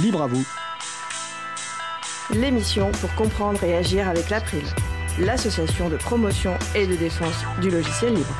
[0.00, 0.46] Libre à vous.
[2.34, 4.62] L'émission pour comprendre et agir avec l'April,
[5.20, 8.34] l'association de promotion et de défense du logiciel libre.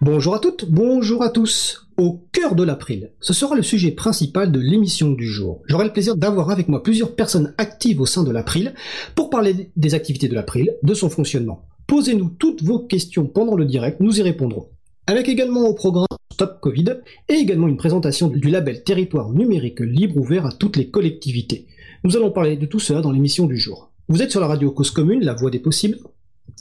[0.00, 1.86] Bonjour à toutes, bonjour à tous.
[1.96, 5.62] Au cœur de l'April, ce sera le sujet principal de l'émission du jour.
[5.68, 8.74] J'aurai le plaisir d'avoir avec moi plusieurs personnes actives au sein de l'April
[9.14, 11.68] pour parler des activités de l'April, de son fonctionnement.
[11.86, 14.71] Posez-nous toutes vos questions pendant le direct, nous y répondrons.
[15.08, 16.84] Avec également au programme Stop Covid
[17.28, 21.66] et également une présentation du label Territoire numérique libre ouvert à toutes les collectivités.
[22.04, 23.90] Nous allons parler de tout cela dans l'émission du jour.
[24.08, 25.98] Vous êtes sur la radio Cause Commune, la voix des possibles,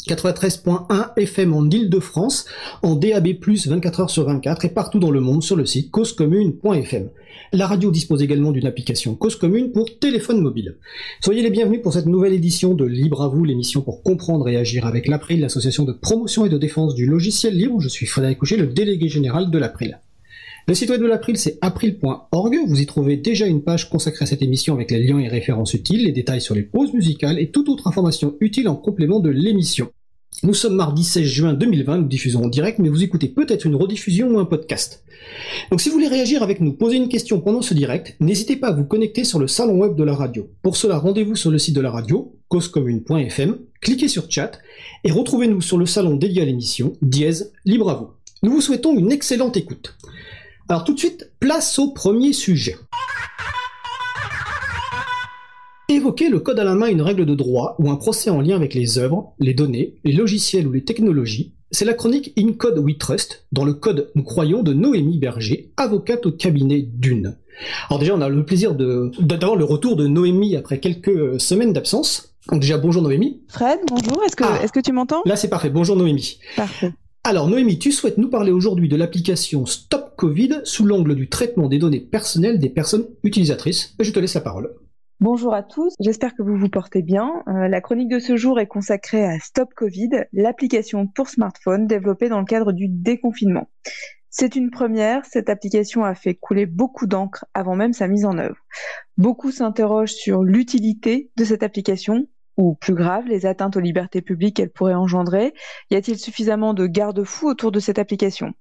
[0.08, 2.46] 93.1 FM en Ile-de-France,
[2.82, 3.28] en DAB+,
[3.68, 7.10] 24 heures sur 24 et partout dans le monde sur le site causecommune.fm.
[7.54, 10.78] La radio dispose également d'une application Cause Commune pour téléphone mobile.
[11.22, 14.58] Soyez les bienvenus pour cette nouvelle édition de Libre à vous, l'émission pour comprendre et
[14.58, 17.82] agir avec l'April, l'association de promotion et de défense du logiciel libre.
[17.82, 20.00] Je suis Frédéric Couchet, le délégué général de l'April.
[20.68, 22.56] Le site web de l'April, c'est april.org.
[22.68, 25.74] Vous y trouvez déjà une page consacrée à cette émission avec les liens et références
[25.74, 29.30] utiles, les détails sur les pauses musicales et toute autre information utile en complément de
[29.30, 29.92] l'émission.
[30.44, 33.76] Nous sommes mardi 16 juin 2020, nous diffusons en direct, mais vous écoutez peut-être une
[33.76, 35.04] rediffusion ou un podcast.
[35.70, 38.70] Donc si vous voulez réagir avec nous, poser une question pendant ce direct, n'hésitez pas
[38.70, 40.50] à vous connecter sur le salon web de la radio.
[40.64, 44.58] Pour cela, rendez-vous sur le site de la radio, causecommune.fm, cliquez sur chat
[45.04, 48.18] et retrouvez-nous sur le salon dédié à l'émission, dièse, libre à.
[48.42, 49.96] Nous vous souhaitons une excellente écoute.
[50.70, 52.78] Alors tout de suite, place au premier sujet.
[55.92, 58.56] Évoquer le code à la main une règle de droit ou un procès en lien
[58.56, 62.80] avec les œuvres, les données, les logiciels ou les technologies, c'est la chronique In Code
[62.80, 67.36] We Trust, dans le code nous croyons de Noémie Berger, avocate au cabinet d'une.
[67.90, 72.36] Alors déjà, on a le plaisir d'avoir le retour de Noémie après quelques semaines d'absence.
[72.50, 73.42] Donc déjà, bonjour Noémie.
[73.50, 74.66] Fred, bonjour, est-ce que, Ah.
[74.74, 75.22] que tu m'entends?
[75.26, 75.70] Là, c'est parfait.
[75.70, 76.40] Bonjour Noémie.
[76.56, 76.94] Parfait.
[77.26, 81.68] Alors Noémie, tu souhaites nous parler aujourd'hui de l'application Stop Covid sous l'angle du traitement
[81.68, 83.94] des données personnelles des personnes utilisatrices.
[84.00, 84.72] Je te laisse la parole.
[85.22, 87.44] Bonjour à tous, j'espère que vous vous portez bien.
[87.48, 92.28] Euh, la chronique de ce jour est consacrée à Stop Covid, l'application pour smartphone développée
[92.28, 93.70] dans le cadre du déconfinement.
[94.32, 98.40] C'est une première, cette application a fait couler beaucoup d'encre avant même sa mise en
[98.40, 98.58] œuvre.
[99.16, 102.26] Beaucoup s'interrogent sur l'utilité de cette application,
[102.58, 105.54] ou plus grave, les atteintes aux libertés publiques qu'elle pourrait engendrer.
[105.92, 108.54] Y a-t-il suffisamment de garde-fous autour de cette application?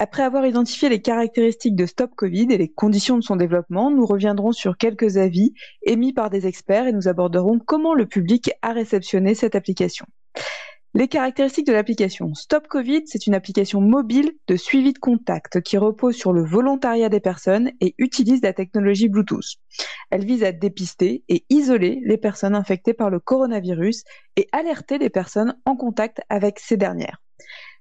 [0.00, 4.06] Après avoir identifié les caractéristiques de Stop Covid et les conditions de son développement, nous
[4.06, 8.72] reviendrons sur quelques avis émis par des experts et nous aborderons comment le public a
[8.72, 10.06] réceptionné cette application.
[10.94, 12.32] Les caractéristiques de l'application.
[12.34, 17.08] Stop Covid, c'est une application mobile de suivi de contact qui repose sur le volontariat
[17.08, 19.56] des personnes et utilise la technologie Bluetooth.
[20.10, 24.04] Elle vise à dépister et isoler les personnes infectées par le coronavirus
[24.36, 27.20] et alerter les personnes en contact avec ces dernières.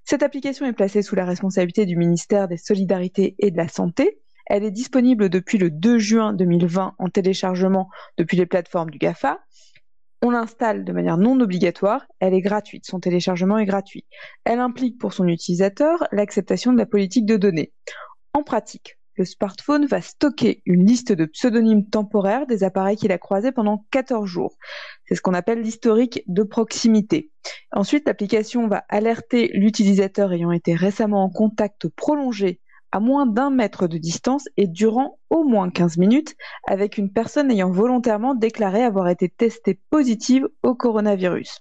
[0.09, 4.22] Cette application est placée sous la responsabilité du ministère des Solidarités et de la Santé.
[4.45, 9.41] Elle est disponible depuis le 2 juin 2020 en téléchargement depuis les plateformes du GAFA.
[10.22, 14.06] On l'installe de manière non obligatoire, elle est gratuite, son téléchargement est gratuit.
[14.46, 17.73] Elle implique pour son utilisateur l'acceptation de la politique de données.
[18.31, 23.17] En pratique, le smartphone va stocker une liste de pseudonymes temporaires des appareils qu'il a
[23.17, 24.57] croisés pendant 14 jours.
[25.05, 27.31] C'est ce qu'on appelle l'historique de proximité.
[27.72, 32.59] Ensuite, l'application va alerter l'utilisateur ayant été récemment en contact prolongé
[32.91, 36.35] à moins d'un mètre de distance et durant au moins 15 minutes
[36.67, 41.59] avec une personne ayant volontairement déclaré avoir été testée positive au coronavirus.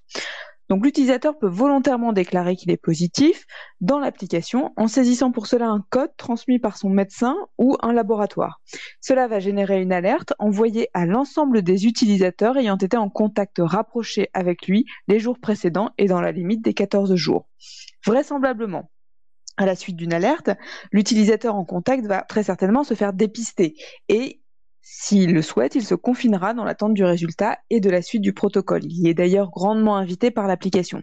[0.69, 3.45] Donc l'utilisateur peut volontairement déclarer qu'il est positif
[3.81, 8.61] dans l'application en saisissant pour cela un code transmis par son médecin ou un laboratoire.
[9.01, 14.29] Cela va générer une alerte envoyée à l'ensemble des utilisateurs ayant été en contact rapproché
[14.33, 17.49] avec lui les jours précédents et dans la limite des 14 jours.
[18.05, 18.91] Vraisemblablement,
[19.57, 20.51] à la suite d'une alerte,
[20.93, 23.75] l'utilisateur en contact va très certainement se faire dépister
[24.09, 24.43] et
[24.89, 28.33] s'il le souhaite, il se confinera dans l'attente du résultat et de la suite du
[28.33, 28.85] protocole.
[28.85, 31.03] Il y est d'ailleurs grandement invité par l'application.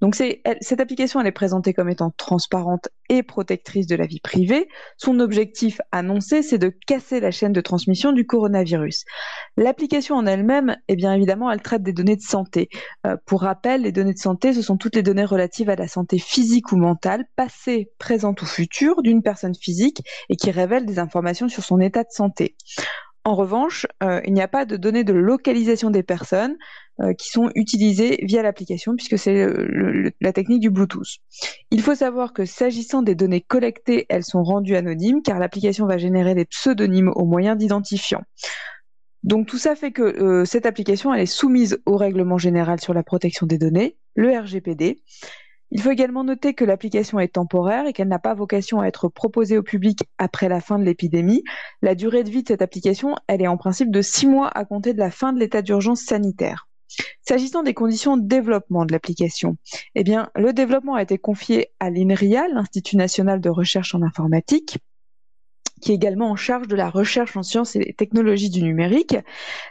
[0.00, 4.68] Donc cette application, est présentée comme étant transparente et protectrice de la vie privée.
[4.96, 9.04] Son objectif annoncé, c'est de casser la chaîne de transmission du coronavirus.
[9.56, 12.68] L'application en elle-même, eh bien évidemment, elle traite des données de santé.
[13.08, 15.88] Euh, pour rappel, les données de santé, ce sont toutes les données relatives à la
[15.88, 21.00] santé physique ou mentale, passée, présente ou future d'une personne physique et qui révèlent des
[21.00, 22.54] informations sur son état de santé.
[23.26, 26.56] En revanche, euh, il n'y a pas de données de localisation des personnes
[27.00, 29.48] euh, qui sont utilisées via l'application puisque c'est
[30.20, 31.18] la technique du Bluetooth.
[31.72, 35.98] Il faut savoir que s'agissant des données collectées, elles sont rendues anonymes car l'application va
[35.98, 38.22] générer des pseudonymes au moyen d'identifiants.
[39.24, 42.94] Donc tout ça fait que euh, cette application elle est soumise au règlement général sur
[42.94, 45.02] la protection des données, le RGPD.
[45.70, 49.08] Il faut également noter que l'application est temporaire et qu'elle n'a pas vocation à être
[49.08, 51.42] proposée au public après la fin de l'épidémie.
[51.82, 54.64] La durée de vie de cette application, elle est en principe de six mois à
[54.64, 56.68] compter de la fin de l'état d'urgence sanitaire.
[57.20, 59.56] S'agissant des conditions de développement de l'application,
[59.96, 64.78] eh bien, le développement a été confié à l'INRIA, l'Institut national de recherche en informatique,
[65.80, 69.16] qui est également en charge de la recherche en sciences et technologies du numérique.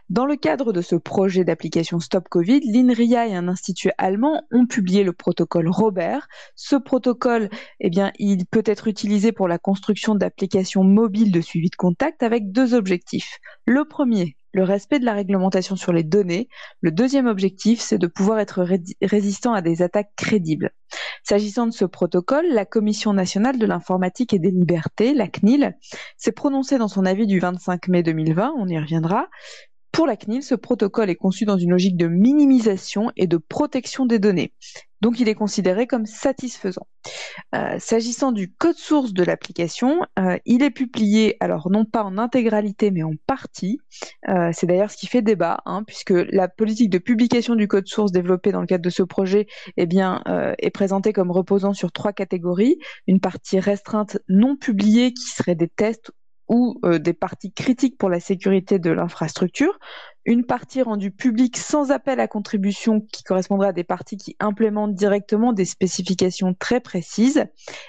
[0.10, 4.66] Dans le cadre de ce projet d'application Stop Covid, l'INRIA et un institut allemand ont
[4.66, 6.28] publié le protocole Robert.
[6.56, 7.50] Ce protocole,
[7.80, 12.24] eh bien, il peut être utilisé pour la construction d'applications mobiles de suivi de contact
[12.24, 13.40] avec deux objectifs.
[13.66, 16.48] Le premier, le respect de la réglementation sur les données.
[16.80, 18.66] Le deuxième objectif, c'est de pouvoir être
[19.02, 20.72] résistant à des attaques crédibles.
[21.28, 25.76] S'agissant de ce protocole, la Commission nationale de l'informatique et des libertés, la CNIL,
[26.18, 29.28] s'est prononcée dans son avis du 25 mai 2020, on y reviendra,
[29.96, 34.06] pour la CNIL, ce protocole est conçu dans une logique de minimisation et de protection
[34.06, 34.52] des données.
[35.00, 36.86] Donc il est considéré comme satisfaisant.
[37.54, 42.18] Euh, s'agissant du code source de l'application, euh, il est publié, alors non pas en
[42.18, 43.80] intégralité, mais en partie.
[44.28, 47.88] Euh, c'est d'ailleurs ce qui fait débat, hein, puisque la politique de publication du code
[47.88, 50.22] source développée dans le cadre de ce projet eh bien,
[50.58, 52.80] est présentée comme reposant sur trois catégories.
[53.08, 56.12] Une partie restreinte non publiée qui serait des tests
[56.48, 59.80] ou euh, des parties critiques pour la sécurité de l'infrastructure,
[60.26, 64.96] une partie rendue publique sans appel à contribution qui correspondrait à des parties qui implémentent
[64.96, 67.46] directement des spécifications très précises,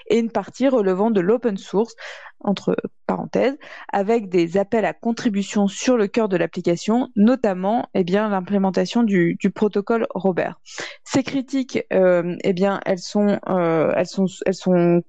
[0.07, 1.95] et une partie relevant de l'open source,
[2.39, 2.77] entre
[3.07, 3.57] parenthèses,
[3.91, 9.35] avec des appels à contribution sur le cœur de l'application, notamment eh bien l'implémentation du,
[9.39, 10.59] du, protocole Robert.
[11.03, 15.01] Ces critiques, euh, eh bien, elles sont, euh, elles sont, elles sont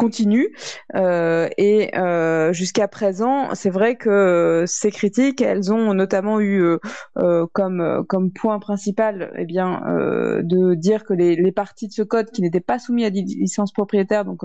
[0.00, 0.48] continue.
[0.96, 6.78] Euh, et euh, jusqu'à présent, c'est vrai que ces critiques, elles ont notamment eu
[7.18, 9.82] euh, comme comme point principal, eh bien,
[10.42, 13.72] de dire que les, parties de ce code qui n'étaient pas soumis à des licences
[13.72, 14.42] propriétaires, donc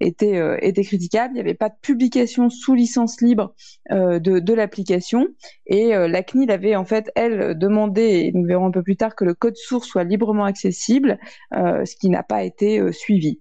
[0.00, 1.32] étaient critiquables.
[1.32, 3.54] Il n'y avait pas de publication sous licence libre
[3.90, 5.28] de, de l'application.
[5.66, 9.14] Et la CNIL avait en fait, elle, demandé, et nous verrons un peu plus tard,
[9.14, 11.18] que le code source soit librement accessible,
[11.52, 13.40] ce qui n'a pas été suivi.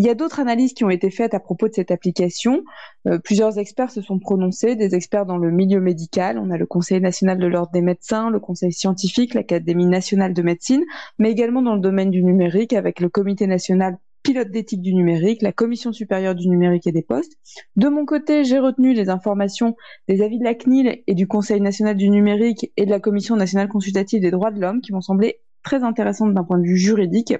[0.00, 2.64] Il y a d'autres analyses qui ont été faites à propos de cette application.
[3.06, 6.38] Euh, plusieurs experts se sont prononcés, des experts dans le milieu médical.
[6.38, 10.40] On a le Conseil national de l'ordre des médecins, le Conseil scientifique, l'Académie nationale de
[10.40, 10.82] médecine,
[11.18, 15.42] mais également dans le domaine du numérique avec le Comité national pilote d'éthique du numérique,
[15.42, 17.34] la Commission supérieure du numérique et des postes.
[17.76, 19.76] De mon côté, j'ai retenu les informations
[20.08, 23.36] des avis de la CNIL et du Conseil national du numérique et de la Commission
[23.36, 26.78] nationale consultative des droits de l'homme qui m'ont semblé très intéressantes d'un point de vue
[26.78, 27.34] juridique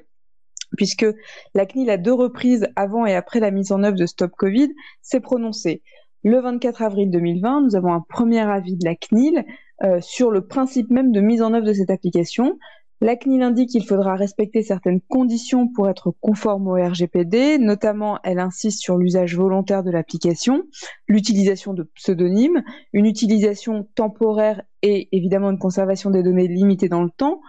[0.77, 1.07] puisque
[1.55, 4.69] la CNIL à deux reprises avant et après la mise en œuvre de Stop Covid
[5.03, 5.83] s'est prononcée.
[6.23, 9.45] Le 24 avril 2020, nous avons un premier avis de la CNIL
[9.83, 12.59] euh, sur le principe même de mise en œuvre de cette application.
[13.01, 18.39] La CNIL indique qu'il faudra respecter certaines conditions pour être conforme au RGPD, notamment elle
[18.39, 20.65] insiste sur l'usage volontaire de l'application,
[21.09, 22.63] l'utilisation de pseudonymes,
[22.93, 27.41] une utilisation temporaire et évidemment une conservation des données limitée dans le temps,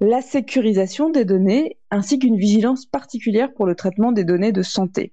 [0.00, 5.12] la sécurisation des données ainsi qu'une vigilance particulière pour le traitement des données de santé.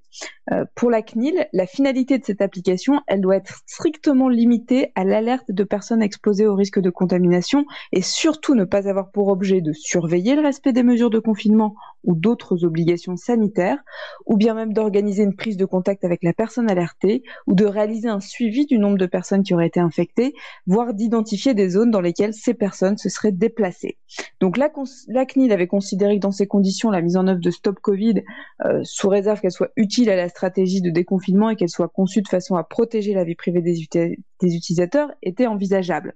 [0.51, 5.03] Euh, pour la CNIL, la finalité de cette application, elle doit être strictement limitée à
[5.03, 9.61] l'alerte de personnes exposées au risque de contamination et surtout ne pas avoir pour objet
[9.61, 13.79] de surveiller le respect des mesures de confinement ou d'autres obligations sanitaires,
[14.27, 18.09] ou bien même d'organiser une prise de contact avec la personne alertée ou de réaliser
[18.09, 20.33] un suivi du nombre de personnes qui auraient été infectées,
[20.67, 23.97] voire d'identifier des zones dans lesquelles ces personnes se seraient déplacées.
[24.39, 24.71] Donc la,
[25.07, 28.23] la CNIL avait considéré que dans ces conditions, la mise en œuvre de Stop Covid,
[28.65, 32.21] euh, sous réserve qu'elle soit utile à la stratégie de déconfinement et qu'elle soit conçue
[32.21, 36.15] de façon à protéger la vie privée des, utilisateurs, était envisageable.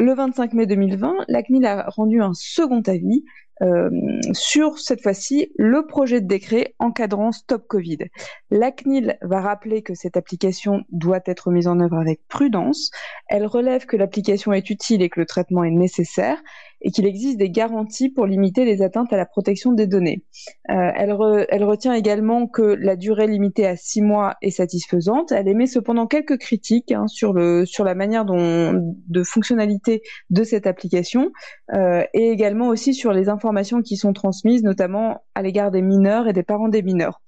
[0.00, 3.24] Le 25 mai 2020, la CNIL a rendu un second avis
[3.62, 3.88] euh,
[4.32, 7.98] sur cette fois-ci le projet de décret encadrant Stop Covid.
[8.50, 12.90] La CNIL va rappeler que cette application doit être mise en œuvre avec prudence.
[13.28, 16.42] Elle relève que l'application est utile et que le traitement est nécessaire
[16.84, 20.22] et qu'il existe des garanties pour limiter les atteintes à la protection des données.
[20.70, 25.32] Euh, elle, retient également que la durée limitée à six mois est satisfaisante.
[25.32, 31.32] Elle émet cependant quelques critiques hein, sur, la manière de fonctionnalité de cette application
[31.72, 36.28] euh, et également aussi sur les informations qui sont transmises, notamment à l'égard des mineurs
[36.28, 37.22] et des parents des mineurs.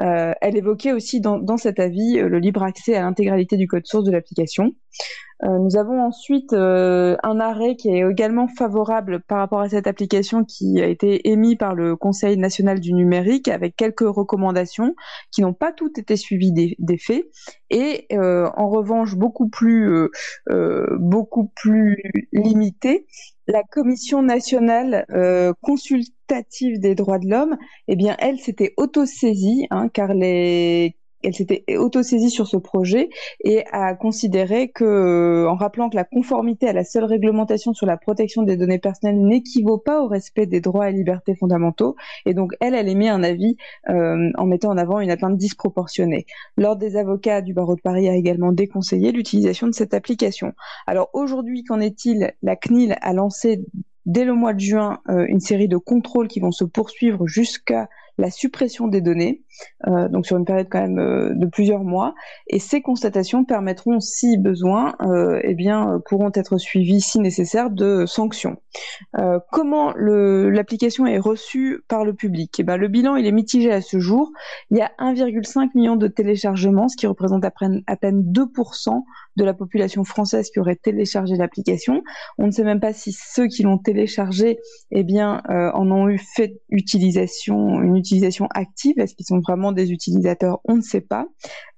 [0.00, 4.04] Euh, elle évoquait aussi dans cet avis le libre accès à l'intégralité du code source
[4.04, 4.74] de l'application.
[5.44, 9.86] Euh, nous avons ensuite euh, un arrêt qui est également favorable par rapport à cette
[9.86, 14.96] application qui a été émis par le Conseil national du numérique avec quelques recommandations
[15.30, 17.24] qui n'ont pas toutes été suivies des, faits.
[17.70, 20.08] Et euh, en revanche beaucoup plus
[20.98, 22.02] beaucoup plus
[22.32, 23.06] limitées
[23.46, 25.06] la Commission nationale
[25.62, 31.64] consultative des droits de l'homme, eh bien, elle s'était autosaisie, hein, car les elle s'était
[31.76, 33.08] autosaisie sur ce projet
[33.42, 37.96] et a considéré que, en rappelant que la conformité à la seule réglementation sur la
[37.96, 41.96] protection des données personnelles n'équivaut pas au respect des droits et libertés fondamentaux,
[42.26, 43.56] et donc elle, elle émet un avis
[43.88, 46.26] euh, en mettant en avant une atteinte disproportionnée.
[46.56, 50.52] L'ordre des avocats du barreau de Paris a également déconseillé l'utilisation de cette application.
[50.86, 52.32] Alors aujourd'hui, qu'en est-il?
[52.42, 53.64] La CNIL a lancé
[54.06, 57.88] dès le mois de juin euh, une série de contrôles qui vont se poursuivre jusqu'à
[58.18, 59.42] la suppression des données,
[59.86, 62.14] euh, donc sur une période quand même euh, de plusieurs mois.
[62.48, 68.04] Et ces constatations permettront, si besoin, euh, eh bien, pourront être suivies, si nécessaire, de
[68.06, 68.56] sanctions.
[69.50, 72.54] Comment l'application est reçue par le public?
[72.58, 74.30] Eh ben, Le bilan il est mitigé à ce jour.
[74.70, 79.02] Il y a 1,5 million de téléchargements, ce qui représente à peine, à peine 2%
[79.36, 82.02] de la population française qui aurait téléchargé l'application.
[82.38, 84.58] On ne sait même pas si ceux qui l'ont téléchargé
[84.90, 87.80] eh bien, en ont eu fait une utilisation
[88.54, 88.98] active.
[88.98, 90.60] Est-ce qu'ils sont vraiment des utilisateurs?
[90.64, 91.26] On ne sait pas.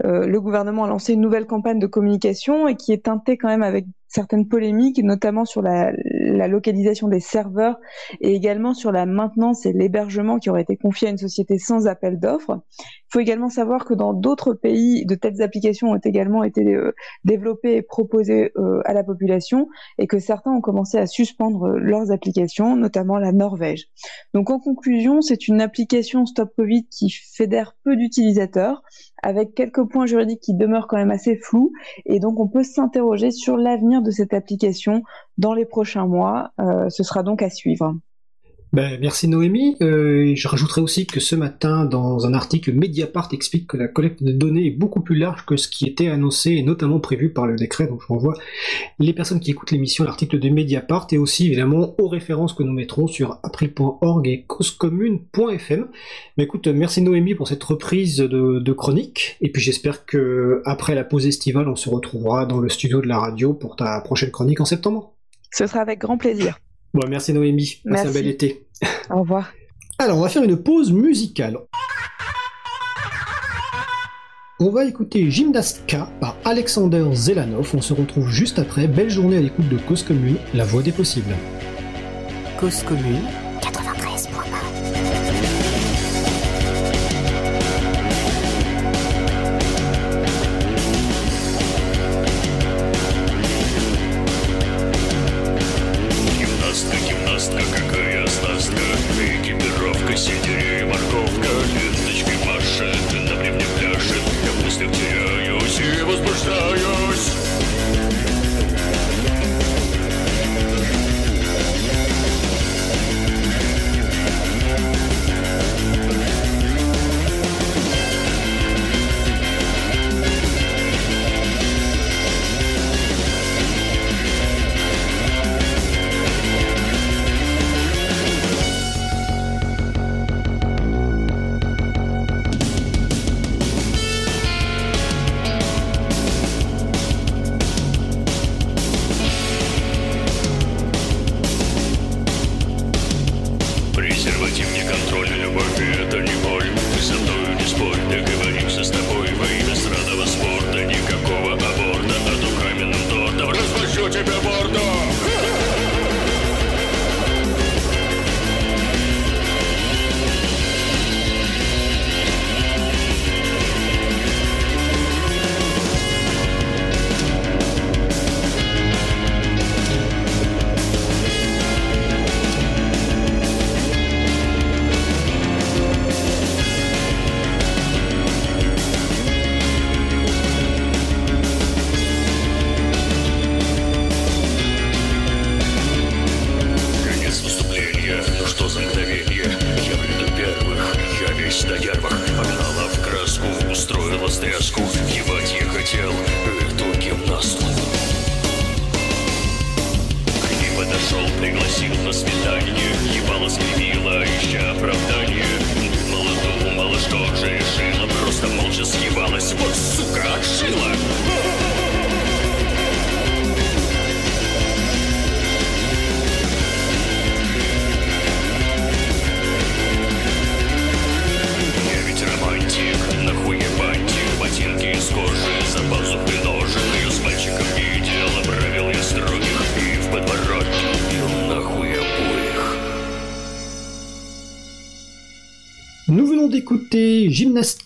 [0.05, 3.49] Euh, le gouvernement a lancé une nouvelle campagne de communication et qui est teintée quand
[3.49, 7.79] même avec certaines polémiques, notamment sur la, la, localisation des serveurs
[8.21, 11.87] et également sur la maintenance et l'hébergement qui aurait été confié à une société sans
[11.87, 12.61] appel d'offres.
[12.81, 16.93] Il faut également savoir que dans d'autres pays, de telles applications ont également été euh,
[17.25, 22.11] développées et proposées euh, à la population et que certains ont commencé à suspendre leurs
[22.11, 23.87] applications, notamment la Norvège.
[24.35, 28.83] Donc en conclusion, c'est une application Stop Covid qui fédère peu d'utilisateurs
[29.23, 31.73] avec quelques points juridiques qui demeurent quand même assez flous
[32.07, 35.03] et donc on peut s'interroger sur l'avenir de cette application
[35.39, 36.53] dans les prochains mois.
[36.61, 37.95] Euh, ce sera donc à suivre.
[38.73, 39.77] Ben, merci Noémie.
[39.83, 44.23] Euh, je rajouterai aussi que ce matin, dans un article, Mediapart explique que la collecte
[44.23, 47.49] de données est beaucoup plus large que ce qui était annoncé et notamment prévu par
[47.49, 47.89] le décret.
[47.89, 48.35] Donc je renvoie
[49.01, 52.73] les personnes qui écoutent l'émission, l'article de Mediapart et aussi évidemment aux références que nous
[52.73, 55.89] mettrons sur april.org et causecommune.fm.
[56.37, 59.37] Mais écoute, merci Noémie pour cette reprise de, de chronique.
[59.41, 63.09] Et puis j'espère que après la pause estivale, on se retrouvera dans le studio de
[63.09, 65.15] la radio pour ta prochaine chronique en septembre.
[65.51, 66.57] Ce sera avec grand plaisir.
[66.93, 67.81] Bon, merci Noémie.
[67.89, 68.67] Passe un bel été.
[69.11, 69.53] Au revoir.
[69.99, 71.59] Alors, on va faire une pause musicale.
[74.59, 77.71] On va écouter Gymnastka par Alexander Zelanov.
[77.75, 78.89] On se retrouve juste après.
[78.89, 81.35] Belle journée à l'écoute de Cause Commune, la voix des possibles.
[82.59, 83.23] Cause Commune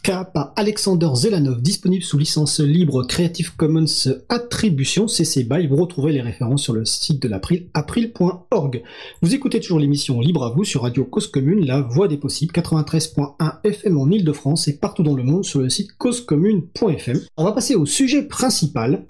[0.05, 5.67] Gymnastka par Alexander Zelanov, disponible sous licence libre Creative Commons Attribution CC BY.
[5.67, 8.83] Vous retrouvez les références sur le site de l'April, april.org.
[9.23, 12.53] Vous écoutez toujours l'émission Libre à vous sur Radio Cause Commune, la voix des possibles,
[12.53, 17.21] 93.1 FM en Ile-de-France et partout dans le monde sur le site causecommune.fm.
[17.37, 19.07] On va passer au sujet principal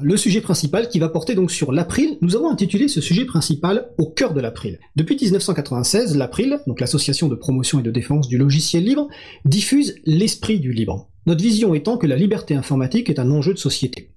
[0.00, 2.16] le sujet principal qui va porter donc sur l'April.
[2.22, 4.78] Nous avons intitulé ce sujet principal au cœur de l'April.
[4.96, 9.08] Depuis 1996, l'April, donc l'association de promotion et de défense du logiciel libre,
[9.44, 11.08] diffuse l'esprit du libre.
[11.26, 14.10] Notre vision étant que la liberté informatique est un enjeu de société.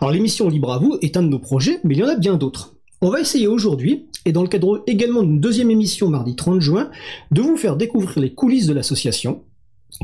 [0.00, 2.16] Alors l'émission Libre à vous est un de nos projets, mais il y en a
[2.16, 2.74] bien d'autres.
[3.00, 6.90] On va essayer aujourd'hui, et dans le cadre également d'une deuxième émission mardi 30 juin,
[7.30, 9.44] de vous faire découvrir les coulisses de l'association,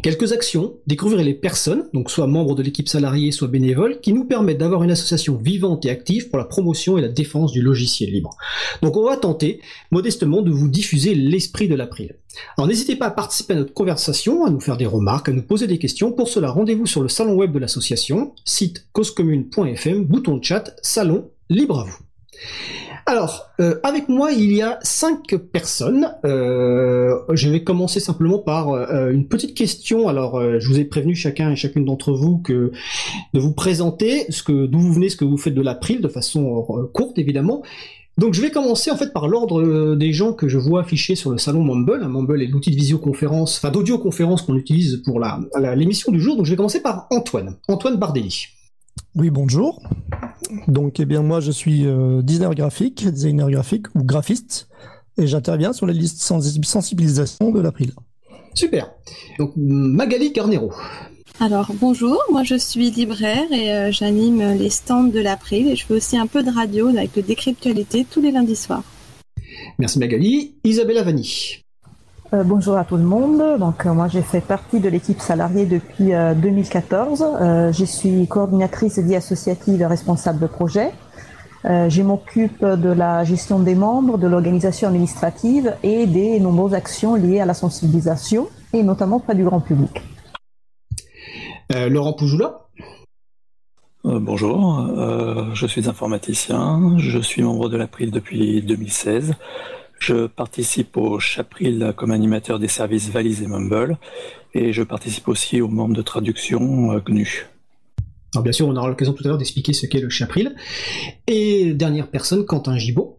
[0.03, 4.25] Quelques actions, découvrir les personnes, donc soit membres de l'équipe salariée, soit bénévoles, qui nous
[4.25, 8.11] permettent d'avoir une association vivante et active pour la promotion et la défense du logiciel
[8.11, 8.37] libre.
[8.83, 12.17] Donc on va tenter, modestement, de vous diffuser l'esprit de l'April.
[12.57, 15.43] Alors n'hésitez pas à participer à notre conversation, à nous faire des remarques, à nous
[15.43, 16.13] poser des questions.
[16.13, 21.31] Pour cela, rendez-vous sur le salon web de l'association, site causecommune.fm, bouton de chat, salon,
[21.49, 21.99] libre à vous.
[23.09, 26.13] Alors, euh, avec moi, il y a cinq personnes.
[26.27, 30.09] Euh, je vais commencer simplement par euh, une petite question.
[30.09, 32.71] Alors, je vous ai prévenu chacun et chacune d'entre vous que
[33.33, 36.09] de vous présenter ce que d'où vous venez, ce que vous faites de l'April, de
[36.09, 36.63] façon
[36.93, 37.63] courte évidemment.
[38.19, 41.31] Donc, je vais commencer en fait par l'ordre des gens que je vois affichés sur
[41.31, 42.07] le salon Mumble.
[42.07, 45.41] Mumble est l'outil de visioconférence, enfin d'audioconférence qu'on utilise pour la
[45.77, 46.37] l'émission du jour.
[46.37, 48.49] Donc, je vais commencer par Antoine, Antoine Bardelli.
[49.19, 49.83] Oui, bonjour.
[50.69, 54.69] Donc, eh bien, moi, je suis euh, designer graphique, designer graphique ou graphiste,
[55.21, 57.91] et j'interviens sur les listes sensibilisation de l'April.
[58.55, 58.93] Super.
[59.41, 60.73] Donc, Magali Carnero.
[61.41, 65.87] Alors, bonjour, moi je suis libraire et euh, j'anime les stands de l'April et je
[65.87, 68.83] fais aussi un peu de radio avec le Décryptualité tous les lundis soirs.
[69.79, 70.55] Merci Magali.
[70.65, 71.63] Isabelle Avani.
[72.35, 73.59] Euh, bonjour à tout le monde.
[73.59, 77.25] Donc euh, moi j'ai fait partie de l'équipe salariée depuis 2014.
[77.25, 80.91] Euh, je suis coordinatrice vie associative et responsable de projet.
[81.65, 87.41] je m'occupe de la gestion des membres, de l'organisation administrative et des nombreuses actions liées
[87.41, 90.03] à la sensibilisation et notamment auprès du grand public.
[91.71, 92.67] Laurent Poujoula
[94.05, 94.89] bonjour,
[95.53, 99.35] je suis informaticien, je suis membre de l'April depuis 2016.
[99.99, 103.99] Je participe au Chapril comme animateur des services Valise et Mumble
[104.55, 107.47] et je participe aussi aux membres de traduction euh, GNU.
[108.35, 110.55] Alors bien sûr, on aura l'occasion tout à l'heure d'expliquer ce qu'est le Chapril.
[111.27, 113.19] Et dernière personne, Quentin Gibaud.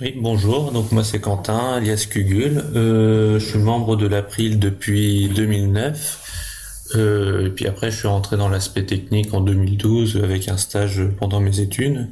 [0.00, 2.62] Oui, bonjour, donc moi c'est Quentin, alias Kugul.
[2.74, 6.45] Euh, je suis membre de l'April depuis 2009.
[6.94, 11.02] Euh, et puis après, je suis rentré dans l'aspect technique en 2012 avec un stage
[11.18, 12.08] pendant mes études.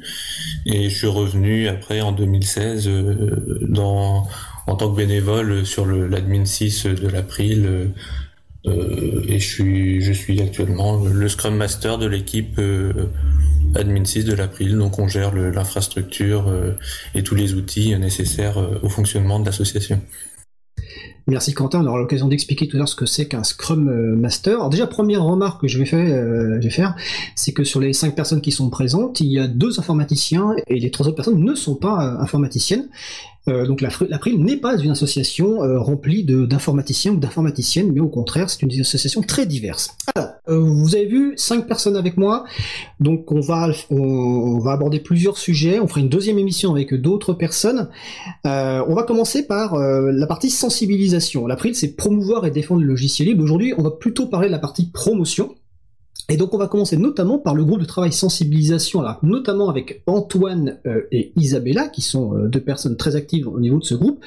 [0.65, 4.27] Et je suis revenu après en 2016 euh, dans,
[4.67, 7.91] en tant que bénévole sur l'admin 6 de l'April.
[8.65, 12.59] Euh, et je suis, je suis actuellement le Scrum Master de l'équipe
[13.75, 14.77] admin 6 de l'April.
[14.77, 16.51] Donc on gère l'infrastructure
[17.13, 20.01] et tous les outils nécessaires au fonctionnement de l'association.
[21.27, 24.15] Merci Quentin, on aura l'occasion d'expliquer tout à l'heure ce que c'est qu'un Scrum euh,
[24.15, 24.55] Master.
[24.55, 26.95] Alors déjà, première remarque que je vais faire, euh, faire
[27.35, 30.79] c'est que sur les cinq personnes qui sont présentes, il y a deux informaticiens et
[30.79, 32.89] les trois autres personnes ne sont pas euh, informaticiennes.
[33.47, 38.49] Euh, donc l'April n'est pas une association euh, remplie d'informaticiens ou d'informaticiennes, mais au contraire,
[38.49, 39.95] c'est une association très diverse.
[40.15, 42.45] Alors, euh, vous avez vu cinq personnes avec moi,
[42.99, 45.79] donc on va on, va aborder plusieurs sujets.
[45.79, 47.89] On fera une deuxième émission avec d'autres personnes.
[48.43, 51.47] on va commencer par la partie sensibilisation.
[51.47, 53.43] L'April, c'est promouvoir et défendre le logiciel libre.
[53.43, 55.55] Aujourd'hui, on va plutôt parler de la partie promotion.
[56.27, 60.79] Et donc on va commencer notamment par le groupe de travail sensibilisation, notamment avec Antoine
[60.87, 64.23] euh, et Isabella, qui sont euh, deux personnes très actives au niveau de ce groupe.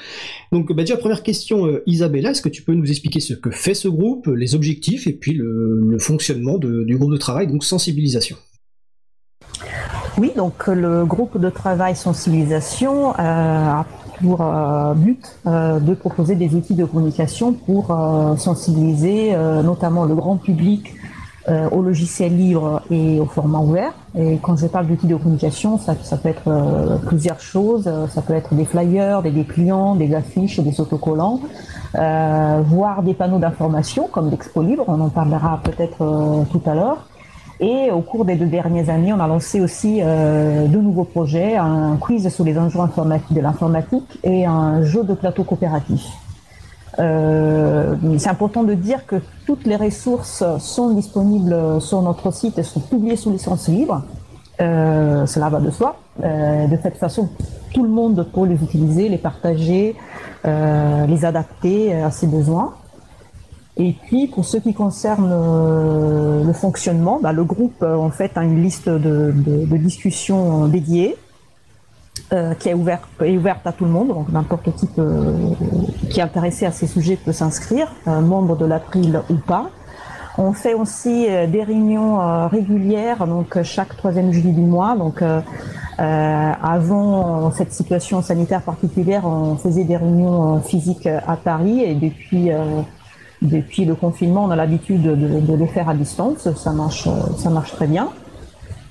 [0.53, 3.51] Donc bah, déjà première question, euh, Isabella, est-ce que tu peux nous expliquer ce que
[3.51, 8.37] fait ce groupe, les objectifs et puis le, fonctionnement du groupe de travail, donc sensibilisation?
[10.17, 13.85] Oui, donc le groupe de travail sensibilisation a
[14.21, 14.37] pour
[14.95, 17.87] but de proposer des outils de communication pour
[18.37, 20.93] sensibiliser notamment le grand public
[21.49, 23.91] euh, au logiciel libre et au format ouvert.
[24.15, 27.87] Et quand je parle d'outils de communication, ça, peut être euh, plusieurs choses.
[27.87, 31.39] Euh, ça peut être des flyers, des dépliants, des affiches, des autocollants,
[31.93, 34.83] voire des panneaux d'information comme l'Expo Libre.
[34.87, 37.07] On en parlera peut-être tout à l'heure.
[37.59, 41.97] Et au cours des deux dernières années, on a lancé aussi deux nouveaux projets, un
[41.97, 46.05] quiz sur les enjeux informatiques de l'informatique et un jeu de plateau coopératif.
[46.99, 52.63] Euh, c'est important de dire que toutes les ressources sont disponibles sur notre site et
[52.63, 54.03] sont publiées sous licence libre.
[54.59, 55.95] cela va de soi.
[56.21, 57.29] de cette façon,
[57.73, 59.95] tout le monde peut les utiliser, les partager,
[60.43, 62.73] les adapter à ses besoins.
[63.79, 68.31] Et puis, pour ce qui concerne euh, le fonctionnement, bah, le groupe euh, en fait
[68.35, 71.15] a une liste de, de, discussions dédiées
[72.33, 74.87] euh, qui est ouverte, à tout le monde, donc n'importe qui
[76.09, 79.69] qui est intéressé à ces sujets peut s'inscrire, membre de l'April ou pas.
[80.37, 84.95] On fait aussi des réunions régulières, donc chaque troisième jeudi du mois.
[84.95, 85.21] Donc
[85.97, 92.51] avant cette situation sanitaire particulière, on faisait des réunions physiques à Paris et depuis
[93.41, 96.51] depuis le confinement, on a l'habitude de, de, les faire à distance.
[96.55, 98.09] Ça marche, ça marche très bien.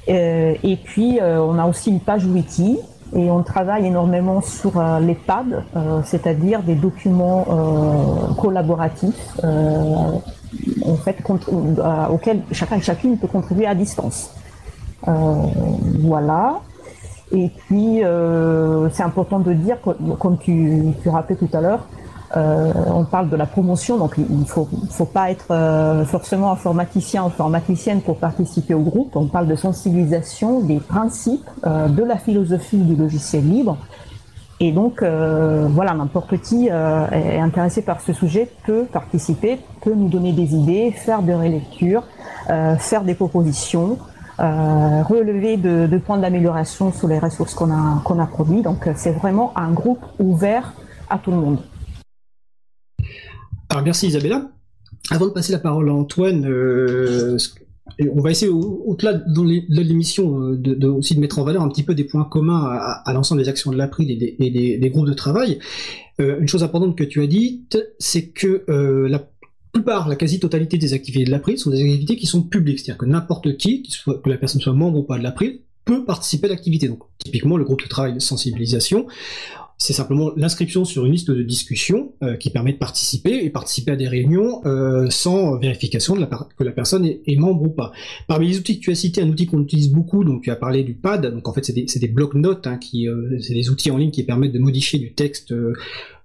[0.09, 2.79] Euh, et puis, euh, on a aussi une page wiki
[3.15, 5.45] et on travaille énormément sur euh, les pads,
[5.77, 11.17] euh, c'est-à-dire des documents euh, collaboratifs en fait,
[12.11, 14.35] auxquels chacun et chacune peut contribuer à distance.
[15.05, 16.61] voilà.
[17.31, 18.01] Et puis,
[18.93, 19.77] c'est important de dire,
[20.19, 21.87] comme tu, tu rappelais tout à l'heure,
[22.37, 24.69] euh, on parle de la promotion, donc il ne faut,
[25.07, 29.17] pas être euh, forcément informaticien ou informaticienne pour participer au groupe.
[29.17, 33.79] On parle de sensibilisation des principes euh, de la philosophie du logiciel libre.
[34.61, 40.33] Et donc, voilà, n'importe qui est intéressé par ce sujet peut participer, peut nous donner
[40.33, 42.03] des idées, faire des relectures,
[42.49, 43.99] faire des propositions,
[44.37, 48.63] relever de, de points d'amélioration sur les ressources qu'on a, qu'on a produits.
[48.63, 50.73] Donc, c'est vraiment un groupe ouvert
[51.09, 51.59] à tout le monde.
[53.71, 54.51] Alors merci Isabella.
[55.11, 57.37] Avant de passer la parole à Antoine, euh,
[58.13, 61.83] on va essayer au-delà de l'émission euh, de, aussi de mettre en valeur un petit
[61.83, 65.59] peu des points communs à, l'ensemble des actions de l'April et, des, groupes de travail.
[66.21, 68.65] Euh, une chose importante que tu as dite, c'est que
[69.09, 69.29] la
[69.73, 73.07] plupart, la quasi-totalité des activités de l'April sont des activités qui sont publiques, c'est-à-dire que
[73.07, 76.89] n'importe qui, que la personne soit membre ou pas de l'April, peut participer à l'activité.
[76.89, 79.07] Donc typiquement le groupe de travail de sensibilisation
[79.79, 83.93] c'est simplement l'inscription sur une liste de discussion euh, qui permet de participer et participer
[83.93, 87.93] à des réunions euh, sans vérification de la que la personne est, membre ou pas.
[88.27, 90.57] Parmi les outils que tu as cités, un outil qu'on utilise beaucoup, donc tu as
[90.57, 93.93] parlé du pad, donc en fait c'est des, des blocs-notes, hein, euh, c'est des outils
[93.93, 95.55] en ligne qui permettent de modifier du texte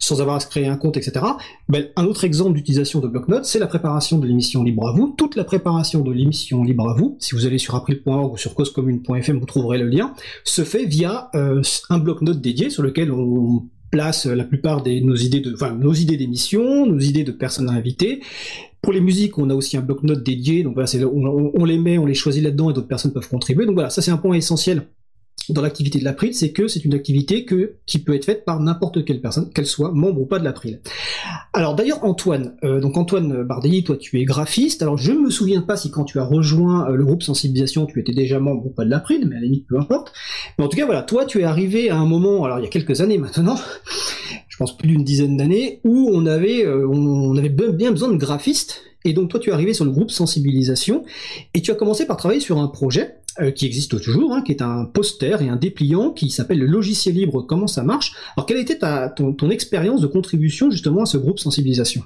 [0.04, 1.26] sans avoir à se créer un compte, etc.
[1.70, 5.14] Ben, un autre exemple d'utilisation de bloc-notes, c'est la préparation de l'émission Libre à vous.
[5.18, 8.54] Toute la préparation de l'émission Libre à vous, si vous allez sur april.org ou sur
[8.54, 10.14] causecommune.fm, vous trouverez le lien,
[10.44, 15.16] se fait via un bloc-notes dédié sur lequel on on place la plupart de nos
[15.16, 18.22] idées de, enfin, nos idées d'émissions, nos idées de personnes à inviter.
[18.82, 21.98] Pour les musiques, on a aussi un bloc-notes dédié, donc voilà, on, on, les met,
[21.98, 23.66] on les choisit là-dedans et d'autres personnes peuvent contribuer.
[23.66, 24.88] Donc voilà, ça c'est un point essentiel
[25.50, 27.46] dans l'activité de l'April, c'est que c'est une activité
[27.86, 30.82] qui peut être faite par n'importe quelle personne, qu'elle soit membre ou pas de l'April.
[31.54, 35.30] Alors d'ailleurs Antoine, euh, donc Antoine Bardelli, toi tu es graphiste, alors je ne me
[35.30, 38.66] souviens pas si quand tu as rejoint euh, le groupe sensibilisation tu étais déjà membre
[38.66, 40.14] ou pas de l'April, mais à la limite peu importe.
[40.58, 42.68] Mais en tout cas voilà, toi tu es arrivé à un moment, alors il y
[42.68, 43.60] a quelques années maintenant,
[44.54, 48.18] je pense plus d'une dizaine d'années, où on avait, euh, on avait bien besoin de
[48.18, 51.04] graphistes, et donc toi tu es arrivé sur le groupe sensibilisation,
[51.56, 54.52] et tu as commencé par travailler sur un projet euh, qui existe toujours, hein, qui
[54.52, 58.14] est un poster et un dépliant qui s'appelle le logiciel libre, comment ça marche.
[58.38, 62.04] Alors quelle était ta, ton, expérience de contribution justement à ce groupe sensibilisation?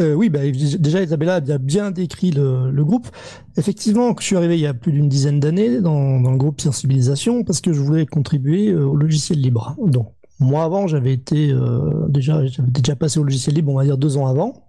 [0.00, 3.08] Euh, oui, bah, déjà Isabella a bien, décrit le, groupe.
[3.56, 6.60] Effectivement, je suis arrivé il y a plus d'une dizaine d'années dans, dans, le groupe
[6.60, 9.76] sensibilisation parce que je voulais contribuer au logiciel libre.
[9.82, 13.98] Donc moi avant, j'avais été euh, déjà, déjà passé au logiciel libre, on va dire
[13.98, 14.68] deux ans avant.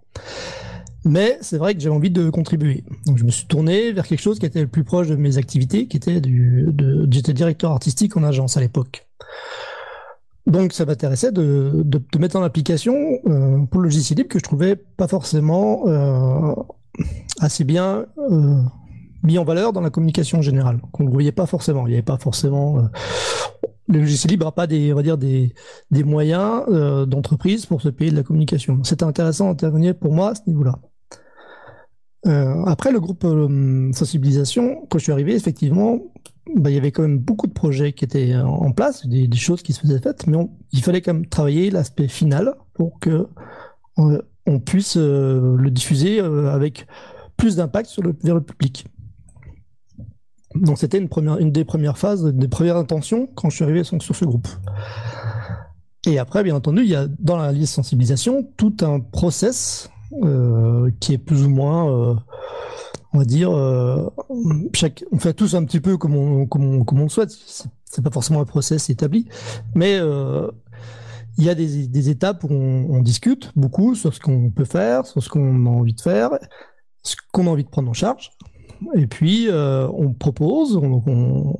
[1.04, 2.84] Mais c'est vrai que j'avais envie de contribuer.
[3.06, 5.38] Donc je me suis tourné vers quelque chose qui était le plus proche de mes
[5.38, 6.68] activités, qui était du,
[7.10, 9.06] j'étais directeur artistique en agence à l'époque.
[10.46, 12.94] Donc ça m'intéressait de, de, de, mettre en application
[13.26, 16.54] euh, pour le logiciel libre que je trouvais pas forcément euh,
[17.40, 18.06] assez bien
[19.22, 21.86] mis en valeur dans la communication générale, qu'on ne voyait pas forcément.
[21.86, 22.88] Il n'y avait pas forcément
[23.90, 25.52] le logiciel libre n'a pas des, on va dire des,
[25.90, 28.82] des moyens euh, d'entreprise pour se payer de la communication.
[28.84, 30.78] C'était intéressant d'intervenir pour moi à ce niveau-là.
[32.26, 35.98] Euh, après le groupe euh, sensibilisation, quand je suis arrivé, effectivement,
[36.54, 39.62] bah, il y avait quand même beaucoup de projets qui étaient en place, des, choses
[39.62, 40.36] qui se faisaient faites, mais
[40.72, 43.26] il fallait quand même travailler l'aspect final pour que
[43.96, 46.86] on, puisse le diffuser avec
[47.36, 48.86] plus d'impact sur vers le public.
[50.54, 53.84] Donc c'était une, première, une des premières phases, des premières intentions quand je suis arrivé
[53.84, 54.48] sur, ce groupe.
[56.06, 59.90] Et après, bien entendu, il y a dans la liste sensibilisation tout un process
[60.24, 62.14] euh, qui est plus ou moins, euh,
[63.12, 64.08] on va dire, euh,
[64.74, 67.30] chaque, on fait tous un petit peu comme on, comme on, comme on le souhaite.
[67.84, 69.28] C'est pas forcément un process établi,
[69.74, 70.00] mais
[71.38, 75.22] il y a des, étapes où on, discute beaucoup sur ce qu'on peut faire, sur
[75.22, 76.30] ce qu'on a envie de faire,
[77.02, 78.30] ce qu'on a envie de prendre en charge.
[78.94, 81.54] Et puis, euh, on propose, on,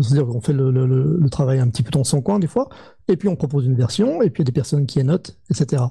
[0.00, 2.68] c'est-à-dire qu'on fait le, travail un petit peu dans son coin des fois,
[3.08, 5.36] et puis on propose une version, et puis il y a des personnes qui annotent,
[5.50, 5.82] etc.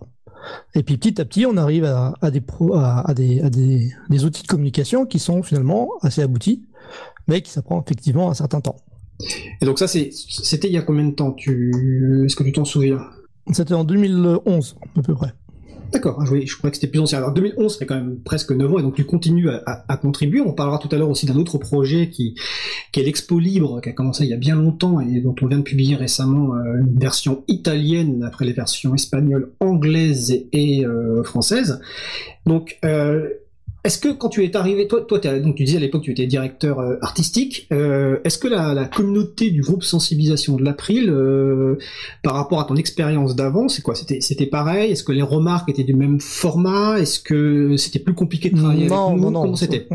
[0.74, 2.42] Et puis petit à petit, on arrive à, des,
[2.74, 6.64] à, des, outils de communication qui sont finalement assez aboutis,
[7.28, 8.78] mais qui ça prend effectivement un certain temps.
[9.62, 12.24] Et donc ça, c'était il y a combien de temps tu...
[12.26, 13.00] Est-ce que tu t'en souviens?
[13.52, 15.34] C'était en 2011, à peu près.
[15.94, 17.20] D'accord, ah, je, crois que c'était plus ancien.
[17.20, 20.42] Alors 2011, c'est quand même presque 9 ans, et donc tu continues à, contribuer.
[20.42, 22.36] On parlera tout à l'heure aussi d'un autre projet qui,
[22.92, 25.46] qui est l'Expo Libre, qui a commencé il y a bien longtemps et dont on
[25.46, 31.24] vient de publier récemment euh, une version italienne après les versions espagnoles, anglaises et, euh,
[31.24, 31.80] françaises.
[32.48, 33.30] Donc euh,
[33.84, 36.26] est-ce que quand tu es arrivé, toi, toi donc tu disais à l'époque tu étais
[36.26, 41.78] directeur euh, artistique, euh, est-ce que la, communauté du groupe sensibilisation de l'April, euh,
[42.24, 43.96] par rapport à ton expérience d'avant, c'est quoi?
[43.96, 44.92] C'était c'était pareil?
[44.92, 46.98] Est-ce que les remarques étaient du même format?
[47.00, 49.32] Est-ce que c'était plus compliqué de travailler non, avec nous?
[49.32, 49.88] Non, Comment c'était?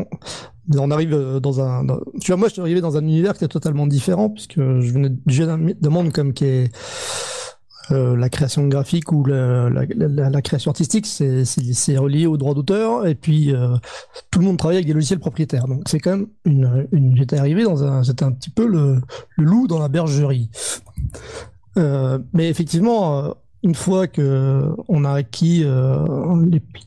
[0.77, 1.87] on arrive dans un,
[2.21, 4.91] tu vois, moi, je suis arrivé dans un univers qui est totalement différent puisque je
[4.91, 5.09] venais
[5.81, 6.71] d'un monde comme qui est
[7.91, 13.53] euh, la création graphique ou la, création artistique, c'est relié au droit d'auteur, et puis
[13.53, 13.75] euh,
[14.29, 15.67] tout le monde travaille avec des logiciels propriétaires.
[15.67, 19.01] Donc c'est quand même une, j'étais arrivé dans un, c'était un petit peu le,
[19.37, 20.49] loup dans la bergerie.
[21.77, 25.65] Euh, mais effectivement, une fois que on a acquis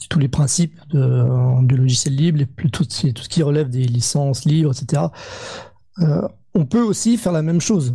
[0.08, 5.02] tous les principes du logiciel libre, tout, tout, ce qui relève des licences libres, etc.,
[6.54, 7.94] on peut aussi faire la même chose.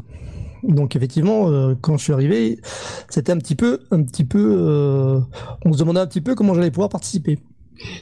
[0.67, 2.59] Donc effectivement, euh, quand je suis arrivé,
[3.09, 5.19] c'était un petit peu, un petit peu, euh,
[5.65, 7.39] on se demandait un petit peu comment j'allais pouvoir participer.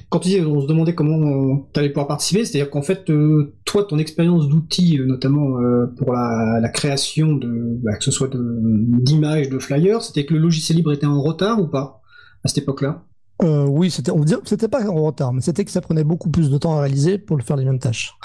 [0.09, 3.53] Quand tu dis on se demandait comment tu allais pouvoir participer, c'est-à-dire qu'en fait, euh,
[3.65, 5.57] toi, ton expérience d'outils, notamment
[5.97, 10.77] pour la, création de, bah, que ce soit d'images, de, flyers, c'était que le logiciel
[10.77, 12.01] libre était en retard ou pas
[12.43, 13.03] à cette époque-là?
[13.43, 16.29] Euh, oui, c'était, on dire, c'était pas en retard, mais c'était que ça prenait beaucoup
[16.29, 18.15] plus de temps à réaliser pour le faire les mêmes tâches.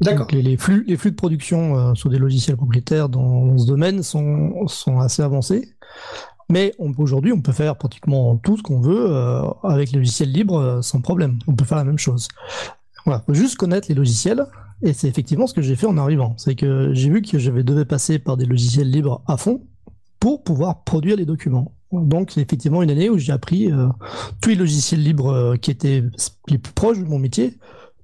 [0.00, 0.26] D'accord.
[0.32, 4.66] Les, flux, les flux de production euh, sur des logiciels propriétaires dans, ce domaine sont,
[4.66, 5.74] sont assez avancés.
[6.50, 10.30] Mais on, aujourd'hui, on peut faire pratiquement tout ce qu'on veut euh, avec les logiciels
[10.30, 11.38] libres sans problème.
[11.46, 12.28] On peut faire la même chose.
[13.06, 14.44] Voilà, faut juste connaître les logiciels.
[14.82, 16.34] Et c'est effectivement ce que j'ai fait en arrivant.
[16.38, 19.62] C'est que j'ai vu que je devais passer par des logiciels libres à fond
[20.18, 21.72] pour pouvoir produire les documents.
[21.92, 23.88] Donc effectivement une année où j'ai appris euh,
[24.40, 26.04] tous les logiciels libres euh, qui étaient
[26.46, 27.54] plus proches de mon métier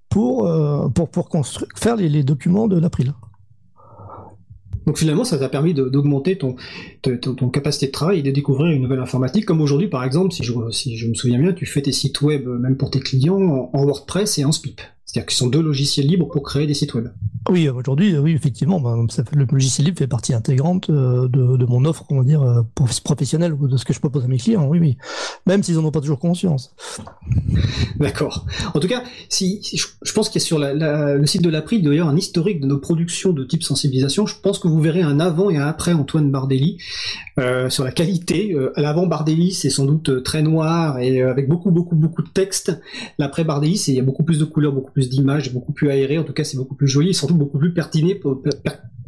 [0.08, 0.88] pour, euh,
[1.30, 3.12] construire, faire les, documents de l'April.
[4.86, 6.54] Donc finalement, ça t'a permis d'augmenter ton,
[7.02, 9.44] ton, capacité de travail et de découvrir une nouvelle informatique.
[9.44, 12.22] Comme aujourd'hui, par exemple, si je, si je me souviens bien, tu fais tes sites
[12.22, 14.80] web, même pour tes clients, en WordPress et en SPIP.
[15.16, 17.08] C'est-à-dire qu'ils sont deux logiciels libres pour créer des sites web.
[17.48, 18.96] Oui, aujourd'hui, oui, effectivement, bah,
[19.32, 22.62] le logiciel libre fait partie intégrante euh, de, mon offre, on va dire, euh,
[23.04, 24.66] professionnelle ou de ce que je propose à mes clients.
[24.66, 24.98] Oui, oui.
[25.46, 26.74] Même s'ils n'en ont pas toujours conscience.
[28.00, 28.46] D'accord.
[28.74, 29.62] En tout cas, si,
[30.02, 32.78] je pense qu'il y a sur le site de l'April d'ailleurs un historique de nos
[32.78, 34.26] productions de type sensibilisation.
[34.26, 36.78] Je pense que vous verrez un avant et un après Antoine Bardelli
[37.38, 38.56] euh, sur la qualité.
[38.76, 42.78] l'avant Bardelli, c'est sans doute très noir et avec beaucoup, beaucoup, beaucoup de texte.
[43.18, 45.90] L'après Bardelli, c'est il y a beaucoup plus de couleurs, beaucoup plus d'images, beaucoup plus
[45.90, 46.18] aéré.
[46.18, 48.20] En tout cas, c'est beaucoup plus joli, et surtout beaucoup plus pertiné,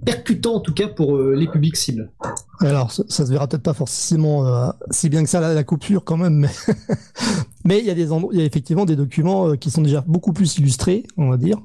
[0.05, 2.11] percutant en tout cas pour euh, les publics cibles.
[2.61, 6.17] Alors, ça, se verra peut-être pas forcément euh, si bien que ça la, coupure quand
[6.17, 6.49] même,
[7.65, 10.59] mais il y a y a effectivement des documents euh, qui sont déjà beaucoup plus
[10.59, 11.59] illustrés, on va dire,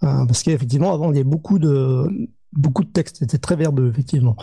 [0.00, 2.06] parce qu'effectivement avant il y avait beaucoup de
[2.52, 4.36] beaucoup de textes, c'était très verbeux effectivement.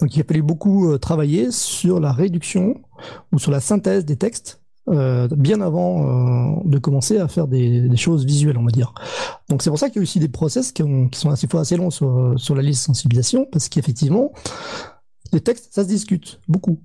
[0.00, 2.80] Donc il fallu beaucoup travailler sur la réduction
[3.32, 7.96] ou sur la synthèse des textes euh, bien avant euh, de commencer à faire des,
[7.96, 8.94] choses visuelles, on va dire.
[9.48, 11.76] Donc c'est pour ça qu'il y a aussi des process qui, sont assez fois assez
[11.76, 14.32] longs sur, la liste sensibilisation, parce qu'effectivement,
[15.32, 16.80] les textes, ça se discute beaucoup.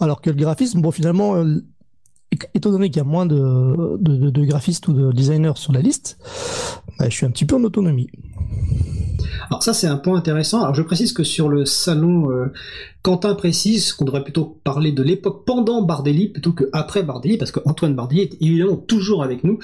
[0.00, 1.64] Alors que le graphisme, bon finalement, euh,
[2.52, 6.18] étant donné qu'il y a moins de, de, graphistes ou de designers sur la liste,
[6.98, 8.08] bah, je suis un petit peu en autonomie.
[9.48, 10.60] Alors ça c'est un point intéressant.
[10.60, 12.28] Alors je précise que sur le salon
[13.06, 17.52] Quentin précise qu'on devrait plutôt parler de l'époque pendant Bardelli plutôt que après Bardelli, parce
[17.52, 19.60] qu'Antoine Bardelli est évidemment toujours avec nous,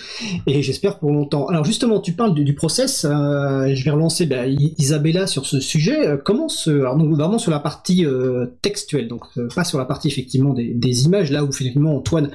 [0.46, 1.48] et j'espère pour longtemps.
[1.48, 6.06] Alors justement, tu parles du, process, euh, je vais relancer bah, Isabella sur ce sujet.
[6.06, 9.24] Euh, comment se, alors donc, vraiment sur la partie euh, textuelle, donc
[9.56, 12.30] pas sur la partie effectivement des, images, là où finalement Antoine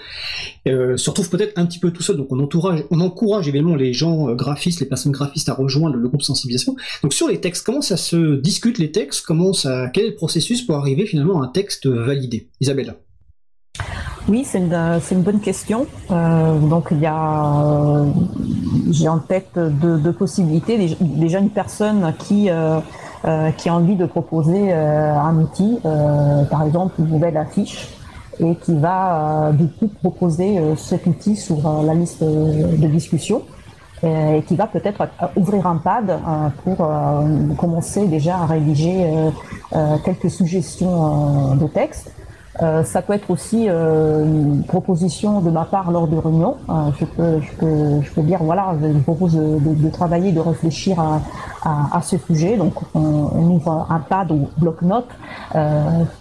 [0.65, 3.93] se retrouve peut-être un petit peu tout seul, donc on encourage, on encourage évidemment les
[3.93, 6.75] gens graphistes, les personnes graphistes à rejoindre le, le groupe sensibilisation.
[7.01, 10.15] Donc sur les textes, comment ça se discute les textes, comment ça, quel est le
[10.15, 12.95] processus pour arriver finalement un texte validé Isabelle
[14.29, 14.73] oui, c'est une,
[15.11, 15.87] une, bonne question.
[16.11, 18.05] Euh, donc il y a, euh,
[18.91, 20.97] j'ai en tête deux, possibilités.
[20.99, 22.81] Déjà une personne qui euh,
[23.57, 27.89] qui a envie de proposer un outil, par exemple une nouvelle affiche,
[28.39, 33.41] et qui va du coup proposer cet outil sur la liste de discussion.
[34.03, 36.19] Et qui va peut-être ouvrir un pad
[36.63, 36.87] pour
[37.57, 39.09] commencer déjà à rédiger
[40.05, 42.11] quelques suggestions de texte.
[42.63, 46.57] Euh, ça peut être aussi euh, une proposition de ma part lors de réunions.
[46.69, 50.31] Euh, je, peux, je, peux, je peux dire, voilà, je vous propose de, de, travailler,
[50.31, 51.21] de réfléchir à,
[51.63, 52.57] à, à ce sujet.
[52.57, 55.09] Donc, on, ouvre un pad ou bloc-notes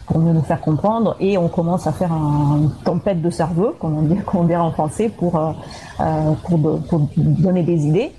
[0.06, 3.74] pour mieux nous faire comprendre et on commence à faire un, une tempête de cerveau,
[3.80, 5.40] comme on, dit, comme on dirait en français, pour,
[6.44, 8.12] pour, pour donner des idées.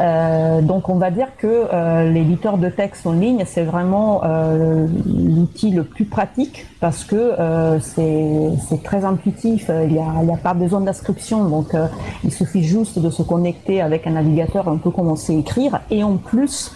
[0.00, 4.86] Euh, donc on va dire que euh, l'éditeur de texte en ligne, c'est vraiment euh,
[5.06, 10.54] l'outil le plus pratique parce que euh, c'est très intuitif, il n'y a, a, pas
[10.54, 11.76] besoin d'inscription, donc
[12.24, 16.02] il suffit juste de se connecter avec un navigateur, on peut commencer à écrire, et
[16.02, 16.74] en plus,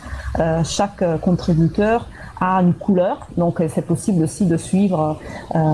[0.65, 2.09] chaque contributeur
[2.41, 5.19] a une couleur, donc c'est possible aussi de suivre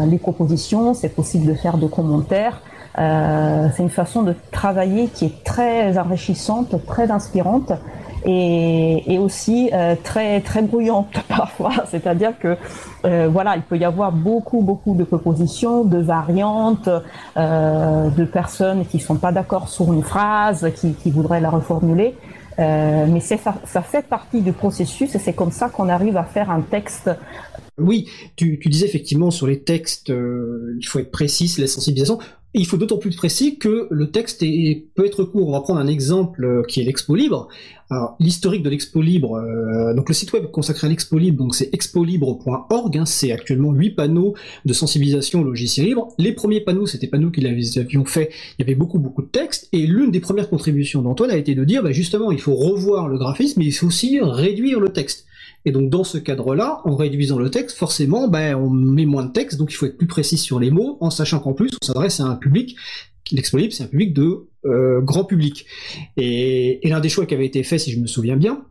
[0.06, 2.60] les propositions, c'est possible de faire des commentaires,
[2.98, 7.72] euh, c'est une façon de travailler qui est très enrichissante, très inspirante
[8.24, 11.72] et, aussi euh, très très brouillante parfois.
[11.86, 12.56] C'est-à-dire que
[13.04, 16.88] euh, voilà, il peut y avoir beaucoup beaucoup de propositions, de variantes,
[17.36, 22.16] de personnes qui sont pas d'accord sur une phrase, qui, voudraient la reformuler.
[22.58, 26.60] Mais ça fait partie du processus et c'est comme ça qu'on arrive à faire un
[26.60, 27.10] texte
[27.78, 32.18] oui, tu, disais effectivement sur les textes, euh, il faut être précis, la sensibilisation.
[32.54, 35.48] Il faut d'autant plus précis que le texte est, peut être court.
[35.48, 37.48] On va prendre un exemple euh, qui est l'Expo Libre.
[38.20, 41.68] L'historique de l'Expo Libre, euh, donc le site web consacré à l'Expo Libre, donc c'est
[41.74, 46.08] expolibre.org, hein, c'est actuellement huit panneaux de sensibilisation au logiciel libre.
[46.16, 49.20] Les premiers panneaux, c'était pas nous qui les avions fait, il y avait beaucoup beaucoup
[49.20, 52.40] de textes, et l'une des premières contributions d'Antoine a été de dire, bah, justement, il
[52.40, 55.26] faut revoir le graphisme, mais il faut aussi réduire le texte.
[55.64, 59.32] Et donc dans ce cadre-là, en réduisant le texte, forcément, ben, on met moins de
[59.32, 61.86] texte, donc il faut être plus précis sur les mots, en sachant qu'en plus, on
[61.86, 62.76] s'adresse à un public,
[63.30, 65.66] l'Expo c'est un public de euh, grand public.
[66.16, 68.64] Et, et l'un des choix qui avait été fait, si je me souviens bien,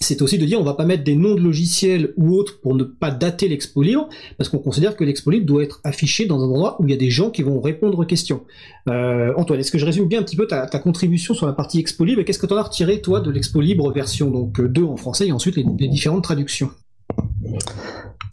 [0.00, 2.74] c'est aussi de dire on va pas mettre des noms de logiciels ou autres pour
[2.74, 6.40] ne pas dater l'expo libre, parce qu'on considère que l'expo libre doit être affiché dans
[6.40, 8.42] un endroit où il y a des gens qui vont répondre aux questions.
[8.88, 11.80] Euh, Antoine, est-ce que je résume bien un petit peu ta, contribution sur la partie
[11.80, 14.60] expo libre et qu'est-ce que tu en as retiré toi de l'expo libre version donc
[14.60, 16.70] 2 en français et ensuite les, différentes traductions?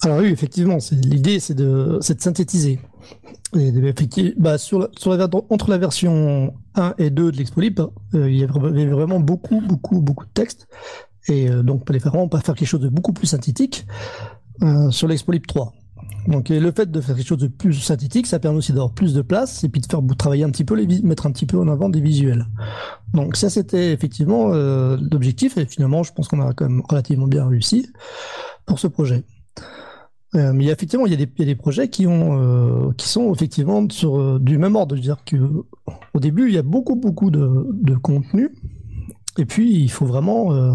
[0.03, 2.79] Alors oui, effectivement, l'idée c'est de, synthétiser.
[4.57, 4.89] Sur
[5.49, 9.61] entre la version 1 et 2 de l'expo libre, euh, il y avait vraiment beaucoup,
[9.61, 10.67] beaucoup, beaucoup de texte
[11.27, 13.85] et euh, donc vraiment pas faire quelque chose de beaucoup plus synthétique
[14.63, 15.73] euh, sur l'Expolip 3.
[16.27, 19.13] Donc le fait de faire quelque chose de plus synthétique, ça permet aussi d'avoir plus
[19.13, 21.59] de place et puis de faire travailler un petit peu les mettre un petit peu
[21.59, 22.45] en avant des visuels.
[23.13, 27.27] Donc ça c'était effectivement euh, l'objectif et finalement je pense qu'on a quand même relativement
[27.27, 27.91] bien réussi
[28.65, 29.23] pour ce projet.
[30.33, 34.57] Mais effectivement, il y, a des, des projets qui, ont, qui sont effectivement sur du
[34.57, 34.93] même ordre.
[34.93, 38.51] C'est-à-dire qu'au début, il y a beaucoup, beaucoup de contenu
[39.37, 40.73] et puis, il faut vraiment euh,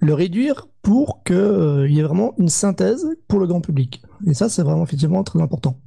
[0.00, 4.02] le réduire pour qu'il euh, y ait vraiment une synthèse pour le grand public.
[4.26, 5.78] Et ça, c'est vraiment effectivement très important.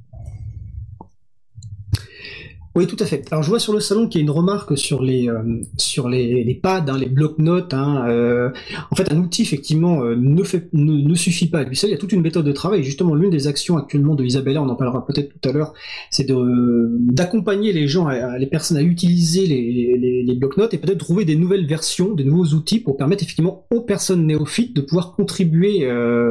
[2.74, 3.22] Oui, tout à fait.
[3.30, 6.08] Alors je vois sur le salon qu'il y a une remarque sur les euh, sur
[6.08, 7.74] les, les pads, hein, les blocs-notes.
[7.74, 8.48] Hein, euh,
[8.90, 11.90] en fait, un outil effectivement euh, ne, fait, ne, suffit pas lui seul.
[11.90, 12.82] Il y a toute une méthode de travail.
[12.82, 15.74] justement, l'une des actions actuellement de Isabella, on en parlera peut-être tout à l'heure,
[16.10, 21.26] c'est d'accompagner les gens, les personnes à utiliser les, les, les blocs-notes et peut-être trouver
[21.26, 25.86] des nouvelles versions, des nouveaux outils pour permettre effectivement aux personnes néophytes de pouvoir contribuer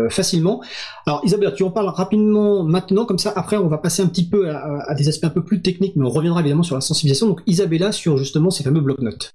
[0.09, 0.61] facilement.
[1.05, 3.31] Alors Isabella, tu en parles rapidement maintenant, comme ça.
[3.35, 5.95] Après, on va passer un petit peu à, à des aspects un peu plus techniques,
[5.95, 7.27] mais on revient évidemment sur la sensibilisation.
[7.27, 9.33] Donc Isabella sur justement ces fameux blocs-notes.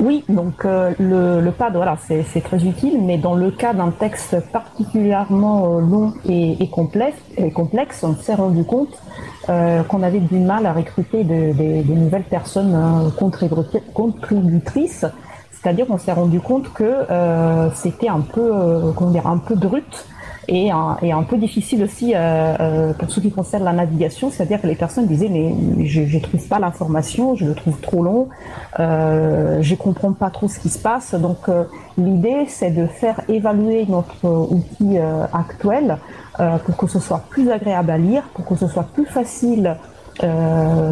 [0.00, 4.36] Oui, donc euh, le, pad, voilà, c'est très utile, mais dans le cas d'un texte
[4.52, 8.96] particulièrement euh, long et, complexe, et, complexe, on s'est rendu compte
[9.48, 13.10] euh, qu'on avait du mal à recruter de, nouvelles personnes hein,
[13.92, 15.04] contributrices.
[15.50, 17.04] C'est-à-dire qu'on s'est rendu compte que
[17.74, 18.52] c'était un peu,
[18.94, 20.06] comment dire, un peu brut
[20.48, 24.66] et un, peu difficile aussi euh, euh, pour ce qui concerne la navigation, c'est-à-dire que
[24.66, 28.28] les personnes disaient mais je ne trouve pas l'information, je le trouve trop long,
[28.80, 31.14] euh, je comprends pas trop ce qui se passe.
[31.14, 31.64] Donc euh,
[31.98, 34.98] l'idée c'est de faire évaluer notre outil
[35.32, 35.98] actuel
[36.64, 39.76] pour que ce soit plus agréable à lire, pour que ce soit plus facile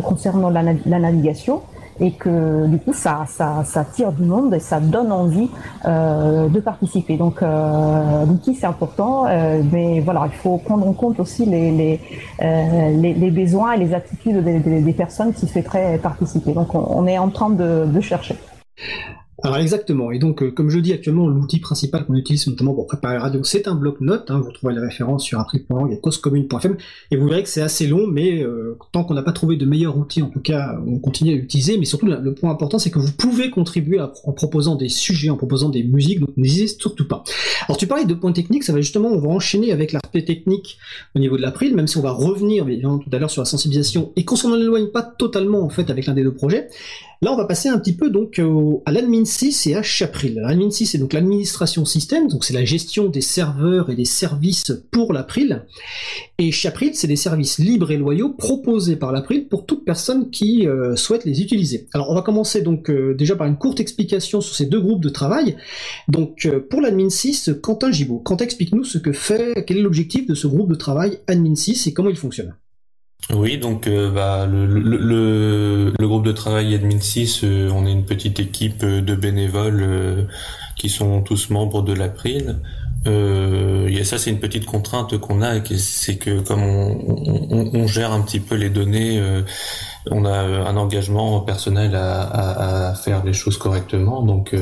[0.03, 0.62] concernant la
[0.99, 1.62] navigation
[2.01, 5.51] et que du coup ça, ça, ça tire du monde et ça donne envie
[5.84, 7.16] euh, de participer.
[7.16, 11.70] Donc euh, l'outil c'est important, euh, mais voilà, il faut prendre en compte aussi les,
[11.70, 12.01] les,
[12.42, 16.53] euh, les, les, besoins et les attitudes des, des, des, personnes qui souhaiteraient participer.
[16.53, 18.36] Donc on, on est en train de, de chercher.
[19.43, 20.11] Alors exactement.
[20.11, 23.20] Et donc, euh, comme je dis actuellement, l'outil principal qu'on utilise notamment pour préparer la
[23.20, 24.30] radio, c'est un bloc-notes.
[24.30, 26.76] Hein, vous trouvez les références sur april.org et causecommune.fm.
[27.11, 29.66] Et vous verrez que c'est assez long, mais euh, tant qu'on n'a pas trouvé de
[29.66, 31.76] meilleur outil, en tout cas, on continue à l'utiliser.
[31.76, 35.37] Mais surtout, le point important, c'est que vous pouvez contribuer en proposant des sujets, en
[35.37, 36.20] proposant des musiques.
[36.20, 37.22] Donc, n'hésitez surtout pas.
[37.68, 38.64] Alors, tu parlais de points techniques.
[38.64, 40.78] Ça va justement, on va enchaîner avec l'aspect technique
[41.14, 43.47] au niveau de l'April, même si on va revenir évidemment tout à l'heure sur la
[43.47, 46.68] sensibilisation et qu'on s'en éloigne pas totalement en fait avec l'un des deux projets.
[47.23, 48.41] Là, on va passer un petit peu donc
[48.85, 50.35] à l'admin 6 et à Chapril.
[50.35, 54.73] L'admin 6 c'est donc l'administration système, donc c'est la gestion des serveurs et des services
[54.91, 55.64] pour l'April.
[56.39, 60.67] Et Chapril, c'est des services libres et loyaux proposés par l'April pour toute personne qui
[60.69, 61.87] euh, souhaite les utiliser.
[61.95, 65.03] Alors, on va commencer donc euh, déjà par une courte explication sur ces deux groupes
[65.03, 65.57] de travail.
[66.09, 68.19] Donc, euh, pour l'admin 6, Quentin Gibaud.
[68.19, 71.87] Quentin, explique-nous ce que fait, quel est l'objectif de ce groupe de travail admin 6
[71.87, 72.55] et comment il fonctionne?
[73.35, 78.39] Oui, donc euh, bah, le, groupe de travail Admin 6, euh, on est une petite
[78.39, 80.29] équipe euh, de bénévoles
[80.77, 82.61] qui sont tous membres de l'April.
[83.09, 88.41] Euh, ça, c'est une petite contrainte qu'on a, c'est que comme on, gère un petit
[88.41, 89.21] peu les données,
[90.11, 94.23] on a un engagement personnel à, à, à, faire les choses correctement.
[94.23, 94.55] Donc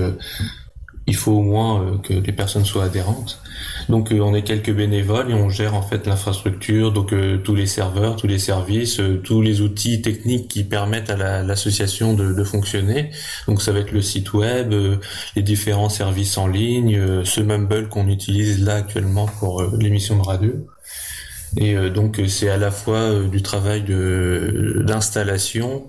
[1.07, 3.41] il faut au moins euh, que les personnes soient adhérentes.
[3.89, 7.55] Donc euh, on est quelques bénévoles et on gère en fait l'infrastructure, donc euh, tous
[7.55, 12.45] les serveurs, tous les services, tous les outils techniques qui permettent à l'association de, de,
[12.45, 13.11] fonctionner.
[13.47, 14.75] Donc ça va être le site web,
[15.37, 20.53] les différents services en ligne, ce Mumble qu'on utilise là actuellement pour l'émission de radio.
[21.57, 23.85] Et donc c'est à la fois du travail
[24.85, 25.85] d'installation,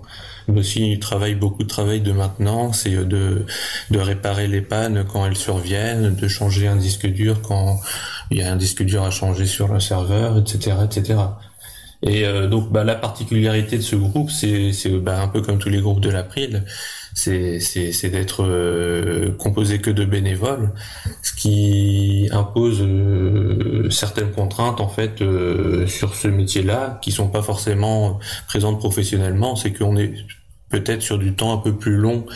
[0.54, 3.46] aussi il travaille beaucoup de travail de maintenance et de,
[3.90, 7.80] de réparer les pannes quand elles surviennent, de changer un disque dur quand
[8.30, 11.18] il y a un disque dur à changer sur le serveur, etc., etc.
[12.02, 15.68] Et euh, donc bah, la particularité de ce groupe, c'est bah, un peu comme tous
[15.68, 16.64] les groupes de l'April,
[17.14, 20.72] c'est d'être euh, composé que de bénévoles,
[21.22, 25.22] ce qui impose euh, certaines contraintes en fait
[25.86, 29.56] sur ce métier-là, qui sont pas forcément présentes professionnellement.
[29.56, 30.12] C'est qu'on est
[30.68, 32.26] peut-être sur du temps un peu plus long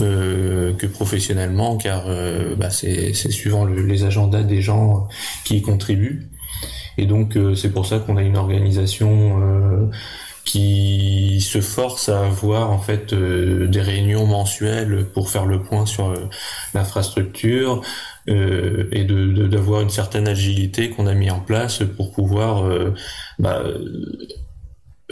[0.00, 5.08] euh, que professionnellement, car euh, bah, c'est suivant les agendas des gens
[5.44, 6.28] qui y contribuent.
[6.98, 9.90] Et donc euh, c'est pour ça qu'on a une organisation
[10.44, 16.14] qui se force à avoir en fait des réunions mensuelles pour faire le point sur
[16.72, 17.82] l'infrastructure
[18.28, 22.62] et d'avoir de, une certaine agilité qu'on a mis en place pour pouvoir
[23.40, 23.62] bah,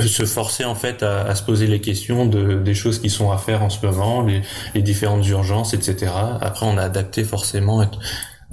[0.00, 3.30] se forcer en fait à, à, se poser les questions de, des choses qui sont
[3.30, 4.42] à faire en ce moment, les,
[4.74, 6.12] les différentes urgences, etc.
[6.40, 7.82] Après, on a adapté forcément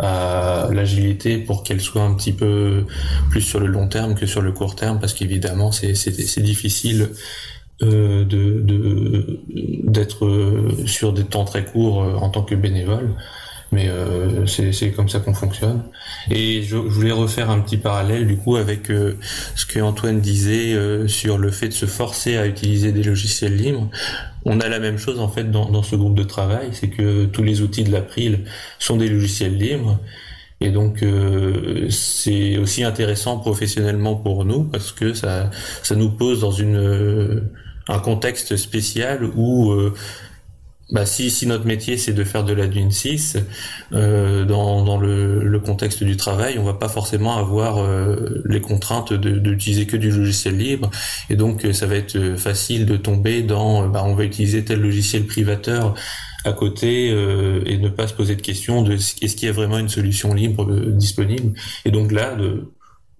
[0.01, 2.85] à l'agilité pour qu'elle soit un petit peu
[3.29, 7.09] plus sur le long terme que sur le court terme, parce qu'évidemment, c'est difficile
[7.83, 8.25] euh,
[9.83, 13.15] d'être sur des temps très courts euh, en tant que bénévole
[13.71, 15.83] mais euh, c'est comme ça qu'on fonctionne.
[16.29, 19.17] Et je, voulais refaire un petit parallèle du coup avec euh,
[19.55, 23.55] ce que Antoine disait euh, sur le fait de se forcer à utiliser des logiciels
[23.55, 23.89] libres.
[24.43, 27.25] On a la même chose en fait dans, dans ce groupe de travail, c'est que
[27.25, 28.41] tous les outils de l'April
[28.77, 29.99] sont des logiciels libres.
[30.59, 35.49] Et donc euh, c'est aussi intéressant professionnellement pour nous parce que ça
[35.81, 37.49] ça nous pose dans une
[37.87, 39.73] un contexte spécial où
[40.91, 43.37] bah, si, si notre métier c'est de faire de la Dune 6,
[43.93, 48.59] euh, dans, dans le, le, contexte du travail, on va pas forcément avoir euh, les
[48.59, 50.91] contraintes d'utiliser que du logiciel libre,
[51.29, 54.81] et donc euh, ça va être facile de tomber dans, bah, on va utiliser tel
[54.81, 55.95] logiciel privateur
[56.43, 59.77] à côté et ne pas se poser de questions de est-ce qu'il y a vraiment
[59.77, 61.53] une solution libre disponible.
[61.85, 62.35] Et donc là,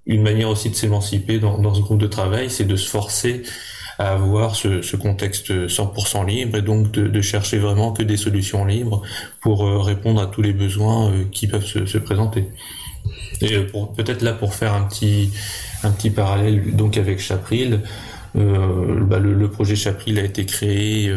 [0.07, 3.43] une manière aussi de s'émanciper dans, dans ce groupe de travail, c'est de se forcer
[4.09, 9.01] avoir ce, contexte 100% libre et donc de, chercher vraiment que des solutions libres
[9.41, 12.47] pour euh, répondre à tous les besoins euh, qui peuvent se, se présenter.
[13.41, 15.31] Et euh, peut-être là pour faire un petit
[15.83, 17.81] un petit parallèle donc avec Chapril,
[18.33, 21.13] bah le, projet Chapril a été créé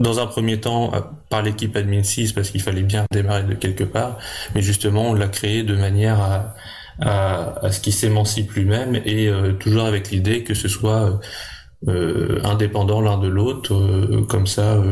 [0.00, 0.92] dans un premier temps
[1.28, 4.18] par l'équipe Admin 6 parce qu'il fallait bien démarrer de quelque part,
[4.54, 6.54] mais justement on l'a créé de manière à
[7.00, 11.20] à, à ce qui s'émancipe lui-même et euh, toujours avec l'idée que ce soit
[11.88, 14.82] euh, indépendant l'un de l'autre, euh, comme ça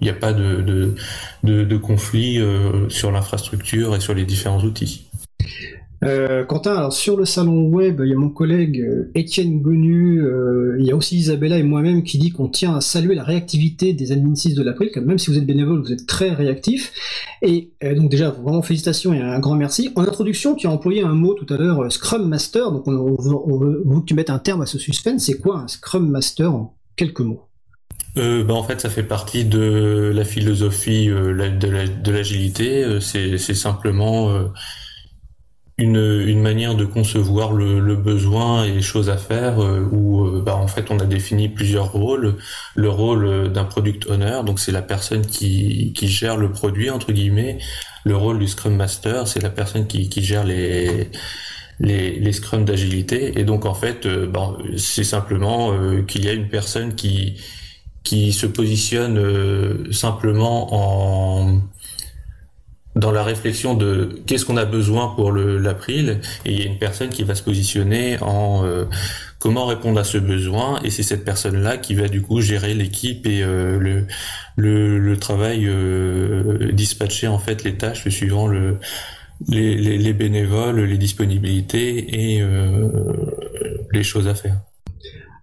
[0.00, 0.94] il n'y a pas de, de,
[1.44, 2.40] de, de conflit
[2.88, 5.08] sur l'infrastructure et sur les différents outils.
[6.04, 10.20] Euh, Quentin, alors sur le salon web, il y a mon collègue euh, Étienne Gonu,
[10.20, 13.24] euh, il y a aussi Isabella et moi-même qui dit qu'on tient à saluer la
[13.24, 16.92] réactivité des admin 6 de l'April, même si vous êtes bénévole, vous êtes très réactif.
[17.40, 19.90] Et donc déjà, vraiment félicitations et un grand merci.
[19.94, 24.00] En introduction, tu as employé un mot tout à l'heure, Scrum Master, donc on, veut
[24.00, 25.24] que tu mettes un terme à ce suspense.
[25.24, 27.42] C'est quoi un Scrum Master en quelques mots?
[28.18, 32.98] Euh, bah, en fait, ça fait partie de la philosophie de l'agilité.
[33.00, 34.50] c'est simplement
[35.78, 39.58] une, une, manière de concevoir le, le, besoin et les choses à faire
[39.92, 42.36] où bah, en fait on a défini plusieurs rôles.
[42.74, 47.12] Le rôle d'un product owner, donc c'est la personne qui, qui gère le produit entre
[47.12, 47.58] guillemets.
[48.04, 51.10] Le rôle du scrum master, c'est la personne qui, qui gère les
[51.80, 53.38] les, les scrums d'agilité.
[53.38, 57.36] Et donc en fait, euh, bon, c'est simplement euh, qu'il y a une personne qui
[58.02, 61.60] qui se positionne euh, simplement en
[62.96, 66.78] dans la réflexion de qu'est-ce qu'on a besoin pour l'April et il y a une
[66.78, 68.64] personne qui va se positionner en
[69.38, 72.74] comment répondre à ce besoin et c'est cette personne là qui va du coup gérer
[72.74, 74.06] l'équipe et le,
[74.56, 75.68] le, le travail
[76.72, 78.78] dispatcher en fait les tâches suivant le
[79.48, 82.88] les, les, les bénévoles, les disponibilités et euh,
[83.92, 84.60] les choses à faire.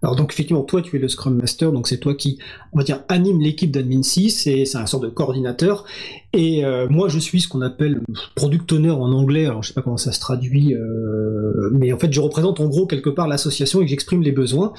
[0.02, 2.38] Alors donc effectivement, toi tu es le Scrum Master, donc c'est toi qui,
[2.72, 5.86] on va dire, anime l'équipe d'Admin 6, et c'est un sort de coordinateur.
[6.34, 8.00] Et euh, moi je suis ce qu'on appelle
[8.34, 11.98] Product Owner en anglais, alors je sais pas comment ça se traduit, euh, mais en
[11.98, 14.72] fait je représente en gros quelque part l'association et j'exprime les besoins.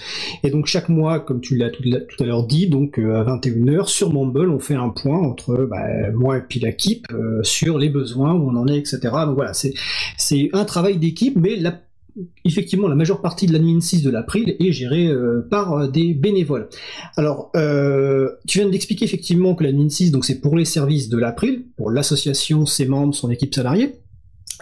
[0.44, 1.84] Et donc chaque mois, comme tu l'as tout,
[2.20, 6.12] à l'heure dit, donc euh, à 21h sur Mumble, on fait un point entre bah,
[6.14, 7.08] moi et puis l'équipe
[7.44, 9.00] sur les besoins, où on en est, etc.
[9.26, 11.72] Donc voilà, c'est un travail d'équipe, mais la
[12.44, 16.14] effectivement, la majeure partie de l'admin 6 de l'April est gérée euh, par euh, des
[16.14, 16.70] bénévoles.
[17.18, 21.18] Alors, euh, tu viens d'expliquer effectivement que l'admin 6, donc c'est pour les services de
[21.18, 23.96] l'April, pour l'association, ses membres, son équipe salariée.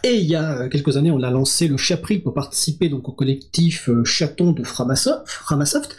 [0.03, 3.11] Et il y a quelques années, on a lancé le Chapril pour participer donc au
[3.11, 5.95] collectif Chaton de Framasoft.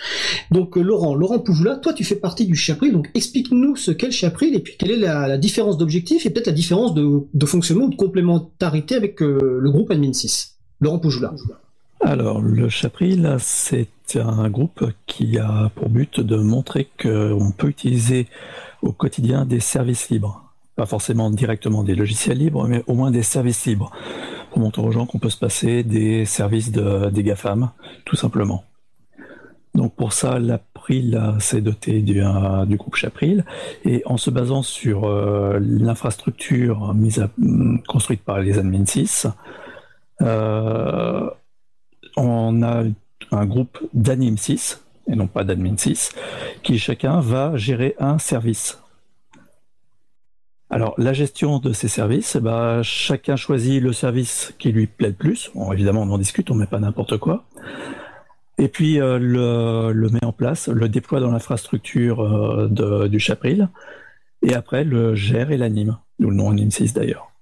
[0.51, 4.13] Donc Laurent, Laurent Poujoula, toi tu fais partie du Chapril, donc explique-nous ce qu'est le
[4.13, 7.85] Chapril et puis quelle est la, différence d'objectif et peut-être la différence de, de, fonctionnement
[7.85, 10.54] ou de complémentarité avec le groupe Admin 6.
[10.81, 11.01] Laurent
[12.01, 18.27] Alors, le Chapril, c'est un groupe qui a pour but de montrer qu'on peut utiliser
[18.83, 20.43] au quotidien des services libres.
[20.77, 23.93] Pas forcément directement des logiciels libres, mais au moins des services libres.
[24.51, 27.71] Pour montrer aux gens qu'on peut se passer des services de, des GAFAM,
[28.05, 28.65] tout simplement.
[29.75, 32.23] Donc pour ça, l'April s'est doté du,
[32.67, 33.45] du, groupe Chapril
[33.85, 37.27] et en se basant sur euh, l'infrastructure mise
[37.89, 39.31] construite par les admin 6, euh,
[40.21, 41.33] on
[42.63, 42.85] a
[43.33, 46.13] un groupe d'Anim 6, et non pas d'admin 6,
[46.63, 48.79] qui chacun va gérer un service.
[50.71, 55.15] Alors, la gestion de ces services, bah, chacun choisit le service qui lui plaît le
[55.15, 55.53] plus.
[55.73, 57.45] évidemment, on en discute, on ne met pas n'importe quoi.
[58.59, 63.69] Et puis, euh, le, met en place, le déploie dans l'infrastructure euh, du Chapril.
[64.43, 67.34] Et après, le gère et l'anime, d'où le nom Anim 6 d'ailleurs.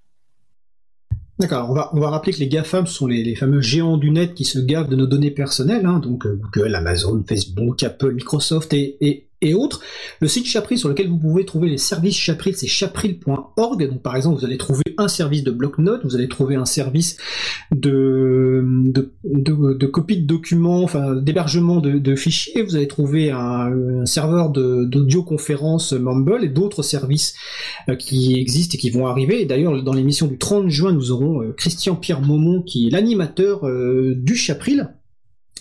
[1.43, 4.33] D'accord, on va, on va rappeler que les GAFAM sont les, fameux géants du net
[4.33, 8.73] qui se gavent de nos données personnelles, hein, donc euh, Google, Amazon, Facebook, Apple, Microsoft
[8.73, 9.81] et autres.
[10.21, 13.89] Le site Chapril sur lequel vous pouvez trouver les services Chapril, c'est chapril.org.
[13.89, 17.17] Donc par exemple, vous allez trouver un service de bloc-notes, vous allez trouver un service
[17.73, 18.65] de,
[19.93, 26.49] copie de documents, enfin d'hébergement de, fichiers, vous allez trouver un, serveur d'audioconférence Mumble et
[26.49, 27.35] d'autres services
[27.89, 29.43] euh, qui existent et qui vont arriver.
[29.43, 32.91] Et d'ailleurs, dans l'émission du 30 juin, nous aurons euh, Christian Pierre Maumont qui est
[32.91, 34.91] l'animateur euh, du Chapril.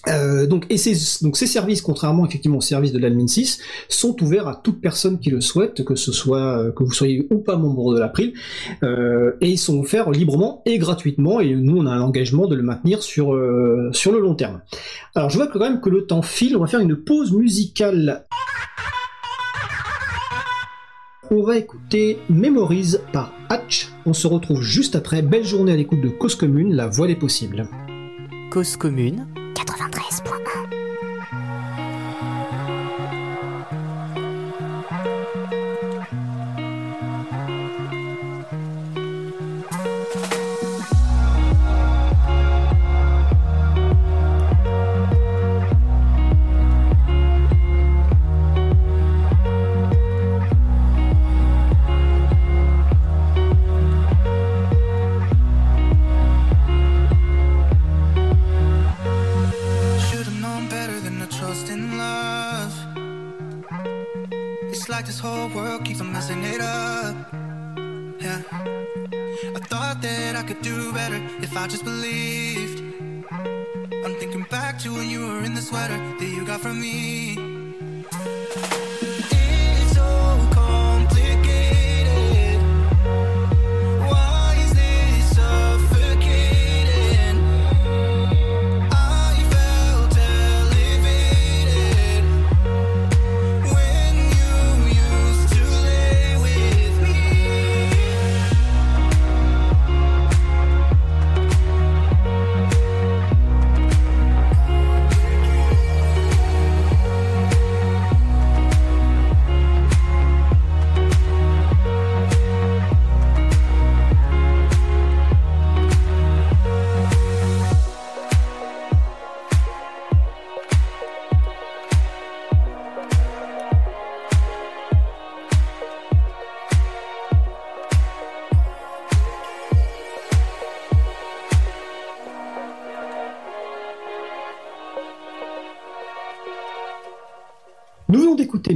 [0.08, 4.22] Euh, donc, et ces, donc ces services, contrairement effectivement aux services de l'admin 6, sont
[4.24, 7.38] ouverts à toute personne qui le souhaite, que ce soit euh, que vous soyez ou
[7.38, 8.34] pas membre de l'April,
[8.84, 12.64] euh, et ils sont offerts librement et gratuitement, et nous on a l'engagement de le
[12.64, 14.62] maintenir sur euh, sur le long terme.
[15.16, 18.26] Alors je vois quand même que le temps file, on va faire une pause musicale.
[21.34, 23.88] On va écouter Memories par Hatch.
[24.06, 25.22] On se retrouve juste après.
[25.22, 27.70] Belle journée à l'écoute de Cause Commune, la voix des possibles.
[28.52, 29.26] Cause Commune
[29.66, 30.81] 93.1
[65.02, 67.16] like this whole world keeps on messing it up.
[68.22, 68.40] Yeah.
[69.58, 72.80] I thought that I could do better if I just believed.
[74.06, 77.31] I'm thinking back to when you were in the sweater that you got from me.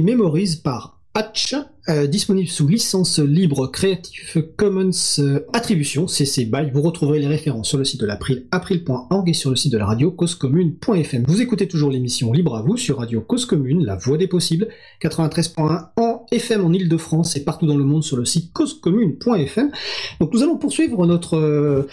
[0.06, 1.56] Memories par Hatch,
[1.88, 6.70] euh, disponible sous licence libre Creative Commons euh, Attribution, CC BY.
[6.72, 9.78] Vous retrouverez les références sur le site de l'April, april.org et sur le site de
[9.78, 11.24] la radio causecommune.fm.
[11.26, 14.68] Vous écoutez toujours l'émission Libre à vous sur Radio Cause Commune, la voix des possibles,
[15.02, 19.72] 93.1 en FM en Ile-de-France et partout dans le monde sur le site causecommune.fm.
[20.20, 21.36] Donc nous allons poursuivre notre...
[21.36, 21.88] euh,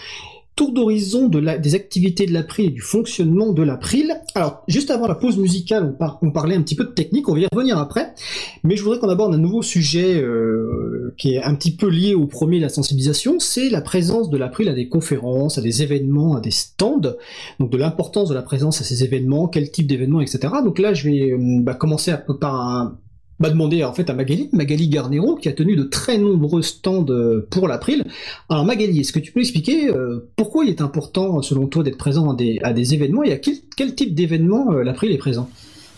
[0.56, 4.14] tour d'horizon de des activités de l'April et du fonctionnement de l'April.
[4.34, 7.28] Alors, juste avant la pause musicale, on, par- on parlait un petit peu de technique,
[7.28, 8.14] on va y revenir après,
[8.62, 12.14] mais je voudrais qu'on aborde un nouveau sujet euh, qui est un petit peu lié
[12.14, 16.36] au premier, la sensibilisation, c'est la présence de l'April à des conférences, à des événements,
[16.36, 17.14] à des stands,
[17.60, 20.40] donc de l'importance de la présence à ces événements, quel type d'événements, etc.
[20.64, 22.98] Donc là, je vais euh, bah, commencer peu par un,
[23.40, 27.06] bah, demander en fait à Magali, Magali Garnero, qui a tenu de très nombreux stands
[27.08, 28.04] euh, pour l'April.
[28.48, 31.98] Alors Magali, est-ce que tu peux expliquer euh, pourquoi il est important, selon toi, d'être
[31.98, 35.48] présent à des, événements et à quel, quel type d'événement euh, l'April est présent?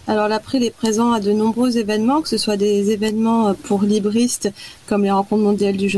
[0.08, 3.82] Alors l'April est présent à de nombreux événements, que ce soit des événements euh, pour
[3.82, 4.52] libristes
[4.86, 5.90] comme les rencontres mondiales du,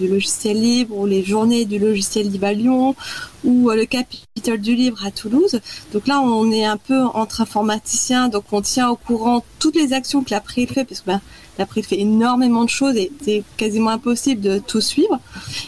[0.00, 2.96] logiciel libre ou les journées du logiciel libre à Lyon
[3.44, 5.60] ou euh, le Capitole du livre à Toulouse.
[5.92, 9.92] Donc là on est un peu entre informaticiens, donc on tient au courant toutes les
[9.92, 11.20] actions que l'April fait parce que ben,
[11.56, 15.20] l'April fait énormément de choses et c'est quasiment impossible de tout suivre.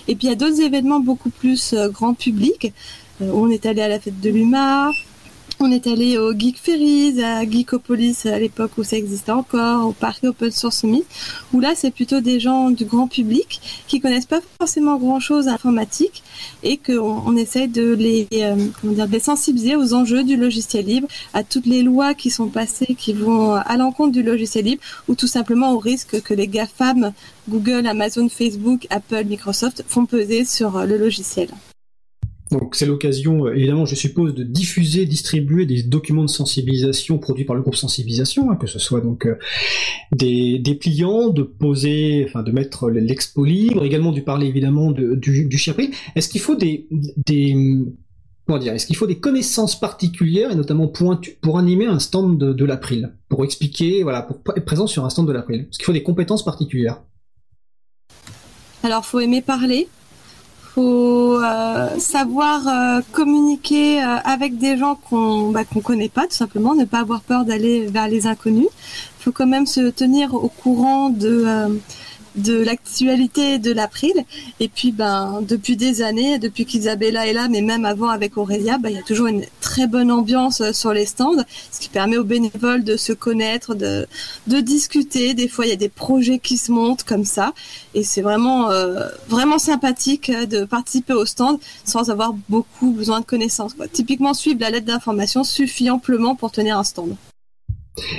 [0.08, 2.72] Et puis il y a d'autres événements beaucoup plus euh, grand public.
[3.20, 4.90] On est allé à la fête de l'UMA,
[5.60, 9.92] on est allé au Geek Ferries, à Geekopolis à l'époque où ça existait encore, au
[9.92, 11.04] Paris Open Source Summit,
[11.52, 15.48] où là c'est plutôt des gens du grand public qui connaissent pas forcément grand chose
[15.48, 16.22] à l'informatique
[16.62, 21.42] et qu'on on essaye de les, euh, les sensibiliser aux enjeux du logiciel libre, à
[21.42, 25.26] toutes les lois qui sont passées qui vont à l'encontre du logiciel libre ou tout
[25.26, 27.12] simplement au risque que les GAFAM,
[27.48, 31.48] Google, Amazon, Facebook, Apple, Microsoft font peser sur euh, le logiciel.
[32.54, 37.44] Donc c'est l'occasion, euh, évidemment, je suppose, de diffuser, distribuer des documents de sensibilisation produits
[37.44, 39.34] par le groupe sensibilisation, hein, que ce soit donc euh,
[40.14, 45.16] des, des pliants, de poser, enfin de mettre l'expo libre, également du parler évidemment de-
[45.16, 45.90] du, du Chiapril.
[46.14, 46.86] Est-ce qu'il faut des,
[48.46, 52.52] comment dire, est-ce qu'il faut des connaissances particulières et notamment pour animer un stand de,
[52.52, 55.62] de l'April, pour expliquer, voilà, pour être présent sur un stand de l'April?
[55.62, 57.02] Est-ce qu'il faut des compétences particulières?
[58.84, 59.88] Alors, faut aimer parler,
[60.74, 66.34] faut euh, savoir euh, communiquer euh, avec des gens qu'on bah, qu'on connaît pas, tout
[66.34, 68.68] simplement, ne pas avoir peur d'aller vers les inconnus.
[69.20, 71.46] Faut quand même se tenir au courant de
[72.36, 74.12] de l'actualité de l'April.
[74.60, 78.78] Et puis, ben, depuis des années, depuis qu'Isabella est là, mais même avant avec Aurélia,
[78.78, 81.88] ben, il y a toujours une très bonne ambiance euh, sur les stands, ce qui
[81.88, 84.06] permet aux bénévoles de se connaître, de,
[84.46, 85.34] de discuter.
[85.34, 87.52] Des fois, il y a des projets qui se montent comme ça.
[87.94, 93.20] Et c'est vraiment, euh, vraiment sympathique euh, de participer au stand sans avoir beaucoup besoin
[93.20, 93.74] de connaissances.
[93.92, 97.16] Typiquement, suivre la lettre d'information suffit amplement pour tenir un stand.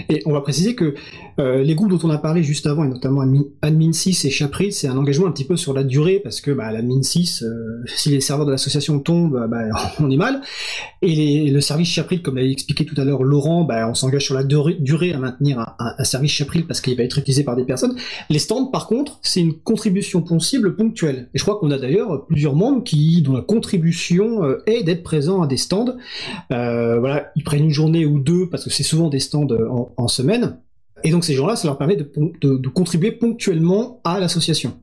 [0.10, 0.96] Et on va préciser que
[1.40, 4.30] euh, les groupes dont on a parlé juste avant, et notamment Admin, Admin 6 et
[4.30, 7.44] Chapril, c'est un engagement un petit peu sur la durée, parce que bah, l'Admin 6,
[7.44, 9.64] euh, si les serveurs de l'association tombent, bah,
[10.00, 10.42] on est mal.
[11.02, 14.36] Et le service Chapril, comme l'a expliqué tout à l'heure Laurent, bah, on s'engage sur
[14.36, 17.96] la durée, à maintenir un, service Chapril parce qu'il va être utilisé par des personnes.
[18.30, 21.30] Les stands, par contre, c'est une contribution possible ponctuelle.
[21.34, 25.04] Et je crois qu'on a d'ailleurs plusieurs membres qui, dont la contribution euh, est d'être
[25.04, 25.96] présents à des stands.
[26.50, 30.58] Voilà, ils prennent une journée ou deux parce que c'est souvent des stands en, semaine.
[31.04, 34.74] Et donc ces gens-là, ça leur permet de, contribuer ponctuellement à l'association.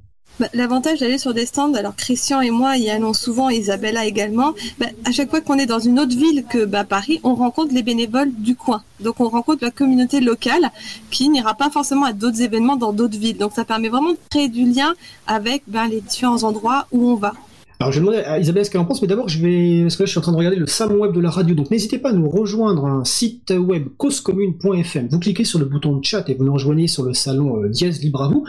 [0.40, 4.54] Bah, L'avantage d'aller sur des stands, alors Christian et moi y allons souvent, Isabella également,
[4.78, 7.74] bah, à chaque fois qu'on est dans une autre ville que bah, Paris, on rencontre
[7.74, 8.82] les bénévoles du coin.
[9.00, 10.70] Donc on rencontre la communauté locale
[11.10, 13.36] qui n'ira pas forcément à d'autres événements dans d'autres villes.
[13.36, 14.94] Donc ça permet vraiment de créer du lien
[15.26, 17.34] avec les différents endroits où on va.
[17.82, 19.96] Alors je vais demander à Isabelle ce qu'elle en pense, mais d'abord je vais, parce
[19.96, 21.72] que là je suis en train de regarder le salon web de la radio, donc
[21.72, 25.08] n'hésitez pas à nous rejoindre un site web causecommune.fm.
[25.10, 27.68] Vous cliquez sur le bouton de chat et vous nous rejoignez sur le salon euh,
[27.68, 28.46] Dièse Libre à vous.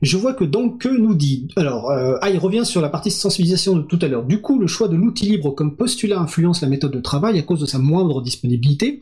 [0.00, 1.48] Je vois que donc que nous dit.
[1.56, 4.22] Alors, euh, ah, il revient sur la partie sensibilisation de tout à l'heure.
[4.22, 7.42] Du coup, le choix de l'outil libre comme postulat influence la méthode de travail à
[7.42, 9.00] cause de sa moindre disponibilité.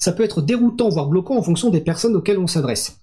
[0.00, 2.98] Ça peut être déroutant, voire bloquant en fonction des personnes auxquelles on s'adresse.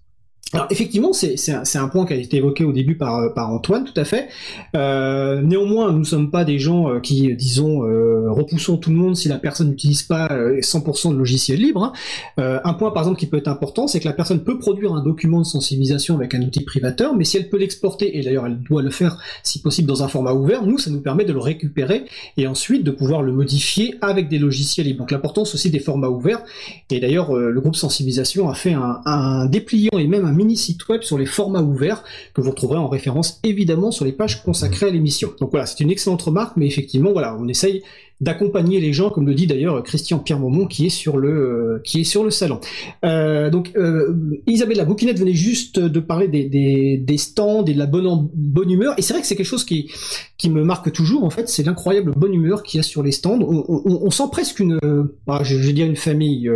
[0.54, 3.86] Alors effectivement, c'est un, point qui a été évoqué au début par, euh, par Antoine,
[3.86, 4.28] tout à fait.
[4.76, 8.96] Euh, néanmoins, nous ne sommes pas des gens euh, qui, disons, euh, repoussons tout le
[8.96, 11.84] monde si la personne n'utilise pas euh, 100% de logiciel libre.
[11.84, 11.94] hein.
[12.40, 14.94] Euh, un point, par exemple, qui peut être important, c'est que la personne peut produire
[14.94, 18.46] un document de sensibilisation avec un outil privateur, mais si elle peut l'exporter, et d'ailleurs
[18.46, 21.34] elle doit le faire si possible dans un format ouvert, nous, ça nous permet de
[21.34, 22.06] le récupérer
[22.38, 25.00] et ensuite de pouvoir le modifier avec des logiciels libres.
[25.00, 26.44] Donc l'importance aussi des formats ouverts.
[26.92, 30.88] Et d'ailleurs, le groupe sensibilisation a fait un, un dépliant et même un mini site
[30.90, 34.88] web sur les formats ouverts que vous retrouverez en référence évidemment sur les pages consacrées
[34.88, 35.34] à l'émission.
[35.40, 37.84] Donc voilà, c'est une excellente remarque, mais effectivement, voilà, on essaye
[38.22, 41.82] d'accompagner les gens, comme le dit d'ailleurs Christian Pierre Momont qui est sur le euh,
[41.84, 42.60] qui est sur le salon.
[43.04, 47.86] Euh, donc euh, Isabelle la bouquinette venait juste de parler des, stands et de la
[47.86, 49.92] bonne bonne humeur et c'est vrai que c'est quelque chose qui
[50.38, 53.12] qui me marque toujours en fait, c'est l'incroyable bonne humeur qu'il y a sur les
[53.12, 53.40] stands.
[53.42, 54.80] On, sent presque une,
[55.28, 56.50] ah, je vais dire une famille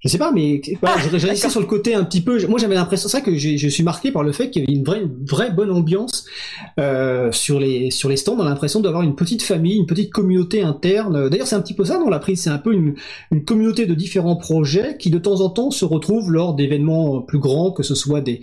[0.00, 2.44] je sais pas, mais je, ça sur le côté un petit peu.
[2.46, 4.84] Moi, j'avais l'impression, ça que je suis marqué par le fait qu'il y avait une
[4.84, 6.26] vraie, une vraie bonne ambiance
[6.78, 8.36] euh, sur les sur les stands.
[8.36, 11.28] On a l'impression d'avoir une petite famille, une petite communauté interne.
[11.28, 12.42] D'ailleurs, c'est un petit peu ça dans la prise.
[12.42, 12.94] C'est un peu une,
[13.32, 17.38] une communauté de différents projets qui de temps en temps se retrouvent lors d'événements plus
[17.38, 18.40] grands, que ce soit des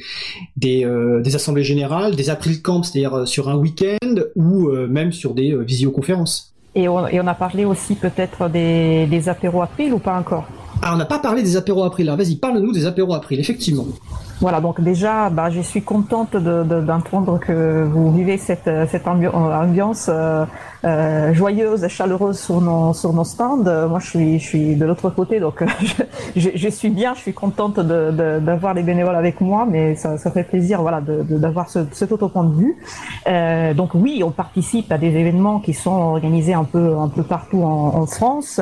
[0.58, 4.88] des, euh, des assemblées générales, des April Camps, c'est-à-dire euh, sur un week-end ou euh,
[4.88, 6.53] même sur des visioconférences.
[6.76, 10.46] Et on, et on a parlé aussi peut-être des, des apéros April ou pas encore
[10.86, 12.08] ah, on n'a pas parlé des apéros April.
[12.08, 13.86] Là, vas-y, parle-nous des apéros April, effectivement.
[14.42, 20.44] Voilà, donc déjà, bah, je suis contente d'entendre que vous vivez cette, cette ambiance euh,
[20.84, 23.64] euh, joyeuse et chaleureuse sur nos, sur nos stands.
[23.64, 25.64] Moi, je suis, je suis de l'autre côté, donc
[26.36, 30.32] je, je, suis bien, je suis contente d'avoir les bénévoles avec moi, mais ça, ça
[30.32, 32.76] fait plaisir voilà, d'avoir ce, cet autre point de vue.
[33.28, 37.24] Euh, donc oui, on participe à des événements qui sont organisés un peu, un peu
[37.24, 38.62] partout en, France,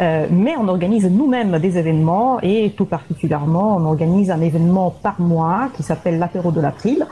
[0.00, 5.20] euh, mais on organise nous-mêmes des événements et tout particulièrement, on organise un événement par
[5.20, 7.06] mois qui s'appelle l'apéro de l'April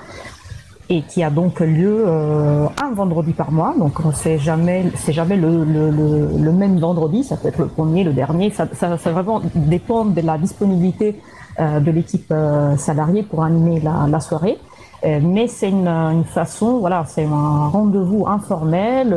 [0.89, 3.75] et qui a donc lieu euh, un vendredi par mois.
[3.79, 8.13] Donc c'est jamais c'est jamais le, le, même vendredi, ça peut être le premier, le
[8.13, 11.21] dernier, ça, ça, ça vraiment dépend de la disponibilité
[11.61, 12.33] euh, de l'équipe
[12.77, 14.59] salariée pour animer la soirée.
[15.05, 19.15] Euh, mais c'est une, une, façon, voilà, c'est un rendez-vous informel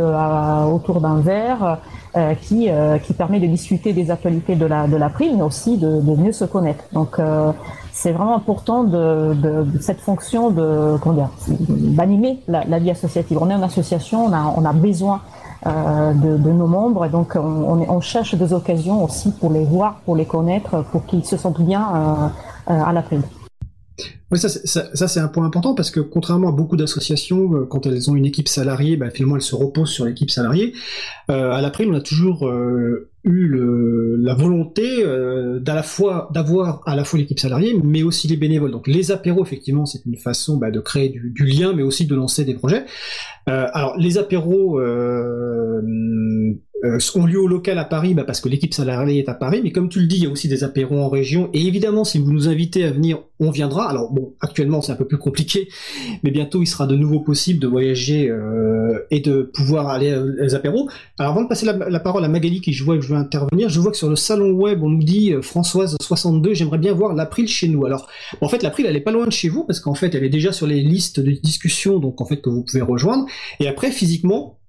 [0.72, 1.80] autour d'un verre
[2.42, 2.70] qui,
[3.04, 6.32] qui permet de discuter des actualités de la de l'April, mais aussi de, de mieux
[6.32, 6.86] se connaître.
[6.94, 7.20] Donc
[7.92, 10.98] c'est vraiment important de, de, cette fonction de
[11.96, 13.38] d'animer la, la, vie associative.
[13.42, 15.22] On est une association, on a, on a besoin
[15.66, 19.64] euh, de, de, nos membres et donc on, on, cherche des occasions aussi pour les
[19.64, 23.22] voir, pour les connaître, pour qu'ils se sentent bien euh, euh à la prime.
[24.32, 24.50] Oui, ça,
[25.08, 28.26] c'est un point important parce que contrairement à beaucoup d'associations, euh, quand elles ont une
[28.26, 30.74] équipe salariée, bah, finalement elles se reposent sur l'équipe salariée.
[31.30, 33.48] Euh, à l'après, on a toujours euh, eu
[34.20, 38.72] la volonté euh, d'avoir à la fois l'équipe salariée, mais aussi les bénévoles.
[38.72, 42.16] Donc les apéros, effectivement, c'est une façon bah, de créer du, lien, mais aussi de
[42.16, 42.86] lancer des projets.
[43.46, 44.80] Alors les apéros
[46.84, 49.34] euh, euh, ont lieu au local à Paris bah, parce que l'équipe salariée est à
[49.34, 51.50] Paris, mais comme tu le dis, il y a aussi des apéros en région.
[51.54, 53.90] Et évidemment, si vous nous invitez à venir, on viendra.
[53.90, 55.68] Alors bon, actuellement c'est un peu plus compliqué,
[56.24, 60.56] mais bientôt il sera de nouveau possible de voyager euh, et de pouvoir aller aux
[60.56, 60.90] apéros.
[61.20, 63.70] Alors avant de passer la, parole à Magali qui je vois que je veux intervenir,
[63.70, 66.94] je vois que sur le salon web on nous dit euh, Françoise 62, j'aimerais bien
[66.94, 67.86] voir l'April chez nous.
[67.86, 68.08] Alors
[68.42, 70.30] en fait l'April elle est pas loin de chez vous parce qu'en fait elle est
[70.30, 73.26] déjà sur les listes de discussion donc en fait que vous pouvez rejoindre.
[73.60, 74.60] Et après physiquement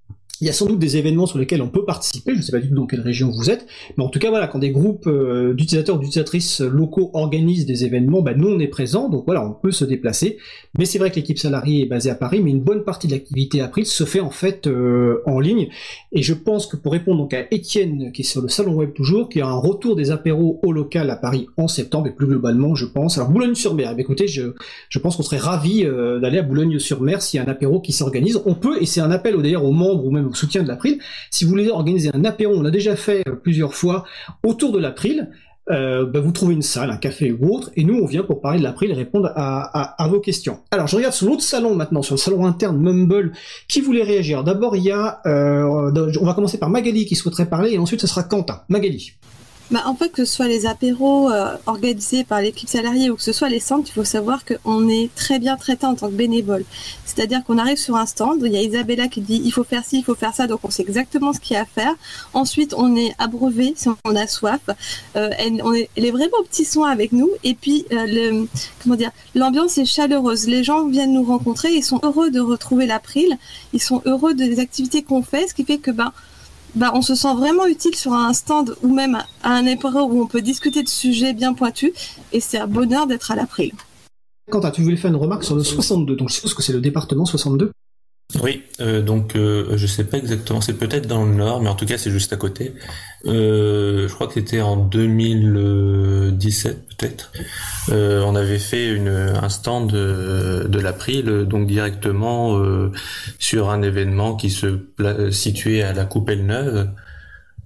[0.41, 2.51] il y a sans doute des événements sur lesquels on peut participer, je ne sais
[2.51, 3.65] pas du tout dans quelle région vous êtes,
[3.97, 8.21] mais en tout cas voilà, quand des groupes euh, d'utilisateurs d'utilisatrices locaux organisent des événements,
[8.21, 10.37] bah, nous on est présents, donc voilà, on peut se déplacer.
[10.77, 13.13] Mais c'est vrai que l'équipe salariée est basée à Paris, mais une bonne partie de
[13.13, 15.69] l'activité April se fait en fait euh, en ligne.
[16.11, 18.93] Et je pense que pour répondre donc à Étienne, qui est sur le salon web
[18.93, 22.27] toujours, qui a un retour des apéros au local à Paris en septembre, et plus
[22.27, 23.17] globalement, je pense.
[23.17, 24.53] Alors Boulogne-sur-Mer, eh écoutez, je,
[24.89, 27.93] je pense qu'on serait ravis euh, d'aller à Boulogne-sur-Mer s'il y a un apéro qui
[27.93, 28.41] s'organise.
[28.45, 30.99] On peut, et c'est un appel d'ailleurs aux membres ou même au soutien de l'April.
[31.31, 34.05] Si vous voulez organiser un apéro, on l'a déjà fait euh, plusieurs fois
[34.43, 35.29] autour de l'April.
[35.71, 38.39] Euh, bah vous trouvez une salle, un café ou autre, et nous on vient pour
[38.39, 40.59] parler de l'April et répondre à, vos questions.
[40.69, 43.31] Alors je regarde sur l'autre salon maintenant, sur le salon interne Mumble,
[43.67, 44.43] qui voulait réagir.
[44.43, 47.99] D'abord il y a, euh, on va commencer par Magali qui souhaiterait parler, et ensuite
[47.99, 48.61] ce sera Quentin.
[48.69, 49.13] Magali.
[49.71, 51.31] Bah, en fait, que ce soit les apéros
[51.65, 55.09] organisés par l'équipe salariée ou que ce soit les centres, il faut savoir qu'on est
[55.15, 56.63] très bien traité en tant que bénévole.
[57.15, 59.83] C'est-à-dire qu'on arrive sur un stand, il y a Isabella qui dit il faut faire
[59.85, 61.93] ci, il faut faire ça, donc on sait exactement ce qu'il y a à faire.
[62.33, 64.61] Ensuite, on est abreuvé si on a soif.
[65.15, 67.29] Euh, elle, on est, vraiment au petit soin avec nous.
[67.43, 68.45] Et puis, euh,
[68.83, 70.47] comment dire, l'ambiance est chaleureuse.
[70.47, 73.37] Les gens viennent nous rencontrer, ils sont heureux de retrouver l'April,
[73.73, 76.11] ils sont heureux des activités qu'on fait, ce qui fait que ben
[76.75, 80.21] bah, on se sent vraiment utile sur un stand ou même à un apéro où
[80.21, 81.91] on peut discuter de sujets bien pointus
[82.33, 83.71] et c'est un bonheur d'être à l'April.
[84.51, 86.81] Quentin, tu voulais faire une remarque sur le 62, donc je suppose que c'est le
[86.81, 87.71] département 62
[88.41, 91.75] oui, euh, donc euh, je sais pas exactement, c'est peut-être dans le nord, mais en
[91.75, 92.73] tout cas c'est juste à côté.
[93.27, 97.31] Euh, je crois que c'était en 2017 peut-être.
[97.89, 102.59] Euh, on avait fait une, un stand de, de l'April, donc directement
[103.39, 104.79] sur un événement qui se
[105.31, 106.89] situait à la Coupelle Neuve.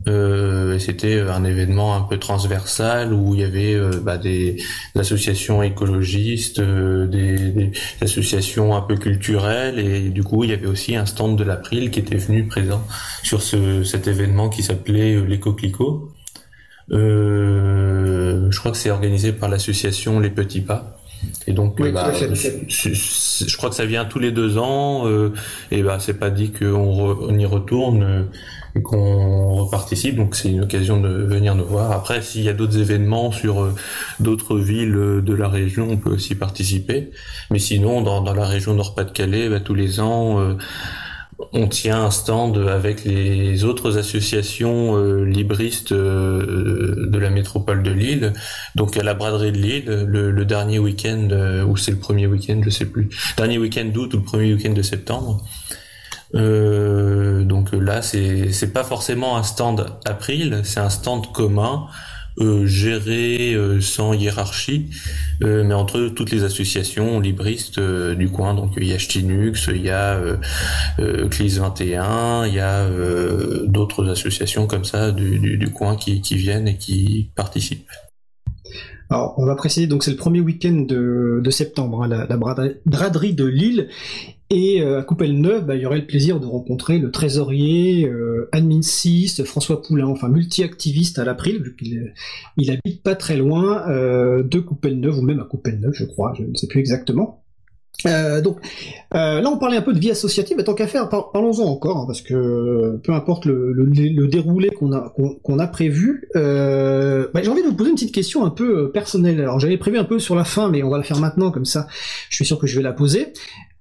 [0.08, 4.56] Euh, c'était un événement un peu transversal où il y avait euh, bah, des,
[4.95, 10.95] associations écologistes, euh, des, associations un peu culturelles et du coup il y avait aussi
[10.95, 12.82] un stand de l'April qui était venu présent
[13.24, 16.14] sur ce, cet événement qui s'appelait l'éco clico.
[16.89, 20.95] je crois que c'est organisé par l'association Les Petits Pas.
[21.47, 22.14] Et donc, bah,
[22.70, 25.06] je, crois que ça vient tous les deux ans.
[25.70, 28.30] et bah, c'est pas dit qu'on on y retourne
[28.82, 30.15] qu'on reparticipe.
[30.15, 31.91] Donc c'est une occasion de venir nous voir.
[31.91, 33.75] Après, s'il y a d'autres événements sur euh,
[34.19, 37.11] d'autres villes euh, de la région, on peut aussi participer.
[37.51, 40.53] Mais sinon, dans, dans la région Nord-Pas-de-Calais, bah, tous les ans, euh,
[41.53, 48.34] on tient un stand avec les autres associations libristes de la métropole de Lille.
[48.75, 51.30] Donc à la braderie de Lille, le, le dernier week-end,
[51.65, 53.07] ou c'est le premier week-end, je sais plus,
[53.38, 55.41] dernier week-end d'août ou le premier week-end de septembre.
[56.36, 61.88] Euh, donc là, c'est c'est pas forcément un stand April, c'est un stand commun.
[62.41, 64.89] Euh, géré euh, sans hiérarchie,
[65.43, 68.53] euh, mais entre toutes les associations libristes du coin.
[68.53, 70.17] Donc il y a Ch'tinux, il y a
[71.30, 72.88] Clis 21, il y a
[73.65, 77.89] d'autres associations comme ça du, du, du coin qui, qui, viennent et qui participent.
[79.09, 82.38] Alors, on va préciser, donc c'est le premier week-end de, de septembre, hein, la, la,
[82.38, 83.89] braderie de Lille,
[84.50, 88.50] et euh, à Coupelle-Neuve, bah, il y aurait le plaisir de rencontrer le trésorier, euh,
[88.52, 92.14] admin 6, François Poulain, enfin multi-activiste à l'April, vu qu'il
[92.58, 96.43] il habite pas très loin euh, de Coupelle-Neuve, ou même à Coupelle-Neuve, je crois, je
[96.43, 97.43] ne sais plus exactement.
[98.06, 98.60] Euh, donc
[99.14, 101.97] euh, là, on parlait un peu de vie associative, mais tant qu'à faire, parlons-en encore,
[101.97, 105.14] hein, parce que peu importe le, le, le déroulé qu'on a
[105.60, 108.88] a prévu, euh, bah, j'ai envie de vous poser une petite question un peu euh,
[108.88, 109.39] personnelle.
[109.41, 111.66] Alors j'avais prévu un peu sur la fin, mais on va la faire maintenant, comme
[111.66, 111.88] ça,
[112.30, 113.34] je suis sûr que je vais la poser.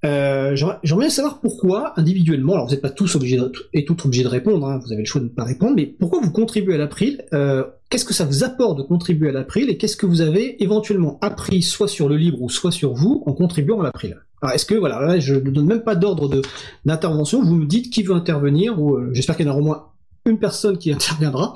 [0.05, 4.05] Euh, J'aimerais bien savoir pourquoi, individuellement, alors vous n'êtes pas tous obligés de, et toutes
[4.05, 6.30] obligés de répondre, hein, vous avez le choix de ne pas répondre, mais pourquoi vous
[6.30, 9.96] contribuez à l'April euh, Qu'est-ce que ça vous apporte de contribuer à l'April et qu'est-ce
[9.96, 13.80] que vous avez éventuellement appris soit sur le livre ou soit sur vous en contribuant
[13.80, 14.18] à l'April?
[14.40, 16.42] Alors est-ce que voilà, là, je ne donne même pas d'ordre
[16.84, 19.64] d'intervention, vous me dites qui veut intervenir ou euh, j'espère qu'il y en aura au
[19.64, 19.86] moins
[20.26, 21.55] une personne qui interviendra.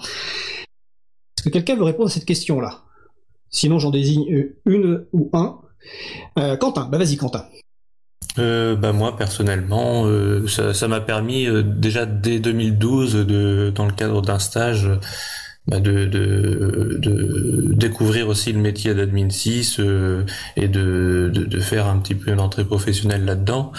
[1.36, 2.82] Est-ce que quelqu'un veut répondre à cette question-là?
[3.50, 5.58] Sinon j'en désigne une ou un.
[6.58, 7.44] Quentin, bah vas-y Quentin
[8.38, 13.92] euh, bah moi personnellement, euh, ça m'a permis euh, déjà dès 2012, de, dans le
[13.92, 14.88] cadre d'un stage,
[15.66, 20.24] bah de, de, de, découvrir aussi le métier d'admin 6 euh,
[20.56, 23.72] et de, de, faire un petit peu une entrée professionnelle là-dedans.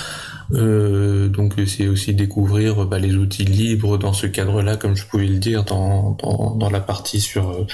[0.51, 5.39] donc c'est aussi découvrir bah, les outils libres dans ce cadre-là, comme je pouvais le
[5.39, 7.66] dire dans, dans, dans la partie sur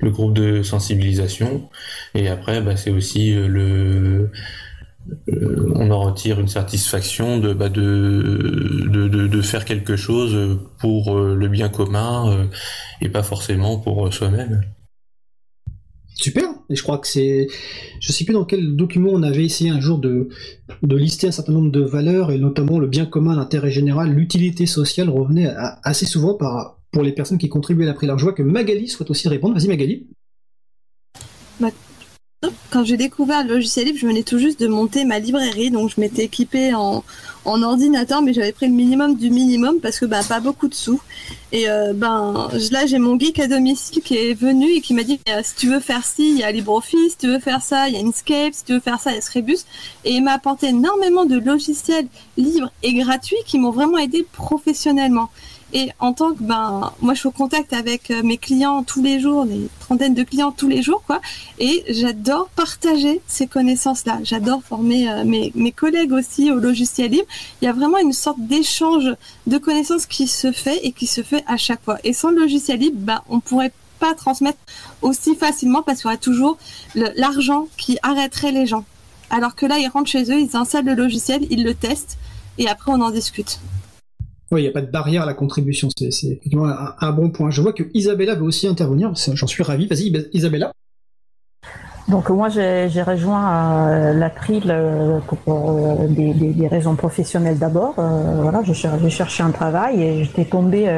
[0.00, 1.68] le groupe de sensibilisation.
[2.14, 4.30] Et après, bah, c'est aussi le
[5.28, 11.16] euh, on en retire une satisfaction de, bah, de, de, de, faire quelque chose pour
[11.16, 12.44] euh, le bien commun euh,
[13.00, 14.62] et pas forcément pour soi-même.
[16.14, 16.48] Super.
[16.70, 17.46] Et je crois que c'est,
[18.00, 20.28] je sais plus dans quel document on avait essayé un jour de,
[20.82, 24.66] de lister un certain nombre de valeurs et notamment le bien commun, l'intérêt général, l'utilité
[24.66, 25.50] sociale revenait
[25.82, 28.08] assez souvent par, pour les personnes qui contribuaient à la prise.
[28.08, 29.54] Alors je vois que Magali souhaite aussi répondre.
[29.54, 30.08] Vas-y Magali.
[31.60, 31.70] Bah,
[32.70, 35.90] quand j'ai découvert le logiciel libre, je venais tout juste de monter ma librairie, donc
[35.90, 37.02] je m'étais équipée en,
[37.44, 41.00] ordinateur, mais j'avais pris le minimum du minimum parce que bah, pas beaucoup de sous.
[41.50, 45.02] Et euh, ben là, j'ai mon geek à domicile qui est venu et qui m'a
[45.02, 47.62] dit euh, si tu veux faire ci, il y a LibreOffice, si tu veux faire
[47.62, 49.60] ça, il y a Inkscape, si tu veux faire ça, il y a Screbus.
[50.04, 55.30] Et il m'a apporté énormément de logiciels libres et gratuits qui m'ont vraiment aidé professionnellement.
[55.72, 59.02] Et en tant que ben moi je suis au contact avec euh, mes clients tous
[59.02, 61.20] les jours, des trentaines de clients tous les jours quoi.
[61.58, 64.18] Et j'adore partager ces connaissances là.
[64.22, 67.26] J'adore former euh, mes, mes collègues aussi au logiciel libre.
[67.60, 69.14] Il y a vraiment une sorte d'échange
[69.46, 71.98] de connaissances qui se fait et qui se fait à chaque fois.
[72.02, 74.58] Et sans le logiciel libre, ben on pourrait pas transmettre
[75.02, 76.56] aussi facilement parce qu'il y aurait toujours
[76.94, 78.84] l'argent qui arrêterait les gens.
[79.30, 82.16] Alors que là, ils rentrent chez eux, ils installent le logiciel, ils le testent
[82.56, 83.60] et après on en discute.
[84.50, 87.50] Oui, il n'y a pas de barrière à la contribution, c'est un, un, bon point.
[87.50, 89.86] Je vois que Isabella veut aussi intervenir, j'en suis ravi.
[89.86, 90.72] Vas-y, Isabella.
[92.08, 97.96] Donc moi j'ai rejoint euh, l'April euh, pour euh, des, des, des, raisons professionnelles d'abord.
[97.98, 100.88] Euh, voilà, j'ai cherché un travail et j'étais tombée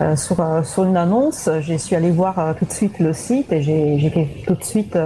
[0.00, 1.50] euh, sur, sur une annonce.
[1.62, 4.96] Je suis allée voir tout de suite le site et été tout de suite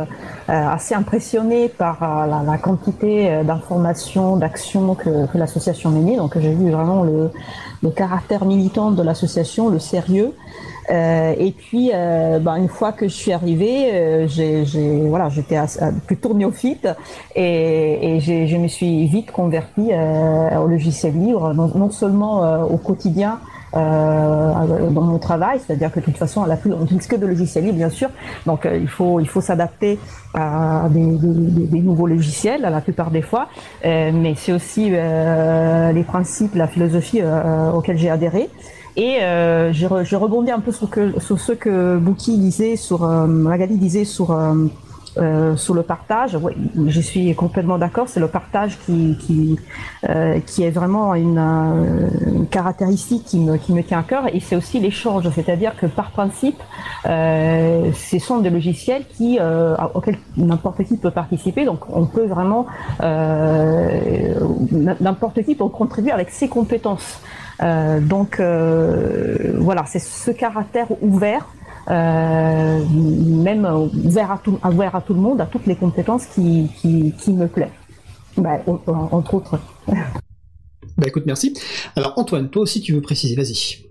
[0.46, 6.16] assez impressionnée par la, la, quantité d'informations, d'actions que, que l'association menait.
[6.16, 7.30] Donc j'ai vu vraiment le,
[7.82, 10.32] le caractère militant de l'association, le sérieux.
[10.90, 14.64] Euh, et puis, euh, ben, une fois que je suis arrivée, euh, j'ai,
[15.08, 15.58] voilà, j'étais
[16.06, 16.88] plutôt néophyte
[17.34, 23.40] et, et je me suis vite convertie au logiciel libre, non, non seulement au quotidien,
[23.74, 27.26] euh, dans mon travail, c'est-à-dire que de toute façon, à la on n'utilise que de
[27.26, 28.08] logiciels libres, bien sûr,
[28.46, 29.98] donc il faut il faut s'adapter
[30.34, 33.48] à des, des, nouveaux logiciels la plupart des fois,
[33.84, 37.22] mais c'est aussi les principes, la philosophie
[37.74, 38.50] auxquels j'ai adhéré.
[38.96, 43.04] Et euh, je, je, rebondis un peu sur, que, sur ce que Bouki disait, sur
[43.04, 44.30] euh, Magali disait sur
[45.18, 46.36] euh, sur le partage.
[46.40, 46.52] Oui,
[46.86, 48.08] je suis complètement d'accord.
[48.08, 49.58] C'est le partage qui qui
[50.08, 54.34] euh, est vraiment une, une, caractéristique qui me qui me tient à cœur.
[54.34, 56.62] Et c'est aussi l'échange, c'est-à-dire que par principe,
[57.06, 59.38] euh, ce sont des logiciels qui
[59.94, 61.64] auxquels n'importe qui peut participer.
[61.64, 62.66] Donc on peut vraiment
[65.00, 67.20] n'importe qui peut contribuer avec ses compétences.
[67.62, 71.46] Euh, donc euh, voilà, c'est ce caractère ouvert,
[71.88, 76.68] euh, même ouvert à, tout, ouvert à tout le monde, à toutes les compétences qui,
[76.76, 77.70] qui, qui me plaît.
[78.36, 79.58] Bah, entre autres.
[79.86, 81.54] bah écoute, merci.
[81.94, 83.86] Alors Antoine, toi aussi tu veux préciser, vas-y.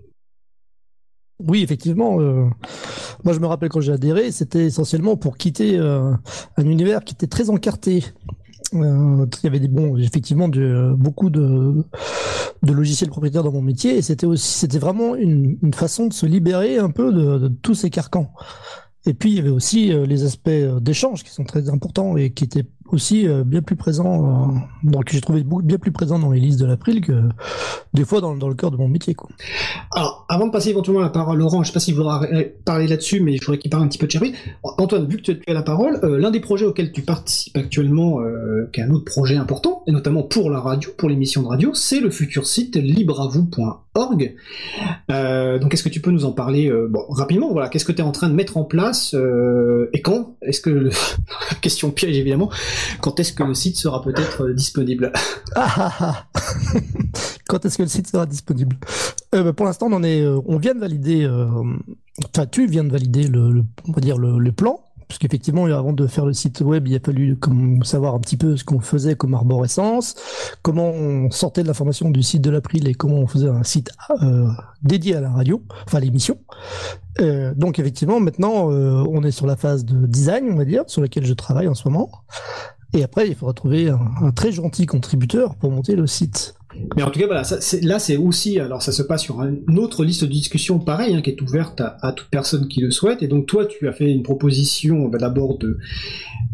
[1.38, 2.20] Oui, effectivement.
[2.20, 2.46] Euh,
[3.24, 6.12] moi, je me rappelle quand j'ai adhéré, c'était essentiellement pour quitter euh,
[6.56, 8.04] un univers qui était très encarté.
[8.74, 11.84] Euh, il y avait des bons, effectivement, de, beaucoup de,
[12.62, 16.78] logiciels propriétaires dans mon métier, et c'était aussi, c'était vraiment une, façon de se libérer
[16.78, 18.32] un peu de, tous ces carcans.
[19.08, 22.16] Et puis il y avait aussi euh, les aspects euh, d'échange qui sont très importants
[22.16, 26.30] et qui étaient aussi euh, bien plus présents, donc j'ai trouvé bien plus présent dans
[26.30, 27.12] les listes de l'April que
[27.94, 29.14] des fois dans, dans, le cœur de mon métier.
[29.14, 29.28] Quoi.
[29.92, 32.26] Alors, avant de passer éventuellement la parole à Laurent, je sais pas s'il voudra
[32.64, 34.34] parler là-dessus, mais je voudrais qu'il parle un petit peu de Cherry.
[34.62, 38.18] Antoine, vu que tu as la parole, l'un des projets auxquels tu participes actuellement,
[38.72, 41.72] qui est un autre projet important, et notamment pour la radio, pour l'émission de radio,
[41.74, 42.76] c'est le futur site
[45.10, 47.98] euh, donc, est-ce que tu peux nous en parler euh, rapidement Voilà, qu'est-ce que tu
[47.98, 50.90] es en train de mettre en place euh, et quand Est-ce que
[51.60, 52.50] question piège évidemment
[53.00, 55.12] Quand est-ce que le site sera peut-être disponible?
[55.54, 56.26] Ah, ah, ah.
[57.48, 58.76] Quand est-ce que le site sera disponible?
[59.32, 61.28] Bah, Pour l'instant, on on vient de valider.
[62.34, 66.26] Enfin, tu viens de valider le, on dire le plan parce qu'effectivement, avant de faire
[66.26, 67.38] le site web, il a fallu
[67.82, 70.16] savoir un petit peu ce qu'on faisait comme arborescence,
[70.62, 73.90] comment on sortait de l'information du site de l'April et comment on faisait un site
[74.22, 74.48] euh,
[74.82, 76.38] dédié à la radio, enfin l'émission.
[77.20, 80.82] Euh, donc effectivement, maintenant, euh, on est sur la phase de design, on va dire,
[80.86, 82.10] sur laquelle je travaille en ce moment.
[82.92, 86.54] Et après, il faudra trouver un très gentil contributeur pour monter le site.
[86.96, 87.42] Mais en tout cas, voilà,
[87.82, 91.20] là, c'est aussi, alors ça se passe sur une autre liste de discussion, pareil, hein,
[91.20, 93.22] qui est ouverte à, toute personne qui le souhaite.
[93.22, 95.78] Et donc, toi, tu as fait une proposition bah, d'abord de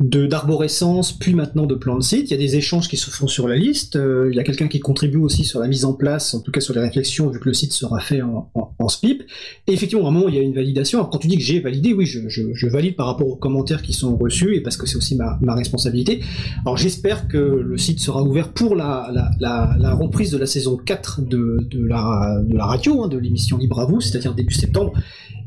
[0.01, 2.31] d'arborescence, puis maintenant de plan de site.
[2.31, 3.97] Il y a des échanges qui se font sur la liste.
[3.97, 6.51] Euh, il y a quelqu'un qui contribue aussi sur la mise en place, en tout
[6.51, 9.23] cas sur les réflexions, vu que le site sera fait en, en, SPIP.
[9.67, 10.99] Et effectivement, à un moment, il y a une validation.
[10.99, 13.93] Alors, quand tu dis que j'ai validé, oui, je, valide par rapport aux commentaires qui
[13.93, 16.21] sont reçus, et parce que c'est aussi ma, responsabilité.
[16.65, 20.47] Alors, j'espère que le site sera ouvert pour la, la, la, la reprise de la
[20.47, 24.35] saison 4 de, de, la, de la radio, hein, de l'émission Libre à vous, c'est-à-dire
[24.35, 24.93] début septembre.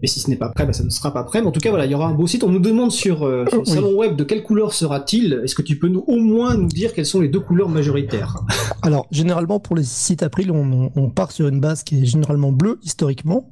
[0.01, 1.41] Et si ce n'est pas prêt, bah, ça ne sera pas prêt.
[1.41, 2.43] Mais en tout cas, voilà, il y aura un beau site.
[2.43, 5.41] On nous demande sur, euh, le salon web de quelle couleur sera-t-il.
[5.43, 8.37] Est-ce que tu peux nous au moins nous dire quelles sont les deux couleurs majoritaires?
[8.81, 12.51] Alors, généralement, pour les sites April, on, on, part sur une base qui est généralement
[12.51, 13.51] bleue, historiquement,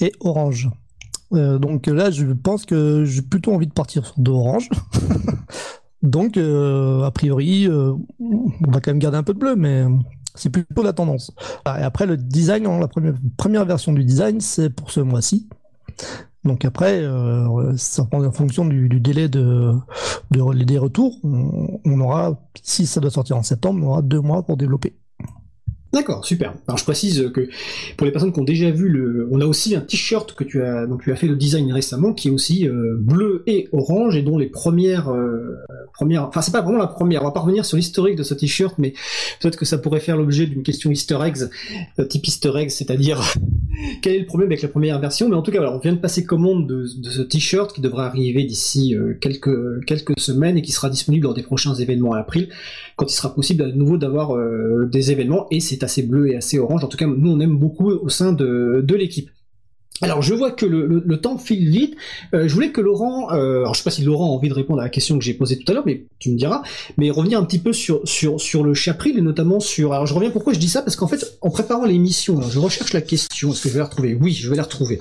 [0.00, 0.70] et orange.
[1.32, 4.68] Euh, donc là, je pense que j'ai plutôt envie de partir sur de orange.
[6.02, 9.84] donc, euh, a priori, euh, on va quand même garder un peu de bleu, mais
[10.36, 11.32] c'est plutôt la tendance.
[11.66, 12.88] Et après, le design, hein, la
[13.36, 15.48] première, version du design, c'est pour ce mois-ci.
[16.44, 19.72] Donc après, euh, ça prend en fonction du, délai de,
[20.30, 21.18] de, des retours.
[21.24, 24.96] on, aura, si ça doit sortir en septembre, on aura deux mois pour développer.
[25.92, 26.54] D'accord, super.
[26.66, 27.48] Alors je précise que
[27.96, 30.62] pour les personnes qui ont déjà vu le, on a aussi un t-shirt que tu
[30.62, 34.16] as, donc tu as fait le design récemment, qui est aussi euh, bleu et orange
[34.16, 35.56] et dont les premières, euh,
[35.94, 37.22] premières, enfin c'est pas vraiment la première.
[37.22, 38.94] On va pas revenir sur l'historique de ce t-shirt, mais
[39.40, 41.48] peut-être que ça pourrait faire l'objet d'une question Easter eggs,
[41.98, 43.22] euh, type Easter eggs, c'est-à-dire
[44.02, 45.28] quel est le problème avec la première version?
[45.28, 48.44] Mais en tout cas, on vient de passer commande de, ce t-shirt qui devrait arriver
[48.44, 52.48] d'ici quelques quelques semaines et qui sera disponible lors des prochains événements à April,
[52.96, 54.36] quand il sera possible à nouveau d'avoir
[54.86, 56.84] des événements et c'est assez bleu et assez orange.
[56.84, 59.30] En tout cas, nous on aime beaucoup au sein de, de l'équipe.
[60.02, 61.96] Alors je vois que le, temps file vite.
[62.34, 64.54] Euh, je voulais que Laurent, euh, alors je sais pas si Laurent a envie de
[64.54, 66.62] répondre à la question que j'ai posée tout à l'heure, mais tu me diras.
[66.98, 69.94] Mais revenir un petit peu sur sur sur le chapril et notamment sur.
[69.94, 72.92] Alors je reviens pourquoi je dis ça parce qu'en fait en préparant l'émission, je recherche
[72.92, 73.52] la question.
[73.52, 74.18] Est-ce que je vais la retrouver?
[74.20, 74.98] Oui, je vais la retrouver.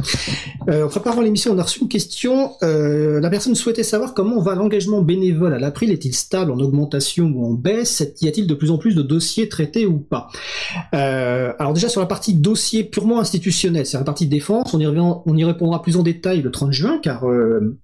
[0.70, 2.54] Euh, en préparant l'émission, on a reçu une question.
[2.64, 5.92] Euh, la personne souhaitait savoir comment va l'engagement bénévole à l'April.
[5.92, 8.04] Est-il stable en augmentation ou en baisse?
[8.22, 10.30] Y a-t-il de plus en plus de dossiers traités ou pas?
[10.94, 14.74] Alors déjà sur la partie dossier purement institutionnel, c'est la partie défense.
[14.74, 17.78] On on y répondra plus en détail le 30 juin, car euh,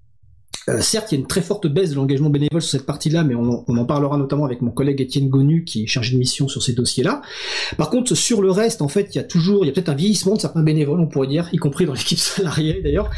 [0.69, 3.23] Euh, certes, il y a une très forte baisse de l'engagement bénévole sur cette partie-là,
[3.23, 6.47] mais on, en parlera notamment avec mon collègue Étienne Gonu, qui est chargé de mission
[6.47, 7.21] sur ces dossiers-là.
[7.77, 9.89] Par contre, sur le reste, en fait, il y a toujours, il y a peut-être
[9.89, 13.09] un vieillissement de certains bénévoles, on pourrait dire, y compris dans l'équipe salariée d'ailleurs.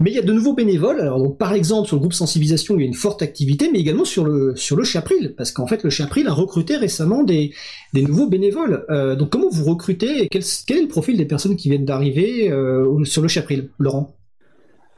[0.00, 1.00] Mais il y a de nouveaux bénévoles.
[1.00, 4.04] Alors, par exemple, sur le groupe sensibilisation, il y a une forte activité, mais également
[4.04, 7.52] sur le sur le Chapril, parce qu'en fait, le Chapril a recruté récemment des
[7.94, 8.84] des nouveaux bénévoles.
[8.90, 12.50] Euh, donc, comment vous recrutez quel, quel, est le profil des personnes qui viennent d'arriver
[12.50, 14.14] euh, sur le Chapril, Laurent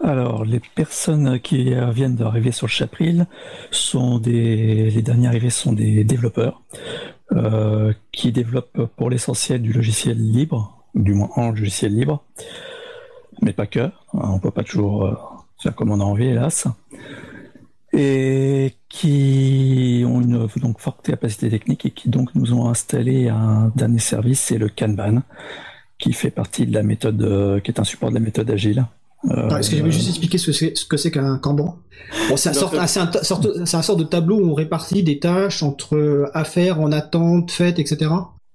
[0.05, 3.27] alors, les personnes qui viennent d'arriver sur le Chapril
[3.71, 6.63] sont des, les derniers arrivés sont des développeurs
[7.33, 12.23] euh, qui développent pour l'essentiel du logiciel libre, du moins en logiciel libre,
[13.41, 13.81] mais pas que.
[13.81, 15.15] Hein, on peut pas toujours euh,
[15.59, 16.67] faire comme on a envie, hélas.
[17.95, 23.73] Et qui ont une donc forte capacité technique et qui donc nous ont installé un
[23.75, 25.23] dernier service, c'est le Kanban,
[25.97, 28.85] qui fait partie de la méthode, euh, qui est un support de la méthode agile.
[29.31, 31.79] Euh, Est-ce que je vais juste expliquer ce, que c'est qu'un Kanban
[32.29, 32.53] bon, C'est un,
[33.23, 38.11] sorte de tableau où on répartit des tâches entre affaires, en attente, fêtes, etc.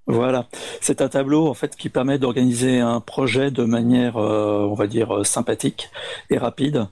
[0.05, 0.47] Voilà,
[0.81, 4.87] c'est un tableau en fait qui permet d'organiser un projet de manière, euh, on va
[4.87, 5.89] dire, sympathique
[6.29, 6.87] et rapide.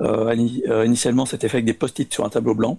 [0.00, 0.34] Euh,
[0.84, 2.78] initialement, c'était fait avec des post-it sur un tableau blanc.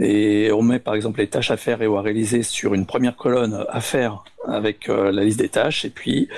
[0.00, 3.16] Et on met par exemple les tâches à faire et à réaliser sur une première
[3.16, 6.28] colonne à faire avec la liste des tâches, et puis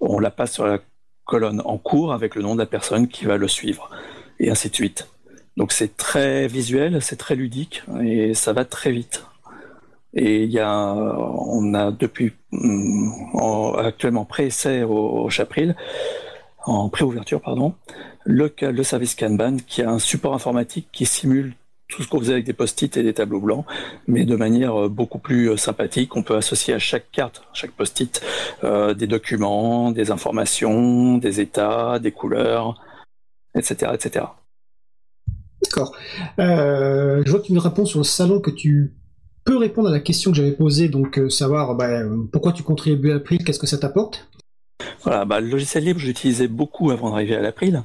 [0.00, 0.78] on la passe sur la
[1.30, 3.88] colonne en cours avec le nom de la personne qui va le suivre,
[4.40, 5.08] et ainsi de suite.
[5.56, 9.24] Donc c'est très visuel, c'est très ludique, et ça va très vite.
[10.12, 10.92] Et il y a,
[11.54, 15.76] on a depuis mm, actuellement pré-essai au, au Chapril,
[16.64, 17.74] en pré-ouverture, pardon,
[18.24, 21.54] le, le service Kanban qui a un support informatique qui simule
[21.90, 23.64] tout ce qu'on faisait avec des post-it et des tableaux blancs,
[24.06, 26.16] mais de manière euh, beaucoup plus euh, sympathique.
[26.16, 28.22] On peut associer à chaque carte, chaque post-it,
[28.64, 32.80] euh, des documents, des informations, des états, des couleurs,
[33.54, 33.92] etc.
[33.94, 34.26] etc.
[35.62, 35.94] D'accord.
[36.38, 38.94] je vois que tu me réponds sur le salon que tu
[39.44, 43.14] peux répondre à la question que j'avais posée, donc savoir bah, pourquoi tu contribues à
[43.14, 44.30] l'April, qu'est-ce que ça t'apporte?
[45.02, 47.82] Voilà, bah, le logiciel libre, j'utilisais beaucoup avant d'arriver à l'April.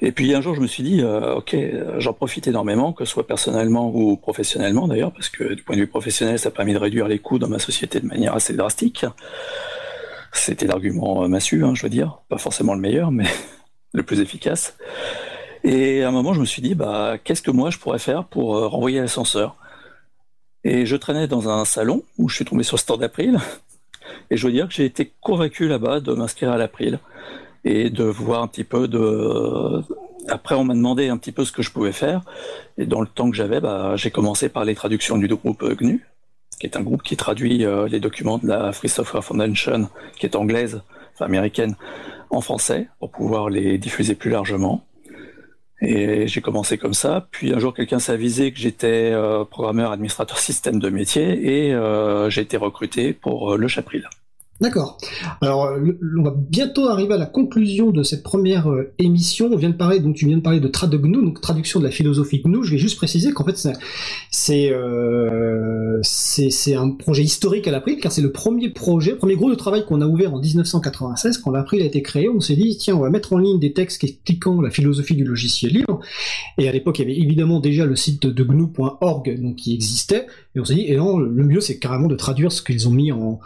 [0.00, 3.04] Et puis un jour, je me suis dit, euh, ok, euh, j'en profite énormément, que
[3.04, 6.52] ce soit personnellement ou professionnellement d'ailleurs, parce que du point de vue professionnel, ça a
[6.52, 9.06] permis de réduire les coûts dans ma société de manière assez drastique.
[10.32, 13.24] C'était l'argument euh, massu, hein, je veux dire, pas forcément le meilleur, mais
[13.94, 14.76] le plus efficace.
[15.64, 18.24] Et à un moment, je me suis dit, bah, qu'est-ce que moi je pourrais faire
[18.24, 19.56] pour renvoyer l'ascenseur?
[20.62, 23.38] Et je traînais dans un salon où je suis tombé sur Store d'April,
[24.30, 26.98] et je veux dire que j'ai été convaincu là-bas de m'inscrire à l'April
[27.66, 29.82] et de voir un petit peu de.
[30.28, 32.22] Après, on m'a demandé un petit peu ce que je pouvais faire,
[32.78, 36.06] et dans le temps que j'avais, bah, j'ai commencé par les traductions du groupe GNU,
[36.60, 39.88] qui est un groupe qui traduit euh, les documents de la Free Software Foundation,
[40.18, 40.80] qui est anglaise,
[41.14, 41.76] enfin américaine,
[42.30, 44.84] en français, pour pouvoir les diffuser plus largement.
[45.82, 47.28] Et j'ai commencé comme ça.
[47.32, 51.74] Puis un jour, quelqu'un s'est avisé que j'étais euh, programmeur administrateur système de métier et
[51.74, 54.08] euh, j'ai été recruté pour le Chapril.
[54.60, 54.96] D'accord.
[55.42, 55.70] Alors,
[56.18, 59.50] on va bientôt arriver à la conclusion de cette première euh, émission.
[59.52, 61.84] On vient de parler, donc tu viens de parler de Trad GNU, donc traduction de
[61.84, 62.64] la philosophie GNU.
[62.64, 63.68] Je vais juste préciser qu'en fait,
[64.30, 66.00] c'est euh,
[66.74, 70.00] un projet historique à l'April, car c'est le premier projet, premier groupe de travail qu'on
[70.00, 72.30] a ouvert en 1996, quand l'April a été créé.
[72.30, 75.24] On s'est dit, tiens, on va mettre en ligne des textes expliquant la philosophie du
[75.24, 76.00] logiciel libre.
[76.56, 80.26] Et à l'époque, il y avait évidemment déjà le site de GNU.org, qui existait.
[80.54, 82.92] Et on s'est dit, et non, le mieux, c'est carrément de traduire ce qu'ils ont
[82.92, 83.38] mis en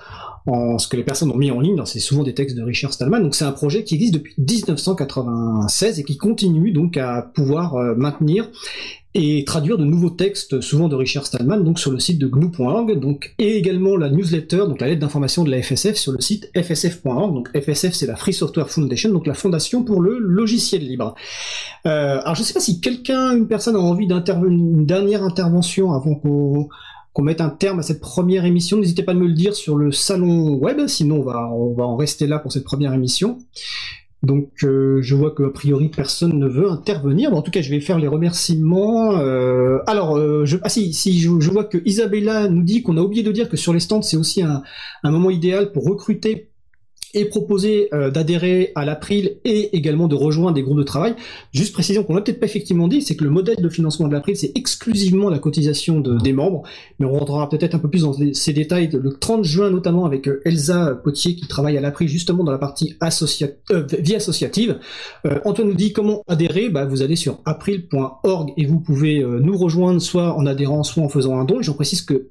[0.47, 3.21] ce que les personnes ont mis en ligne, c'est souvent des textes de Richard Stallman,
[3.21, 7.95] donc c'est un projet qui existe depuis 1996 et qui continue donc à pouvoir euh,
[7.95, 8.49] maintenir
[9.13, 12.99] et traduire de nouveaux textes, souvent de Richard Stallman, donc sur le site de GNU.org,
[13.01, 16.49] donc et également la newsletter, donc la lettre d'information de la FSF sur le site
[16.55, 17.35] fsf.org.
[17.35, 21.17] Donc FSF, c'est la Free Software Foundation, donc la fondation pour le logiciel libre.
[21.87, 25.25] Euh, alors je ne sais pas si quelqu'un, une personne a envie d'intervenir, une dernière
[25.25, 26.69] intervention avant qu'on
[27.21, 28.79] qu'on mette un terme à cette première émission.
[28.79, 31.85] N'hésitez pas à me le dire sur le salon web, sinon on va, on va
[31.85, 33.37] en rester là pour cette première émission.
[34.23, 37.35] Donc euh, je vois que a priori personne ne veut intervenir.
[37.35, 39.19] en tout cas, je vais faire les remerciements.
[39.19, 43.03] Euh, alors, euh, je, ah si, si je, vois que Isabella nous dit qu'on a
[43.03, 44.63] oublié de dire que sur les stands, c'est aussi un,
[45.03, 46.50] un moment idéal pour recruter
[47.15, 51.15] et proposer euh, d'adhérer à l'April et également de rejoindre des groupes de travail.
[51.53, 54.13] Juste précision qu'on n'a peut-être pas effectivement dit, c'est que le modèle de financement de
[54.13, 56.63] l'April, c'est exclusivement la cotisation de, des membres,
[56.99, 60.29] mais on rentrera peut-être un peu plus dans ces détails le 30 juin notamment avec
[60.29, 64.79] euh, Elsa Potier qui travaille à l'April justement dans la partie euh, vie associative.
[65.45, 70.01] Antoine nous dit comment adhérer, bah, vous allez sur april.org et vous pouvez nous rejoindre
[70.01, 71.63] soit en adhérant, soit en faisant un don.
[71.63, 72.29] J'en précise que,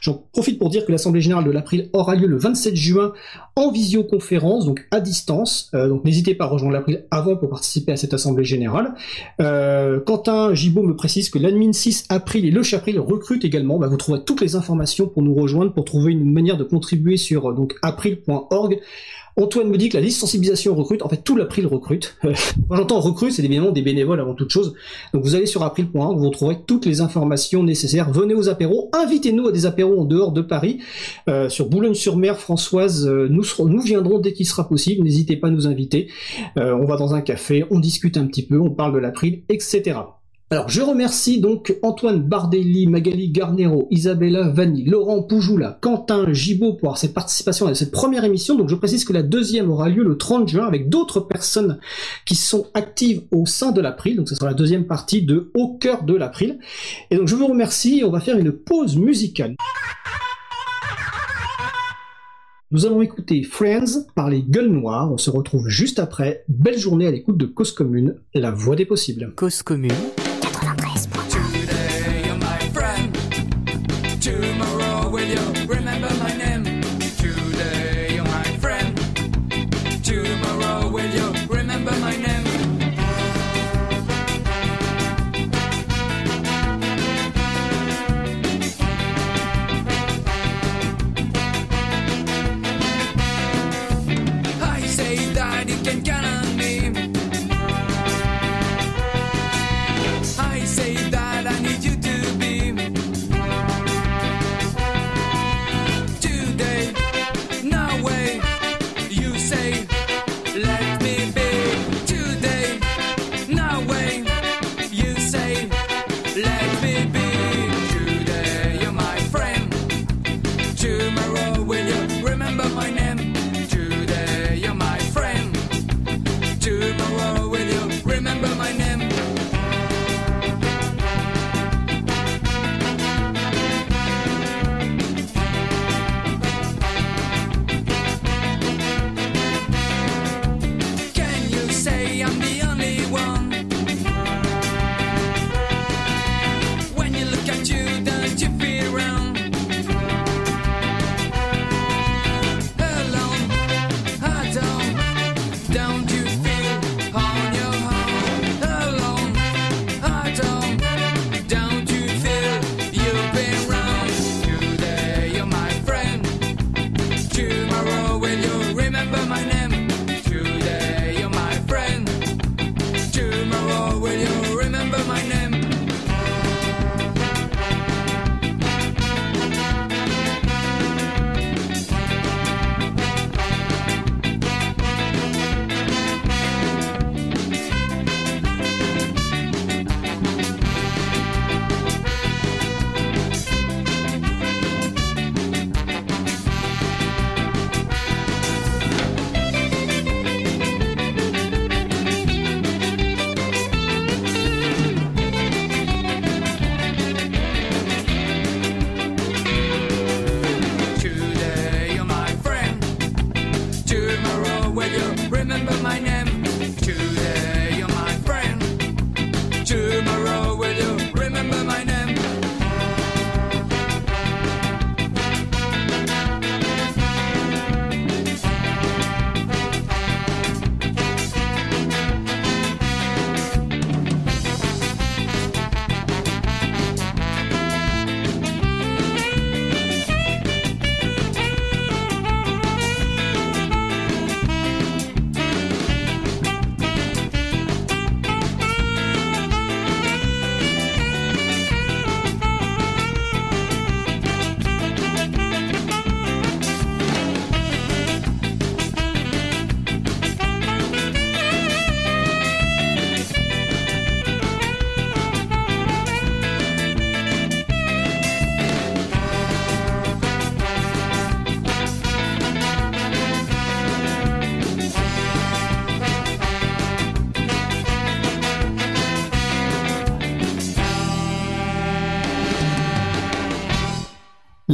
[0.00, 3.12] j'en profite pour dire que l'Assemblée Générale de l'April aura lieu le 27 juin
[3.56, 5.70] en visio visioconférence, donc à distance.
[5.74, 8.94] Euh, donc n'hésitez pas à rejoindre l'April avant pour participer à cette assemblée générale.
[9.40, 13.78] Euh, Quentin Gibaud me précise que l'admin 6 April et le Chapril recrutent également.
[13.78, 17.16] Bah, vous trouverez toutes les informations pour nous rejoindre, pour trouver une manière de contribuer
[17.16, 18.80] sur donc april.org.
[19.38, 21.02] Antoine me dit que la liste sensibilisation recrute.
[21.02, 22.16] En fait, tout l'April recrute.
[22.22, 24.74] Quand j'entends recrute, c'est évidemment des bénévoles avant toute chose.
[25.12, 28.10] Donc vous allez sur april.org, vous trouverez toutes les informations nécessaires.
[28.10, 30.78] Venez aux apéros, invitez-nous à des apéros en dehors de Paris,
[31.28, 33.06] euh, sur Boulogne-sur-Mer, Françoise.
[33.06, 35.04] euh, nous, nous viendrons dès qu'il sera possible.
[35.04, 36.08] N'hésitez pas à nous inviter.
[36.56, 39.42] Euh, on va dans un café, on discute un petit peu, on parle de l'April,
[39.50, 40.00] etc.
[40.48, 46.96] Alors, je remercie donc Antoine Bardelli, Magali Garnero, Isabella Vanni, Laurent Poujoula, Quentin Gibaud pour
[46.98, 48.54] cette participation à cette première émission.
[48.54, 51.80] Donc, je précise que la deuxième aura lieu le 30 juin avec d'autres personnes
[52.24, 54.14] qui sont actives au sein de l'April.
[54.14, 56.60] Donc, ce sera la deuxième partie de Au cœur de l'April.
[57.10, 58.04] Et donc, je vous remercie.
[58.06, 59.56] On va faire une pause musicale.
[62.72, 65.10] Nous allons écouter Friends par les Gueules Noires.
[65.12, 66.44] On se retrouve juste après.
[66.48, 69.32] Belle journée à l'écoute de Cause Commune, la voix des possibles.
[69.36, 69.92] Cause commune,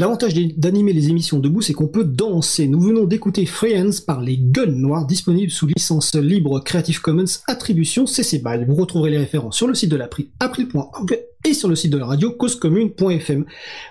[0.03, 2.67] L'avantage d'animer les émissions debout, c'est qu'on peut danser.
[2.67, 7.39] Nous venons d'écouter Free Hands par les Gueules Noires, disponible sous licence libre Creative Commons
[7.47, 8.65] Attribution CC BY.
[8.67, 11.99] Vous retrouverez les références sur le site de l'April, april.org, et sur le site de
[11.99, 13.45] la radio causecommune.fm.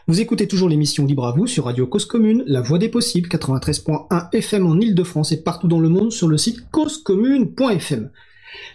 [0.10, 3.30] Vous écoutez toujours l'émission Libre à vous sur Radio Cause Commune, la voix des possibles,
[3.30, 8.10] 93.1 FM en Ile-de-France et partout dans le monde sur le site causecommune.fm.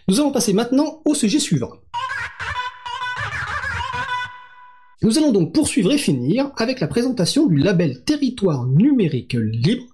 [0.08, 1.72] Nous allons passer maintenant au sujet suivant.
[5.02, 9.84] Nous allons donc poursuivre et finir avec la présentation du label Territoire numérique libre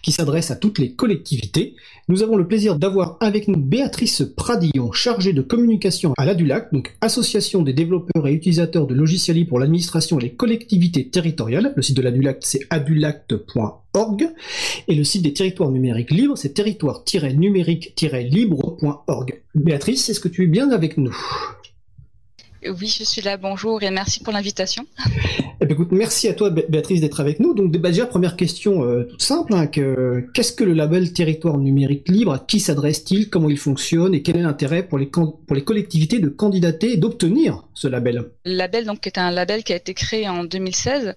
[0.00, 1.74] qui s'adresse à toutes les collectivités.
[2.06, 6.94] Nous avons le plaisir d'avoir avec nous Béatrice Pradillon, chargée de communication à l'ADULAC, donc
[7.00, 11.72] Association des développeurs et utilisateurs de logiciels libres pour l'administration et les collectivités territoriales.
[11.74, 14.28] Le site de l'ADULAC c'est adulact.org
[14.86, 19.42] et le site des territoires numériques libres c'est territoire-numérique-libre.org.
[19.56, 21.16] Béatrice, est-ce que tu es bien avec nous?
[22.66, 24.86] Oui, je suis là, bonjour et merci pour l'invitation.
[25.60, 27.52] Eh bien, écoute, merci à toi, Bé- Béatrice, d'être avec nous.
[27.54, 29.52] Donc, bah, déjà, première question euh, toute simple.
[29.54, 34.14] hein, que- Qu'est-ce que le label Territoire numérique libre À qui s'adresse-t-il Comment il fonctionne
[34.14, 37.86] Et quel est l'intérêt pour les, can- pour les collectivités de candidater et d'obtenir ce
[37.88, 38.24] label?
[38.44, 41.14] Le label donc est un label qui a été créé en 2016,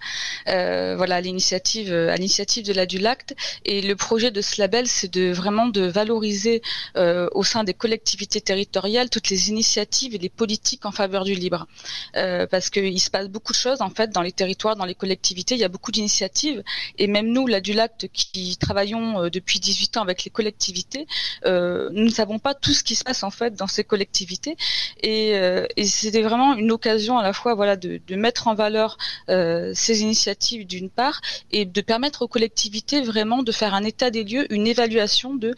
[0.50, 4.88] euh, voilà à l'initiative à l'initiative de la Dulacte et le projet de ce label
[4.88, 6.62] c'est de vraiment de valoriser
[6.96, 11.36] euh, au sein des collectivités territoriales toutes les initiatives et les politiques en faveur du
[11.38, 11.68] libre.
[12.16, 14.96] Euh, parce qu'il se passe beaucoup de choses en fait dans les territoires, dans les
[14.96, 16.64] collectivités, il y a beaucoup d'initiatives.
[16.98, 21.08] Et même nous la Dulacte qui travaillons euh, depuis 18 ans avec les collectivités,
[21.46, 24.58] euh, nous ne savons pas tout ce qui se passe en fait dans ces collectivités.
[25.02, 28.98] Et, euh, c'était vraiment une occasion à la fois voilà de, mettre en valeur
[29.28, 34.24] ces initiatives d'une part et de permettre aux collectivités vraiment de faire un état des
[34.24, 35.56] lieux, une évaluation de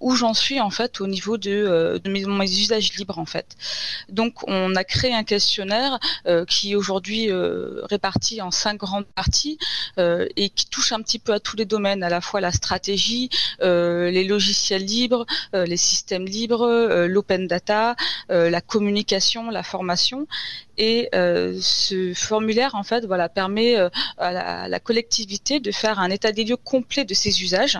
[0.00, 3.56] où j'en suis en fait au niveau de, de mes, mes usages libres en fait.
[4.08, 9.06] Donc on a créé un questionnaire euh, qui est aujourd'hui euh, réparti en cinq grandes
[9.06, 9.58] parties
[9.98, 12.52] euh, et qui touche un petit peu à tous les domaines, à la fois la
[12.52, 13.30] stratégie,
[13.60, 17.96] les logiciels libres, les systèmes libres, l'open data,
[18.28, 20.26] la communication, la formation.
[20.78, 26.10] Et ce formulaire, en fait, voilà, permet à, la, à la collectivité de faire un
[26.10, 27.78] état des lieux complet de ses usages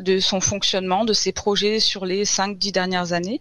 [0.00, 3.40] de son fonctionnement, de ses projets sur les 5-10 dernières années.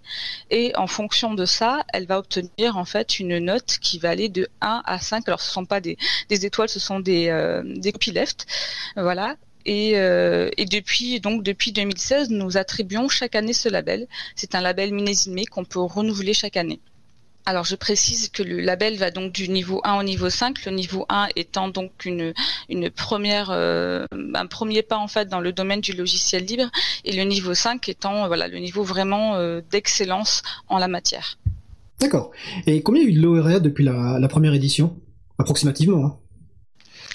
[0.49, 4.30] Et en fonction de ça, elle va obtenir en fait une note qui va aller
[4.30, 5.27] de 1 à 5.
[5.27, 5.97] Alors ce ne sont pas des,
[6.30, 8.45] étoiles, ce sont des, euh, des copyleft.
[8.95, 9.35] Voilà.
[9.65, 14.07] Et, euh, et, depuis donc depuis 2016, nous attribuons chaque année ce label.
[14.35, 16.80] C'est un label minésimé qu'on peut renouveler chaque année.
[17.47, 20.72] Alors je précise que le label va donc du niveau 1 au niveau 5, le
[20.72, 22.34] niveau 1 étant donc une,
[22.69, 26.72] une première, euh, un premier pas en fait dans le domaine du logiciel libre
[27.03, 31.38] et le niveau 5 étant voilà, le niveau vraiment euh, d'excellence en la matière.
[31.99, 32.31] D'accord.
[32.65, 34.97] Et combien il y a eu de lauréats depuis la, la première édition?
[35.38, 36.05] Approximativement.
[36.05, 36.17] Hein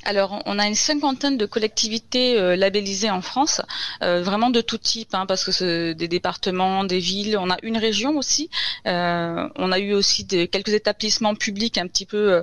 [0.04, 3.60] alors, on a une cinquantaine de collectivités euh, labellisées en France,
[4.02, 7.36] euh, vraiment de tout type, hein, parce que c'est des départements, des villes.
[7.38, 8.48] On a une région aussi.
[8.86, 12.42] Euh, on a eu aussi des, quelques établissements publics, un petit peu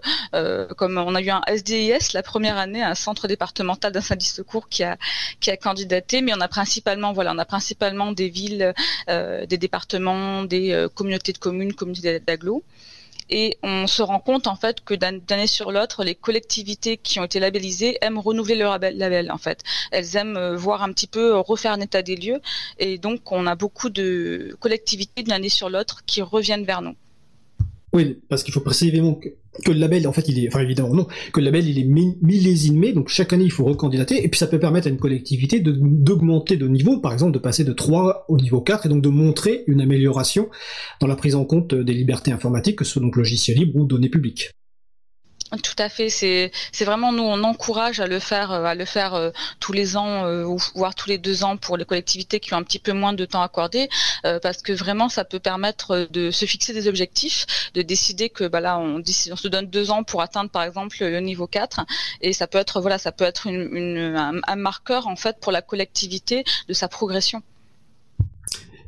[0.78, 4.84] comme on a eu un SDIS la première année, un centre départemental d'incendie secours qui
[4.84, 4.98] a
[5.40, 6.22] qui a candidaté.
[6.22, 8.74] Mais on a principalement, voilà, on a principalement des villes,
[9.08, 12.64] des départements, des communautés de communes, communautés d'agglos
[13.30, 17.24] et on se rend compte en fait que d'année sur l'autre, les collectivités qui ont
[17.24, 19.64] été labellisées aiment renouveler leur label, en fait.
[19.92, 22.42] Elles aiment euh, voir un petit peu refaire un état des lieux
[22.80, 26.96] et donc on a beaucoup de collectivités d'une année sur l'autre qui reviennent vers nous.
[27.94, 29.30] Oui, parce qu'il faut préciser évidemment que,
[29.66, 32.16] que, le label, en fait, il est, enfin évidemment non, que le label il est
[32.22, 35.60] millésimé, donc chaque année il faut recandidater, et puis ça peut permettre à une collectivité
[35.60, 39.10] d'augmenter de, niveau, par exemple de passer de 3 au niveau 4, et donc de
[39.10, 40.50] montrer une amélioration
[41.00, 43.86] dans la prise en compte des libertés informatiques, que ce soit donc logiciel libre ou
[43.86, 44.52] données publiques.
[45.64, 49.14] Tout à fait, c'est c'est vraiment nous on encourage à le faire à le faire
[49.14, 49.30] euh,
[49.62, 52.58] tous les ans euh, ou voire tous les deux ans pour les collectivités qui ont
[52.58, 53.88] un petit peu moins de temps accordé
[54.26, 57.46] euh, parce que vraiment ça peut permettre de se fixer des objectifs,
[57.76, 60.98] de décider que bah là on, on se donne deux ans pour atteindre par exemple
[61.00, 61.80] le niveau 4
[62.20, 65.40] et ça peut être voilà ça peut être une, une, un, un marqueur en fait
[65.40, 67.42] pour la collectivité de sa progression.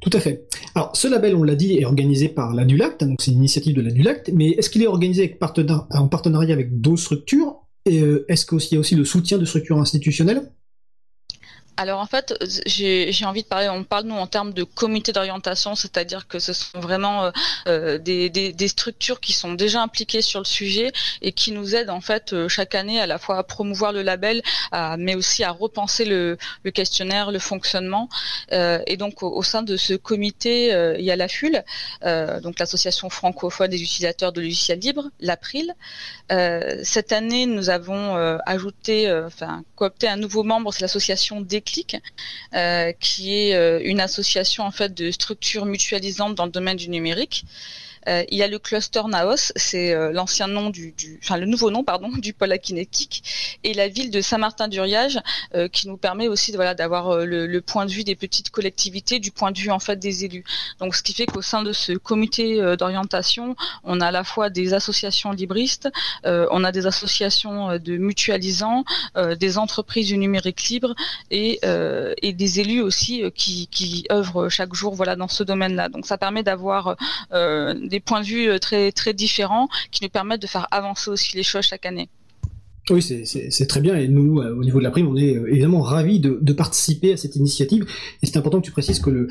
[0.01, 0.47] Tout à fait.
[0.75, 3.81] Alors, ce label, on l'a dit, est organisé par l'ADULACT, donc c'est une initiative de
[3.81, 7.57] l'ADULACT, mais est-ce qu'il est organisé en partenariat avec d'autres structures?
[7.85, 10.51] Et euh, est-ce qu'il y a aussi le soutien de structures institutionnelles?
[11.79, 12.33] Alors en fait,
[12.65, 16.51] j'ai envie de parler, on parle nous en termes de comité d'orientation, c'est-à-dire que ce
[16.51, 17.31] sont vraiment euh,
[17.67, 20.91] euh, des, des, des, structures qui sont déjà impliquées sur le sujet
[21.21, 24.01] et qui nous aident en fait euh, chaque année à la fois à promouvoir le
[24.01, 24.41] label,
[24.73, 26.37] à, mais aussi à repenser le,
[26.73, 28.09] questionnaire, le fonctionnement.
[28.51, 31.63] Et donc au, sein de ce comité, il y a la FUL,
[32.43, 35.73] donc l'association francophone des utilisateurs de logiciels libres, l'April.
[36.29, 38.15] cette année, nous avons
[38.45, 41.68] ajouté, enfin coopté un nouveau membre, c'est l'association DEC
[42.55, 46.89] euh, qui est euh, une association en fait de structures mutualisantes dans le domaine du
[46.89, 47.45] numérique.
[48.07, 51.45] Euh, il y a le cluster Naos, c'est euh, l'ancien nom du, du, enfin le
[51.45, 55.19] nouveau nom pardon du pôle akinétique, et la ville de Saint-Martin-d'Uriage
[55.55, 58.49] euh, qui nous permet aussi de, voilà d'avoir le, le, point de vue des petites
[58.49, 60.43] collectivités, du point de vue en fait des élus.
[60.79, 64.49] Donc ce qui fait qu'au sein de ce comité d'orientation, on a à la fois
[64.49, 65.89] des associations libristes,
[66.23, 68.83] on a des associations de mutualisants,
[69.39, 70.95] des entreprises du numérique libre
[71.31, 71.59] et,
[72.21, 75.89] et des élus aussi qui, qui œuvrent chaque jour voilà dans ce domaine-là.
[75.89, 76.95] Donc ça permet d'avoir
[77.89, 81.35] des points de vue euh, très, très différents qui nous permettent de faire avancer aussi
[81.35, 82.09] les choses chaque année.
[82.89, 83.95] Oui, c'est très bien.
[83.95, 86.53] Et nous, euh, au niveau de la prime, on est euh, évidemment ravis de, de
[86.53, 87.85] participer à cette initiative.
[88.23, 89.27] Et c'est important que tu précises que le,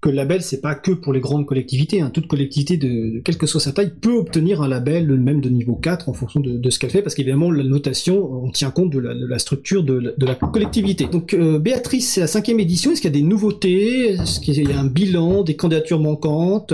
[0.00, 2.00] que le label, c'est pas que pour les grandes collectivités.
[2.00, 2.08] Hein.
[2.08, 5.74] Toute collectivité, de, quelle que soit sa taille, peut obtenir un label même de niveau
[5.74, 8.90] 4 en fonction de, de ce qu'elle fait, parce qu'évidemment, la notation, on tient compte
[8.90, 11.06] de la, de structure de, la, collectivité.
[11.06, 12.92] Donc, Béatrice, c'est la cinquième édition.
[12.92, 14.12] Est-ce qu'il y a des nouveautés?
[14.12, 16.72] Est-ce qu'il y a un bilan, des candidatures manquantes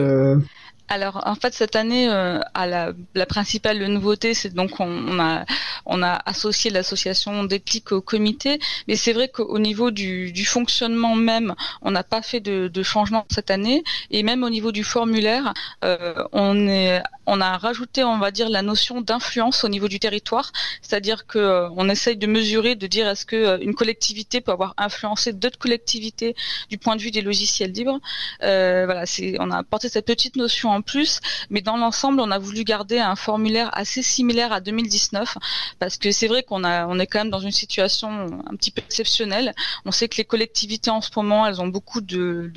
[0.88, 5.18] alors en fait cette année, euh, à la, la, principale nouveauté, c'est donc on, on,
[5.18, 5.44] a
[5.86, 11.14] on a associé l'association Déclic au comité, mais c'est vrai qu'au niveau du, du, fonctionnement
[11.14, 14.84] même, on n'a pas fait de, de, changement cette année, et même au niveau du
[14.84, 15.54] formulaire,
[15.84, 20.00] euh, on est on a rajouté, on va dire, la notion d'influence au niveau du
[20.00, 20.52] territoire,
[20.82, 24.52] c'est-à-dire que euh, on essaye de mesurer, de dire est-ce que euh, une collectivité peut
[24.52, 26.34] avoir influencé d'autres collectivités
[26.68, 28.00] du point de vue des logiciels libres.
[28.42, 32.38] Euh, voilà, c'est on a apporté cette petite notion plus, mais dans l'ensemble, on a
[32.38, 35.38] voulu garder un formulaire assez similaire à 2019
[35.78, 38.08] parce que c'est vrai qu'on est quand même dans une situation
[38.46, 39.54] un petit peu exceptionnelle.
[39.84, 42.50] On sait que les collectivités en ce moment, elles ont beaucoup de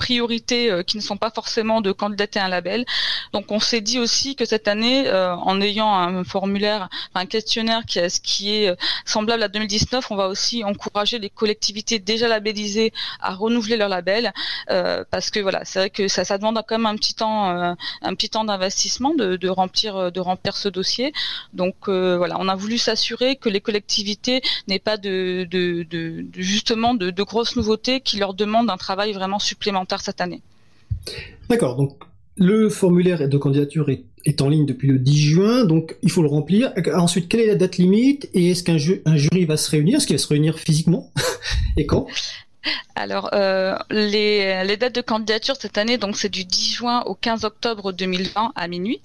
[0.00, 2.86] priorités euh, qui ne sont pas forcément de candidater à un label.
[3.34, 7.82] Donc on s'est dit aussi que cette année, euh, en ayant un formulaire, un questionnaire
[7.86, 12.28] qui, est, qui est euh, semblable à 2019, on va aussi encourager les collectivités déjà
[12.28, 14.32] labellisées à renouveler leur label,
[15.10, 18.14] parce que voilà, c'est vrai que ça, ça demande quand même un petit temps, un
[18.14, 21.12] petit temps d'investissement de, de, remplir, de remplir ce dossier.
[21.52, 26.94] Donc voilà, on a voulu s'assurer que les collectivités n'aient pas de, de, de, justement
[26.94, 30.42] de, de grosses nouveautés qui leur demandent un travail vraiment supplémentaire cette année.
[31.48, 31.96] D'accord, donc
[32.36, 36.28] le formulaire de candidature est, en ligne depuis le 10 juin, donc il faut le
[36.28, 36.72] remplir.
[36.94, 39.96] Ensuite, quelle est la date limite et est-ce qu'un ju un jury va se réunir?
[39.96, 41.10] Est-ce qu'il va se réunir physiquement?
[41.76, 42.06] Et quand?
[42.94, 47.44] Alors, euh, les, dates de candidature cette année, donc c'est du 10 juin au 15
[47.44, 49.00] octobre 2020 à minuit.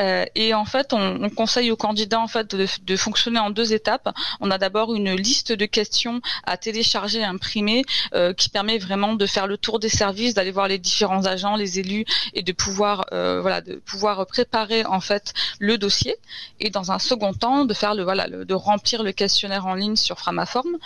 [0.00, 3.72] Euh, et en fait, on, on, conseille aux candidats en fait de, fonctionner en deux
[3.72, 4.08] étapes.
[4.40, 7.84] On a d'abord une liste de questions à télécharger, à imprimer,
[8.14, 11.54] euh, qui permet vraiment de faire le tour des services, d'aller voir les différents agents,
[11.54, 12.04] les élus,
[12.34, 16.16] et de pouvoir, voilà, de pouvoir préparer en fait le dossier.
[16.60, 19.96] Et dans un second temps, de faire le voilà, de remplir le questionnaire en ligne
[19.96, 20.76] sur Framaform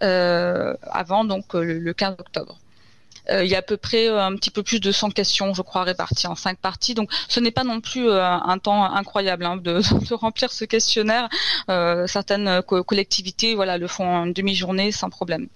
[0.00, 2.58] avant donc le, le 15 octobre.
[3.30, 5.52] Euh, il y a à peu près euh, un petit peu plus de 100 questions,
[5.52, 6.94] je crois, réparties en cinq parties.
[6.94, 9.80] Donc, ce n'est pas non plus euh, un temps incroyable hein, de,
[10.14, 11.28] remplir ce questionnaire.
[12.06, 15.48] certaines collectivités, voilà, le font en demi-journée sans problème.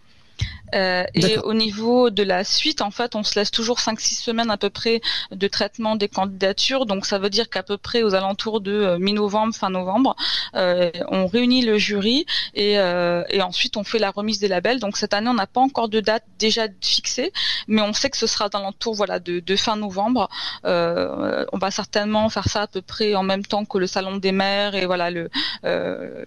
[0.75, 4.51] Euh, et au niveau de la suite, en fait, on se laisse toujours 5-6 semaines
[4.51, 5.01] à peu près
[5.31, 6.87] de traitement des candidatures.
[6.87, 10.17] Donc ça veut dire qu'à peu près aux alentours de euh, mi-novembre, fin novembre,
[10.55, 14.81] euh, on réunit le jury et, et, ensuite on fait la remise des labels.
[14.81, 17.33] Donc cette année, on n'a pas encore de date déjà fixée,
[17.69, 20.29] mais on sait que ce sera alentours voilà, de, de fin novembre.
[20.65, 24.33] On va certainement faire ça à peu près en même temps que le salon des
[24.33, 25.31] maires et voilà le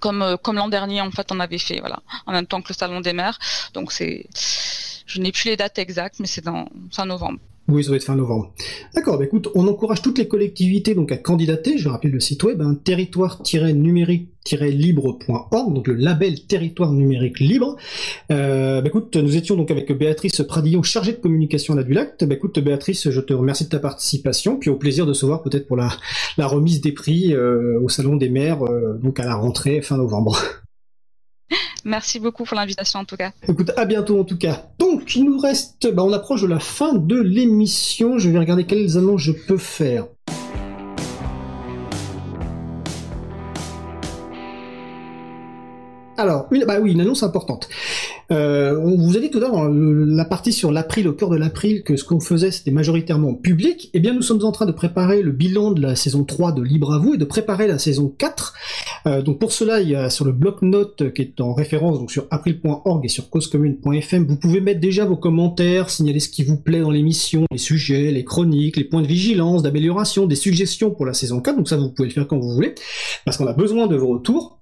[0.02, 2.76] comme comme l'an dernier en fait on avait fait voilà en même temps que le
[2.76, 3.40] salon des maires.
[3.74, 4.05] Donc c'est
[5.06, 6.44] je n'ai plus les dates exactes, mais c'est
[6.92, 7.40] fin novembre.
[7.68, 8.54] Oui, ça va être fin novembre.
[8.94, 12.44] D'accord, bah écoute, on encourage toutes les collectivités donc à candidater, je rappelle le site
[12.44, 17.76] web, hein, territoire-numérique-libre.org, donc le label territoire numérique libre.
[18.32, 22.24] Euh, bah écoute, nous étions donc avec Béatrice Pradillon, chargée de communication à la Dulac.
[22.24, 25.42] Bah écoute, Béatrice, je te remercie de ta participation, puis au plaisir de se voir
[25.42, 25.90] peut-être pour la,
[26.38, 29.98] la remise des prix euh, au Salon des maires, euh, donc à la rentrée fin
[29.98, 30.38] novembre.
[31.86, 33.32] Merci beaucoup pour l'invitation en tout cas.
[33.48, 34.68] Écoute, à bientôt en tout cas.
[34.80, 38.18] Donc, il nous reste, bah, on approche de la fin de l'émission.
[38.18, 40.06] Je vais regarder quelles annonces je peux faire.
[46.18, 47.68] Alors, une, bah oui, une annonce importante.
[48.32, 51.30] Euh, on vous a dit tout à l'heure le- la partie sur l'April, au cœur
[51.30, 53.90] de l'April, que ce qu'on faisait c'était majoritairement public.
[53.94, 56.62] Eh bien, nous sommes en train de préparer le bilan de la saison 3 de
[56.62, 58.54] Libre à vous et de préparer la saison 4.
[59.08, 62.12] Euh, donc pour cela, il y a sur le bloc-notes qui est en référence donc
[62.12, 66.58] sur april.org et sur causecommune.fm, vous pouvez mettre déjà vos commentaires, signaler ce qui vous
[66.58, 71.06] plaît dans l'émission, les sujets, les chroniques, les points de vigilance, d'amélioration, des suggestions pour
[71.06, 71.56] la saison 4.
[71.56, 72.74] Donc ça, vous pouvez le faire quand vous voulez,
[73.26, 74.60] parce qu'on a besoin de vos retours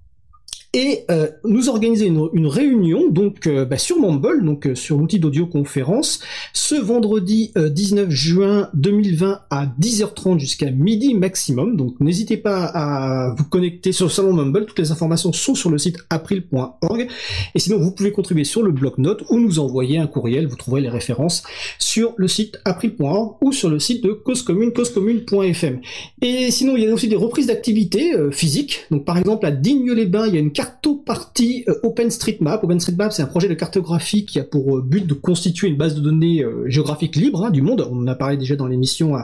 [0.74, 4.98] et euh, nous organiser une, une réunion donc euh, bah, sur Mumble, donc euh, sur
[4.98, 6.20] l'outil d'audioconférence,
[6.54, 11.78] ce vendredi euh, 19 juin 2020 à 10h30 jusqu'à midi maximum.
[11.78, 14.66] Donc n'hésitez pas à vous connecter sur le salon Mumble.
[14.66, 17.08] Toutes les informations sont sur le site april.org.
[17.54, 20.48] Et sinon, vous pouvez contribuer sur le bloc-notes ou nous envoyer un courriel.
[20.48, 21.44] Vous trouverez les références
[21.78, 25.82] sur le site april.org ou sur le site de Cause Commune, causecommune.fm.
[26.22, 28.86] Et sinon, il y a aussi des reprises d'activités euh, physiques.
[28.90, 32.64] Donc, par exemple, à Digne-les-Bains, il y a une cartopartie euh, OpenStreetMap.
[32.64, 35.96] OpenStreetMap, c'est un projet de cartographie qui a pour euh, but de constituer une base
[35.96, 37.86] de données euh, géographique libre hein, du monde.
[37.92, 39.16] On en a parlé déjà dans l'émission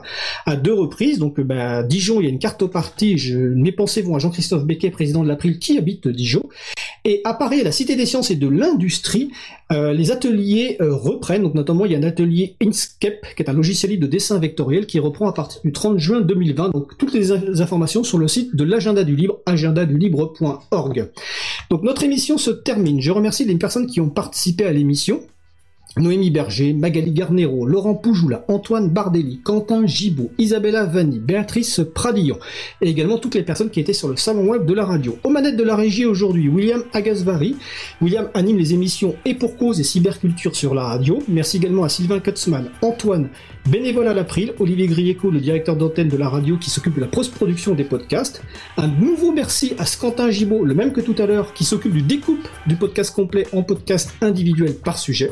[0.45, 1.20] à, deux reprises.
[1.20, 3.18] Donc, bah, Dijon, il y a une cartopartie.
[3.18, 6.44] Je, mes pensées vont à Jean-Christophe Becquet, président de l'April, qui habite Dijon.
[7.06, 9.32] Et à Paris, à la Cité des Sciences et de l'Industrie,
[9.72, 11.44] les ateliers reprennent.
[11.44, 14.86] Donc, notamment, il y a un atelier Inkscape, qui est un logiciel de dessin vectoriel,
[14.86, 16.72] qui reprend à partir du 30 juin 2020.
[16.72, 21.10] Donc, toutes les in- informations sur le site de l'agenda du libre, agendadulibre.org.
[21.69, 23.01] Donc, notre émission se termine.
[23.01, 25.22] Je remercie les personnes qui ont participé à l'émission.
[25.97, 32.38] Noémie Berger, Magali Garnero, Laurent Poujoula, Antoine Bardelli, Quentin Gibaud, Isabella Vanni, Béatrice Pradillon,
[32.81, 35.18] et également toutes les personnes qui étaient sur le salon web de la radio.
[35.23, 37.56] Aux manettes de la régie aujourd'hui, William Agasvari.
[38.01, 41.19] William anime les émissions Et pour cause et cyberculture sur la radio.
[41.27, 43.30] Merci également à Sylvain Kutzmann, Antoine,
[43.68, 47.07] bénévole à l'April, Olivier Grieco, le directeur d'antenne de la radio qui s'occupe de la
[47.07, 48.41] post-production des podcasts.
[48.77, 52.02] Un nouveau merci à Quentin Gibaud, le même que tout à l'heure, qui s'occupe du
[52.02, 55.31] découpe du podcast complet en podcast individuel par sujet.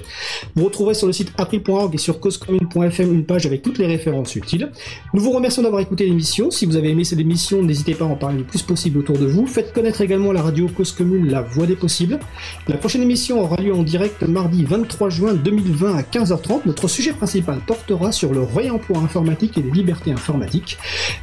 [0.55, 4.35] Vous retrouverez sur le site april.org et sur causecommune.fm une page avec toutes les références
[4.35, 4.71] utiles.
[5.13, 6.51] Nous vous remercions d'avoir écouté l'émission.
[6.51, 9.17] Si vous avez aimé cette émission, n'hésitez pas à en parler le plus possible autour
[9.17, 9.45] de vous.
[9.47, 12.19] Faites connaître également la radio Cause Commune, la voix des possibles.
[12.67, 16.61] La prochaine émission aura lieu en direct mardi 23 juin 2020 à 15h30.
[16.65, 20.77] Notre sujet principal portera sur le réemploi informatique et les libertés informatiques.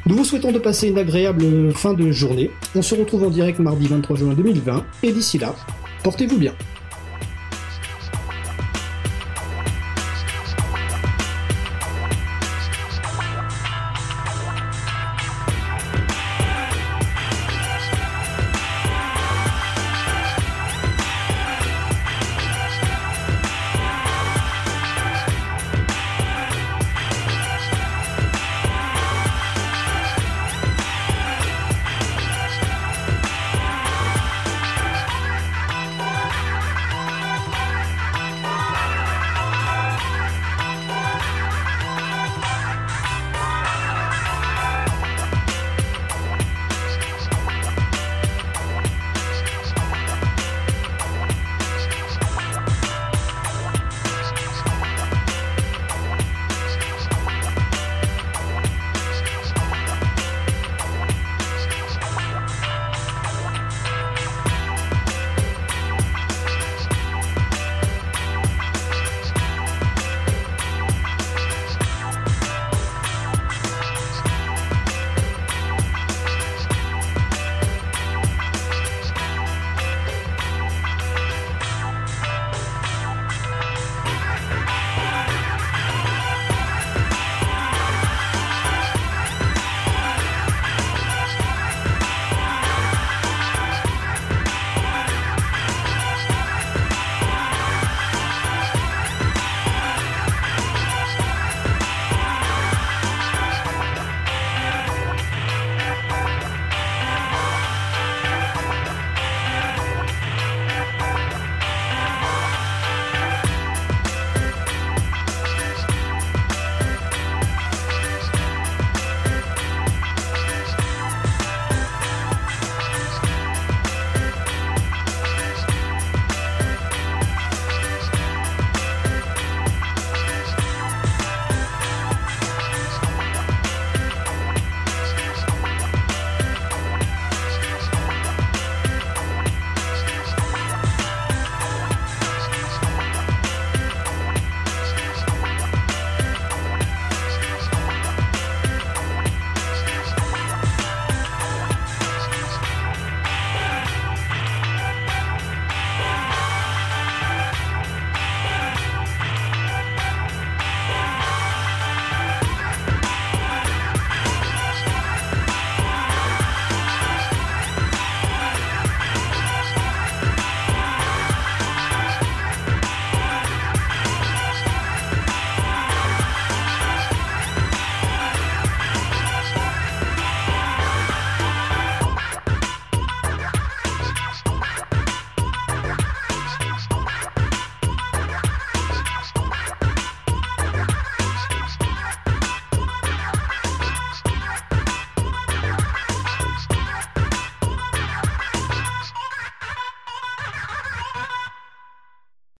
[0.05, 2.51] Nous vous souhaitons de passer une agréable fin de journée.
[2.73, 5.53] On se retrouve en direct mardi 23 juin 2020 et d'ici là,
[6.03, 6.53] portez-vous bien.